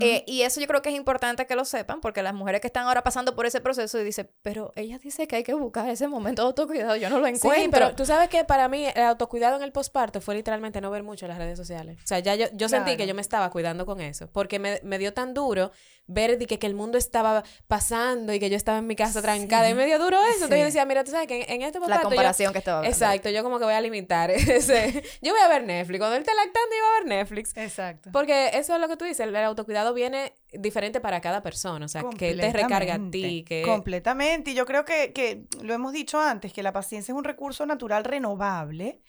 eh, 0.00 0.24
y 0.26 0.42
eso 0.42 0.60
yo 0.60 0.66
creo 0.66 0.82
que 0.82 0.90
es 0.90 0.94
importante 0.96 1.46
que 1.46 1.54
lo 1.56 1.64
sepan, 1.64 2.00
porque 2.00 2.22
las 2.22 2.34
mujeres 2.34 2.60
que 2.60 2.66
están 2.68 2.86
ahora 2.86 3.02
pasando 3.02 3.34
por 3.34 3.46
ese 3.46 3.60
proceso 3.60 3.98
y 4.00 4.04
dicen, 4.04 4.30
pero 4.42 4.72
ella 4.76 4.98
dice 4.98 5.26
que 5.26 5.36
hay 5.36 5.42
que 5.44 5.54
buscar 5.54 5.88
ese 5.88 6.08
momento 6.08 6.42
de 6.42 6.46
autocuidado, 6.48 6.96
yo 6.96 7.10
no 7.10 7.18
lo 7.18 7.26
encuentro. 7.26 7.62
Sí, 7.62 7.68
pero 7.70 7.94
tú 7.94 8.04
sabes 8.06 8.28
que 8.28 8.44
para 8.44 8.68
mí 8.68 8.86
el 8.94 9.02
autocuidado 9.04 9.56
en 9.56 9.62
el 9.62 9.72
posparto 9.72 10.20
fue 10.20 10.34
literalmente 10.34 10.80
no 10.80 10.90
ver 10.90 11.02
mucho 11.02 11.26
las 11.26 11.38
redes 11.38 11.58
sociales. 11.58 11.98
O 12.02 12.06
sea, 12.06 12.18
ya 12.20 12.34
yo, 12.34 12.46
yo 12.52 12.68
sentí 12.68 12.96
que 12.96 13.06
yo 13.06 13.14
me 13.14 13.22
estaba 13.22 13.50
cuidando 13.50 13.86
con 13.86 14.00
eso, 14.00 14.28
porque 14.32 14.58
me, 14.58 14.80
me 14.82 14.98
dio 14.98 15.12
tan 15.12 15.34
duro 15.34 15.70
ver 16.06 16.38
de 16.38 16.46
que, 16.46 16.58
que 16.58 16.66
el 16.66 16.74
mundo 16.74 16.98
estaba 16.98 17.42
pasando 17.66 18.32
y 18.32 18.38
que 18.38 18.48
yo 18.50 18.56
estaba 18.56 18.78
en 18.78 18.86
mi 18.86 18.96
casa 18.96 19.20
trancada. 19.22 19.68
Y 19.70 19.74
me 19.74 19.86
dio 19.86 19.98
duro 19.98 20.16
eso. 20.18 20.44
Entonces 20.44 20.56
Sí. 20.56 20.58
yo 20.60 20.64
decía, 20.66 20.84
mira, 20.86 21.04
tú 21.04 21.10
sabes 21.10 21.26
que 21.26 21.42
en, 21.42 21.50
en 21.50 21.62
este 21.62 21.78
la 21.80 21.86
posparto 21.86 22.02
yo- 22.04 22.08
comparación 22.10 22.52
que 22.52 22.58
estaba. 22.58 22.86
Exacto, 22.86 23.30
yo 23.30 23.42
como 23.42 23.58
que 23.58 23.64
voy 23.64 23.74
a 23.74 23.80
limitar 23.80 24.30
ese... 24.30 25.02
Yo 25.22 25.32
voy 25.32 25.40
a 25.42 25.48
ver 25.48 25.64
Netflix. 25.64 25.98
Cuando 25.98 26.16
él 26.16 26.22
esté 26.22 26.34
lactando, 26.34 26.70
yo 26.70 26.84
voy 26.84 26.94
a 26.94 26.98
ver 27.00 27.06
Netflix. 27.18 27.56
Exacto. 27.56 28.10
Porque 28.12 28.50
eso 28.54 28.74
es 28.74 28.80
lo 28.80 28.88
que 28.88 28.96
tú 28.96 29.04
dices, 29.04 29.20
el 29.26 29.36
autocuidado 29.36 29.94
viene 29.94 30.32
diferente 30.52 31.00
para 31.00 31.20
cada 31.20 31.42
persona. 31.42 31.84
O 31.84 31.88
sea, 31.88 32.04
que 32.16 32.34
te 32.34 32.52
recarga 32.52 32.94
a 32.94 33.10
ti, 33.10 33.44
que... 33.46 33.62
Completamente. 33.62 34.52
Y 34.52 34.54
yo 34.54 34.64
creo 34.66 34.84
que, 34.84 35.12
que 35.12 35.44
lo 35.62 35.74
hemos 35.74 35.92
dicho 35.92 36.20
antes, 36.20 36.52
que 36.52 36.62
la 36.62 36.72
paciencia 36.72 37.12
es 37.12 37.16
un 37.18 37.24
recurso 37.24 37.66
natural 37.66 38.04
renovable, 38.04 39.00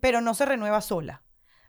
pero 0.00 0.20
no 0.20 0.34
se 0.34 0.46
renueva 0.46 0.80
sola. 0.80 1.22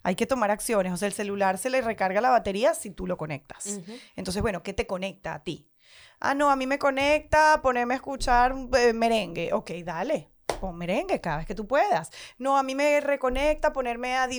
Hay 0.07 0.15
que 0.15 0.25
tomar 0.25 0.51
acciones. 0.51 0.93
O 0.93 0.95
sea, 0.95 1.09
el 1.09 1.13
celular 1.13 1.57
se 1.57 1.69
le 1.69 1.81
recarga 1.81 2.21
la 2.21 2.29
batería 2.29 2.73
si 2.73 2.91
tú 2.91 3.07
lo 3.07 3.17
conectas. 3.17 3.81
Entonces, 4.15 4.41
bueno, 4.41 4.63
¿qué 4.63 4.71
te 4.71 4.87
conecta 4.87 5.33
a 5.33 5.43
ti? 5.43 5.69
Ah, 6.21 6.33
no, 6.33 6.49
a 6.49 6.55
mí 6.55 6.65
me 6.65 6.79
conecta 6.79 7.61
ponerme 7.61 7.93
a 7.93 7.97
escuchar 7.97 8.55
eh, 8.77 8.93
merengue. 8.93 9.51
Ok, 9.51 9.71
dale. 9.83 10.31
Pon 10.61 10.77
merengue 10.77 11.19
cada 11.19 11.39
vez 11.39 11.45
que 11.45 11.55
tú 11.55 11.67
puedas. 11.67 12.09
No, 12.37 12.57
a 12.57 12.63
mí 12.63 12.73
me 12.73 13.01
reconecta 13.01 13.73
ponerme 13.73 14.15
a, 14.15 14.29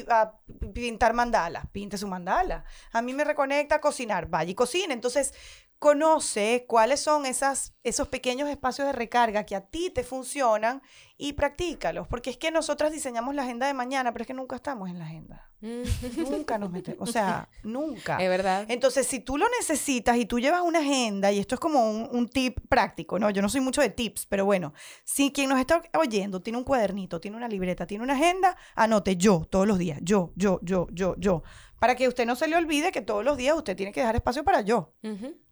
pintar 0.73 1.13
mandalas. 1.13 1.67
Pinte 1.71 1.99
su 1.99 2.09
mandala. 2.09 2.65
A 2.93 3.03
mí 3.03 3.13
me 3.13 3.25
reconecta 3.25 3.79
cocinar. 3.79 4.27
Vaya 4.27 4.51
y 4.51 4.55
cocine. 4.55 4.95
Entonces, 4.95 5.35
conoce 5.79 6.65
cuáles 6.67 7.01
son 7.01 7.25
esas, 7.25 7.75
esos 7.85 8.09
pequeños 8.09 8.49
espacios 8.49 8.87
de 8.87 8.93
recarga 8.93 9.45
que 9.45 9.55
a 9.55 9.61
ti 9.61 9.91
te 9.91 10.03
funcionan 10.03 10.83
y 11.17 11.35
practícalos, 11.35 12.09
porque 12.09 12.31
es 12.31 12.37
que 12.37 12.51
nosotras 12.51 12.93
diseñamos 12.93 13.35
la 13.35 13.43
agenda 13.43 13.67
de 13.67 13.75
mañana, 13.75 14.13
pero 14.13 14.23
es 14.23 14.27
que 14.27 14.35
nunca 14.35 14.57
estamos 14.57 14.89
en 14.89 14.99
la 14.99 15.05
agenda. 15.05 15.51
nunca 15.61 16.59
nos 16.59 16.71
metemos, 16.71 17.09
o 17.09 17.13
sea, 17.13 17.49
nunca. 17.63 18.19
Es 18.19 18.29
verdad. 18.29 18.67
Entonces, 18.69 19.07
si 19.07 19.21
tú 19.21 19.37
lo 19.37 19.47
necesitas 19.59 20.17
y 20.17 20.27
tú 20.27 20.39
llevas 20.39 20.63
una 20.63 20.81
agenda, 20.81 21.31
y 21.31 21.39
esto 21.39 21.55
es 21.55 21.61
como 21.61 21.91
un, 21.91 22.09
un 22.11 22.29
tip 22.29 22.59
práctico, 22.69 23.19
¿no? 23.19 23.31
Yo 23.31 23.43
no 23.43 23.49
soy 23.49 23.61
mucho 23.61 23.81
de 23.81 23.91
tips, 23.91 24.27
pero 24.27 24.45
bueno, 24.45 24.73
si 25.05 25.33
quien 25.33 25.49
nos 25.49 25.61
está 25.61 25.83
oyendo 25.95 26.41
tiene 26.41 26.59
un 26.59 26.65
cuadernito, 26.65 27.21
tiene 27.21 27.37
una 27.37 27.49
libreta, 27.49 27.87
tiene 27.87 28.05
una 28.05 28.15
agenda, 28.15 28.57
anote 28.75 29.17
yo 29.17 29.47
todos 29.49 29.67
los 29.67 29.79
días, 29.79 29.99
yo, 30.03 30.33
yo, 30.37 30.59
yo, 30.63 30.89
yo, 30.93 31.15
yo, 31.19 31.43
para 31.79 31.95
que 31.95 32.09
usted 32.09 32.27
no 32.27 32.37
se 32.37 32.49
le 32.49 32.57
olvide 32.57 32.91
que 32.91 33.01
todos 33.01 33.25
los 33.25 33.37
días 33.37 33.57
usted 33.57 33.77
tiene 33.77 33.93
que 33.93 34.01
dejar 34.01 34.17
espacio 34.17 34.45
para 34.45 34.61
yo. 34.61 34.93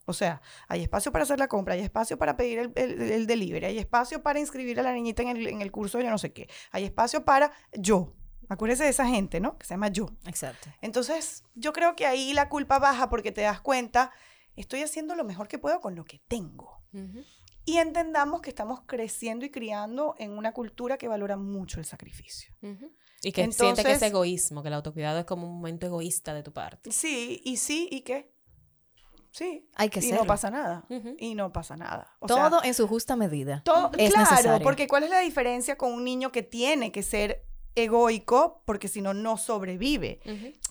O 0.07 0.13
sea, 0.13 0.41
hay 0.69 0.83
espacio 0.83 1.13
para 1.13 1.25
hacer 1.25 1.39
la 1.39 1.49
compra, 1.49 1.75
hay 1.75 1.81
espacio 1.83 2.17
para 2.17 2.37
pedir 2.37 2.59
el, 2.61 2.73
el, 2.77 3.03
el 3.13 3.27
delivery, 3.27 3.67
hay 3.67 3.79
espacio 3.79 4.23
para 4.23 4.39
inscribir 4.39 4.79
a 4.81 4.83
la 4.83 4.93
niñita 4.93 5.23
en 5.23 5.29
el, 5.29 5.47
en 5.49 5.61
el 5.63 5.71
curso 5.73 5.99
de 5.99 6.05
yo 6.05 6.11
no 6.11 6.19
sé 6.19 6.33
qué, 6.33 6.49
hay 6.71 6.85
espacio 6.85 7.25
para 7.25 7.53
yo. 7.73 8.15
Acuérdese 8.49 8.85
de 8.85 8.91
esa 8.91 9.07
gente, 9.07 9.41
¿no? 9.41 9.59
Que 9.59 9.67
se 9.67 9.75
llama 9.75 9.89
yo. 9.89 10.07
Exacto. 10.27 10.69
Entonces, 10.81 11.43
yo 11.57 11.73
creo 11.73 11.97
que 11.97 12.07
ahí 12.07 12.33
la 12.33 12.49
culpa 12.49 12.79
baja 12.79 13.09
porque 13.11 13.33
te 13.33 13.41
das 13.41 13.61
cuenta, 13.61 14.13
estoy 14.55 14.83
haciendo 14.83 15.17
lo 15.17 15.25
mejor 15.25 15.49
que 15.49 15.59
puedo 15.59 15.81
con 15.81 15.97
lo 15.97 16.05
que 16.05 16.21
tengo. 16.29 16.81
Y 17.65 17.79
entendamos 17.79 18.41
que 18.43 18.51
estamos 18.51 18.83
creciendo 18.87 19.45
y 19.45 19.51
criando 19.51 20.15
en 20.21 20.31
una 20.39 20.53
cultura 20.53 20.97
que 20.97 21.09
valora 21.09 21.37
mucho 21.37 21.81
el 21.81 21.85
sacrificio. 21.87 22.55
Y 23.23 23.33
que 23.33 23.43
siente 23.51 23.57
que 23.59 23.71
es 23.71 23.77
Entonces- 23.77 24.03
egoísmo, 24.03 24.63
que 24.63 24.69
el 24.69 24.75
autocuidado 24.75 25.19
es 25.19 25.25
como 25.25 25.49
un 25.49 25.57
momento 25.57 25.87
egoísta 25.87 26.33
de 26.33 26.45
tu 26.45 26.53
parte. 26.53 26.93
Sí, 26.93 27.43
y 27.45 27.57
sí, 27.57 27.89
¿y 27.91 28.03
qué? 28.03 28.33
Sí. 29.37 29.69
Hay 29.75 29.91
que 29.91 29.99
y 29.99 30.03
serlo. 30.03 30.23
no 30.23 30.27
pasa 30.27 30.51
nada. 30.51 30.85
Y 31.19 31.35
no 31.35 31.53
pasa 31.53 31.77
nada. 31.77 32.17
O 32.21 32.27
sea, 32.27 32.49
Todo 32.49 32.65
en 32.65 32.73
su 32.73 32.89
justa 32.89 33.17
medida. 33.17 33.61
Todo, 33.67 33.91
es 33.99 34.11
claro, 34.11 34.31
necesario. 34.31 34.65
porque 34.65 34.87
¿cuál 34.89 35.03
es 35.03 35.11
la 35.11 35.21
diferencia 35.21 35.77
con 35.77 35.93
un 35.93 36.05
niño 36.05 36.33
que 36.33 36.43
tiene 36.43 36.91
que 36.91 37.03
ser 37.03 37.45
egoico? 37.75 38.63
Porque 38.65 38.89
si 38.89 39.03
no, 39.03 39.13
no 39.13 39.37
sobrevive. 39.37 40.21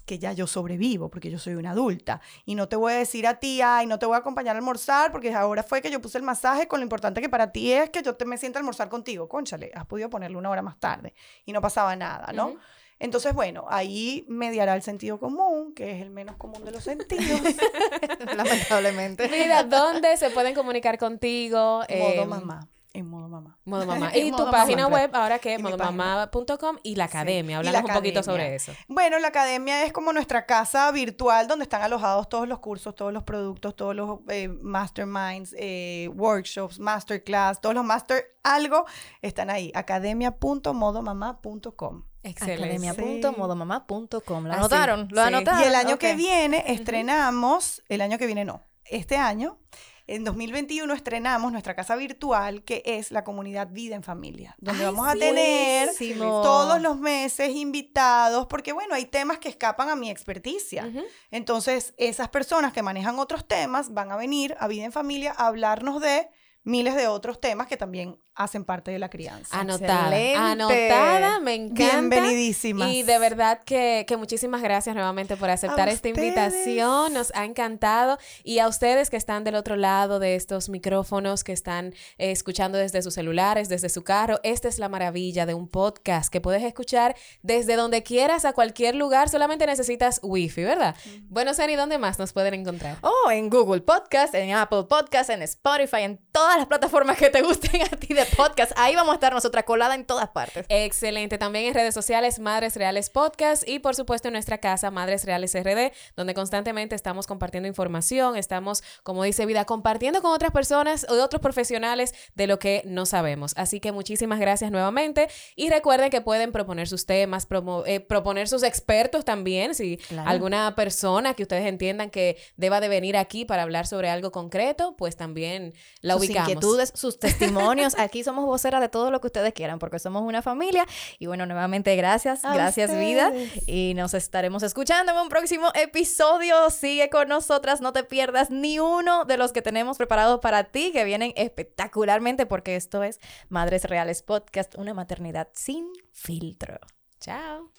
Que 0.07 0.17
ya 0.17 0.33
yo 0.33 0.47
sobrevivo, 0.47 1.09
porque 1.09 1.29
yo 1.29 1.37
soy 1.37 1.53
una 1.53 1.71
adulta. 1.71 2.21
Y 2.43 2.55
no 2.55 2.67
te 2.67 2.75
voy 2.75 2.93
a 2.93 2.95
decir 2.95 3.27
a 3.27 3.35
ti, 3.35 3.61
ay, 3.61 3.85
no 3.85 3.99
te 3.99 4.07
voy 4.07 4.15
a 4.15 4.19
acompañar 4.19 4.55
a 4.55 4.57
almorzar, 4.57 5.11
porque 5.11 5.31
ahora 5.31 5.61
fue 5.61 5.83
que 5.83 5.91
yo 5.91 6.01
puse 6.01 6.17
el 6.17 6.23
masaje 6.23 6.67
con 6.67 6.79
lo 6.79 6.83
importante 6.83 7.21
que 7.21 7.29
para 7.29 7.51
ti 7.51 7.71
es 7.71 7.91
que 7.91 8.01
yo 8.01 8.15
te 8.15 8.25
me 8.25 8.35
sienta 8.39 8.57
a 8.57 8.61
almorzar 8.61 8.89
contigo. 8.89 9.29
Conchale, 9.29 9.71
has 9.75 9.85
podido 9.85 10.09
ponerlo 10.09 10.39
una 10.39 10.49
hora 10.49 10.63
más 10.63 10.79
tarde. 10.79 11.13
Y 11.45 11.53
no 11.53 11.61
pasaba 11.61 11.95
nada, 11.95 12.33
¿no? 12.33 12.55
Entonces, 12.99 13.33
bueno, 13.33 13.65
ahí 13.69 14.25
mediará 14.29 14.73
el 14.75 14.81
sentido 14.81 15.19
común, 15.19 15.73
que 15.75 15.91
es 15.95 16.01
el 16.01 16.09
menos 16.11 16.37
común 16.37 16.63
de 16.63 16.71
los 16.71 16.83
sentidos. 16.83 17.41
Lamentablemente. 18.35 19.27
Mira, 19.29 19.63
¿dónde 19.63 20.15
se 20.17 20.29
pueden 20.29 20.53
comunicar 20.55 20.97
contigo? 20.97 21.79
modo 21.79 21.85
Em, 21.89 22.29
mamá. 22.29 22.67
En 22.93 23.07
modo 23.09 23.27
mamá. 23.27 23.57
Modo 23.65 23.85
mamá. 23.85 24.11
En 24.13 24.27
Y 24.27 24.31
tu 24.31 24.49
página 24.49 24.83
mamá. 24.83 24.95
web, 24.95 25.09
ahora 25.13 25.39
que 25.39 25.55
es 25.55 25.61
modomamá.com 25.61 26.77
y 26.83 26.95
la 26.95 27.07
Sí, 27.07 27.11
academia. 27.17 27.55
y 27.55 27.57
Hablamos 27.57 27.83
la 27.89 27.93
un 27.95 27.99
poquito 27.99 28.23
sobre 28.23 28.55
eso. 28.55 28.71
Bueno, 28.87 29.19
la 29.19 29.27
academia 29.27 29.83
es 29.83 29.91
como 29.91 30.13
nuestra 30.13 30.45
casa 30.45 30.89
virtual 30.93 31.49
donde 31.49 31.63
están 31.63 31.81
alojados 31.81 32.29
todos 32.29 32.47
los 32.47 32.59
cursos, 32.59 32.95
todos 32.95 33.11
los 33.11 33.23
productos, 33.23 33.75
todos 33.75 33.93
los 33.93 34.19
eh, 34.29 34.47
masterminds, 34.47 35.53
eh, 35.59 36.09
workshops, 36.15 36.79
masterclass, 36.79 37.59
todos 37.59 37.75
los 37.75 37.83
master 37.83 38.23
algo 38.43 38.85
están 39.21 39.49
ahí. 39.49 39.69
academia.modomamá.com. 39.75 42.03
Academia.modomamá.com. 42.25 44.45
¿Lo 44.45 44.51
Así, 44.51 44.59
anotaron? 44.59 45.07
¿Lo 45.11 45.21
sí. 45.21 45.27
anotaron? 45.27 45.61
Y 45.61 45.65
el 45.65 45.75
año 45.75 45.99
que 45.99 46.15
viene 46.15 46.63
estrenamos, 46.67 47.83
el 47.89 48.01
año 48.01 48.17
que 48.17 48.25
viene 48.25 48.45
no, 48.45 48.63
este 48.85 49.17
año, 49.17 49.59
en 50.07 50.23
2021 50.23 50.93
estrenamos 50.93 51.51
nuestra 51.51 51.75
casa 51.75 51.95
virtual 51.95 52.63
que 52.63 52.83
es 52.85 53.09
la 53.09 53.23
comunidad 53.23 53.69
Vida 53.71 53.95
en 53.95 54.03
Familia, 54.03 54.55
donde 54.59 54.85
Ay, 54.85 54.91
vamos 54.91 55.07
a 55.07 55.13
tener 55.13 55.87
Buenísimo. 55.87 56.43
todos 56.43 56.79
los 56.79 56.99
meses 56.99 57.55
invitados, 57.55 58.45
porque 58.45 58.71
bueno, 58.71 58.93
hay 58.93 59.05
temas 59.05 59.39
que 59.39 59.49
escapan 59.49 59.89
a 59.89 59.95
mi 59.95 60.11
experticia. 60.11 60.91
Entonces, 61.31 61.95
esas 61.97 62.29
personas 62.29 62.71
que 62.71 62.83
manejan 62.83 63.17
otros 63.17 63.47
temas 63.47 63.93
van 63.93 64.11
a 64.11 64.15
venir 64.15 64.55
a 64.59 64.67
Vida 64.67 64.85
en 64.85 64.91
Familia 64.91 65.33
a 65.35 65.47
hablarnos 65.47 65.99
de 66.01 66.29
miles 66.65 66.95
de 66.95 67.07
otros 67.07 67.39
temas 67.39 67.67
que 67.67 67.77
también 67.77 68.19
hacen 68.33 68.65
parte 68.65 68.91
de 68.91 68.99
la 68.99 69.09
crianza. 69.09 69.57
Anotada. 69.57 70.07
Excelente. 70.07 70.35
Anotada, 70.35 71.39
me 71.39 71.53
encanta. 71.53 71.99
Bienvenidísimas. 72.17 72.91
Y 72.91 73.03
de 73.03 73.17
verdad 73.17 73.61
que, 73.63 74.03
que 74.07 74.17
muchísimas 74.17 74.61
gracias 74.61 74.93
nuevamente 74.93 75.37
por 75.37 75.49
aceptar 75.49 75.87
A 75.87 75.91
esta 75.91 76.09
ustedes. 76.09 76.17
invitación. 76.27 77.13
Nos 77.13 77.31
ha 77.33 77.45
encantado. 77.45 78.17
Y 78.43 78.59
a 78.59 78.67
ustedes 78.67 79.09
que 79.09 79.15
están 79.15 79.45
del 79.45 79.55
otro 79.55 79.77
lado 79.77 80.19
de 80.19 80.35
estos 80.35 80.67
micrófonos, 80.67 81.45
que 81.45 81.53
están 81.53 81.93
eh, 82.17 82.31
escuchando 82.31 82.77
desde 82.77 83.01
sus 83.01 83.13
celulares, 83.13 83.69
desde 83.69 83.87
su 83.87 84.03
carro, 84.03 84.39
esta 84.43 84.67
es 84.67 84.79
la 84.79 84.89
maravilla 84.89 85.45
de 85.45 85.53
un 85.53 85.69
podcast 85.69 86.29
que 86.29 86.41
puedes 86.41 86.63
escuchar 86.63 87.15
desde 87.41 87.77
donde 87.77 88.03
quieras, 88.03 88.43
a 88.43 88.51
cualquier 88.51 88.95
lugar. 88.95 89.29
Solamente 89.29 89.65
necesitas 89.65 90.19
wifi, 90.23 90.63
¿verdad? 90.63 90.95
Bueno, 91.29 91.53
Sani, 91.53 91.75
¿dónde 91.75 91.99
más 91.99 92.19
nos 92.19 92.33
pueden 92.33 92.55
encontrar? 92.55 92.97
Oh, 93.01 93.31
en 93.31 93.49
Google 93.49 93.81
Podcast, 93.81 94.33
en 94.35 94.51
Apple 94.51 94.85
Podcast, 94.89 95.29
en 95.29 95.41
Spotify, 95.43 96.01
en 96.01 96.24
todas 96.35 96.57
las 96.57 96.65
plataformas 96.65 97.17
que 97.17 97.29
te 97.29 97.41
gusten 97.41 97.81
a 97.83 97.87
ti 97.95 98.13
de 98.13 98.25
podcast. 98.25 98.73
Ahí 98.75 98.93
vamos 98.93 99.13
a 99.13 99.15
estar 99.15 99.31
nosotras 99.33 99.63
colada 99.63 99.95
en 99.95 100.03
todas 100.05 100.27
partes. 100.31 100.65
Excelente. 100.67 101.37
También 101.37 101.63
en 101.65 101.73
redes 101.73 101.93
sociales, 101.93 102.39
Madres 102.39 102.75
Reales 102.75 103.09
Podcast 103.09 103.65
y 103.65 103.79
por 103.79 103.95
supuesto 103.95 104.27
en 104.27 104.33
nuestra 104.33 104.57
casa, 104.57 104.91
Madres 104.91 105.23
Reales 105.23 105.53
RD, 105.55 105.93
donde 106.17 106.33
constantemente 106.33 106.93
estamos 106.93 107.25
compartiendo 107.25 107.69
información, 107.69 108.35
estamos, 108.35 108.83
como 109.03 109.23
dice 109.23 109.45
Vida, 109.45 109.63
compartiendo 109.63 110.21
con 110.21 110.31
otras 110.33 110.51
personas 110.51 111.05
o 111.09 111.13
otros 111.23 111.41
profesionales 111.41 112.13
de 112.35 112.47
lo 112.47 112.59
que 112.59 112.81
no 112.83 113.05
sabemos. 113.05 113.53
Así 113.55 113.79
que 113.79 113.93
muchísimas 113.93 114.39
gracias 114.41 114.71
nuevamente 114.71 115.29
y 115.55 115.69
recuerden 115.69 116.09
que 116.09 116.19
pueden 116.19 116.51
proponer 116.51 116.89
sus 116.89 117.05
temas, 117.05 117.47
promo- 117.47 117.83
eh, 117.85 118.01
proponer 118.01 118.49
sus 118.49 118.63
expertos 118.63 119.23
también, 119.23 119.73
si 119.73 119.95
Claro. 119.97 120.29
alguna 120.29 120.75
persona 120.75 121.33
que 121.33 121.43
ustedes 121.43 121.65
entiendan 121.65 122.09
que 122.09 122.35
deba 122.57 122.81
de 122.81 122.89
venir 122.89 123.15
aquí 123.15 123.45
para 123.45 123.63
hablar 123.63 123.87
sobre 123.87 124.09
algo 124.09 124.33
concreto, 124.33 124.95
pues 124.97 125.15
también 125.15 125.73
la 126.01 126.15
ubicamos. 126.25 126.49
inquietudes, 126.49 126.91
sus 126.95 127.19
testimonios. 127.19 127.95
Aquí 127.99 128.23
somos 128.23 128.45
voceras 128.45 128.81
de 128.81 128.89
todo 128.89 129.11
lo 129.11 129.21
que 129.21 129.27
ustedes 129.27 129.53
quieran, 129.53 129.79
porque 129.79 129.99
somos 129.99 130.23
una 130.23 130.41
familia. 130.41 130.85
Y 131.19 131.27
bueno, 131.27 131.45
nuevamente 131.45 131.95
gracias, 131.95 132.43
A 132.43 132.53
gracias 132.53 132.97
vida. 132.97 133.31
Y 133.67 133.93
nos 133.95 134.13
estaremos 134.13 134.63
escuchando 134.63 135.11
en 135.11 135.17
un 135.17 135.29
próximo 135.29 135.69
episodio. 135.73 136.69
Sigue 136.69 137.09
con 137.09 137.27
nosotras, 137.27 137.81
no 137.81 137.93
te 137.93 138.03
pierdas 138.03 138.49
ni 138.49 138.79
uno 138.79 139.25
de 139.25 139.37
los 139.37 139.51
que 139.51 139.61
tenemos 139.61 139.97
preparados 139.97 140.39
para 140.39 140.65
ti, 140.65 140.91
que 140.91 141.03
vienen 141.03 141.33
espectacularmente, 141.35 142.45
porque 142.45 142.75
esto 142.75 143.03
es 143.03 143.19
Madres 143.49 143.83
Reales 143.85 144.21
Podcast, 144.21 144.75
una 144.75 144.93
maternidad 144.93 145.49
sin 145.53 145.87
filtro. 146.11 146.79
Chao. 147.19 147.71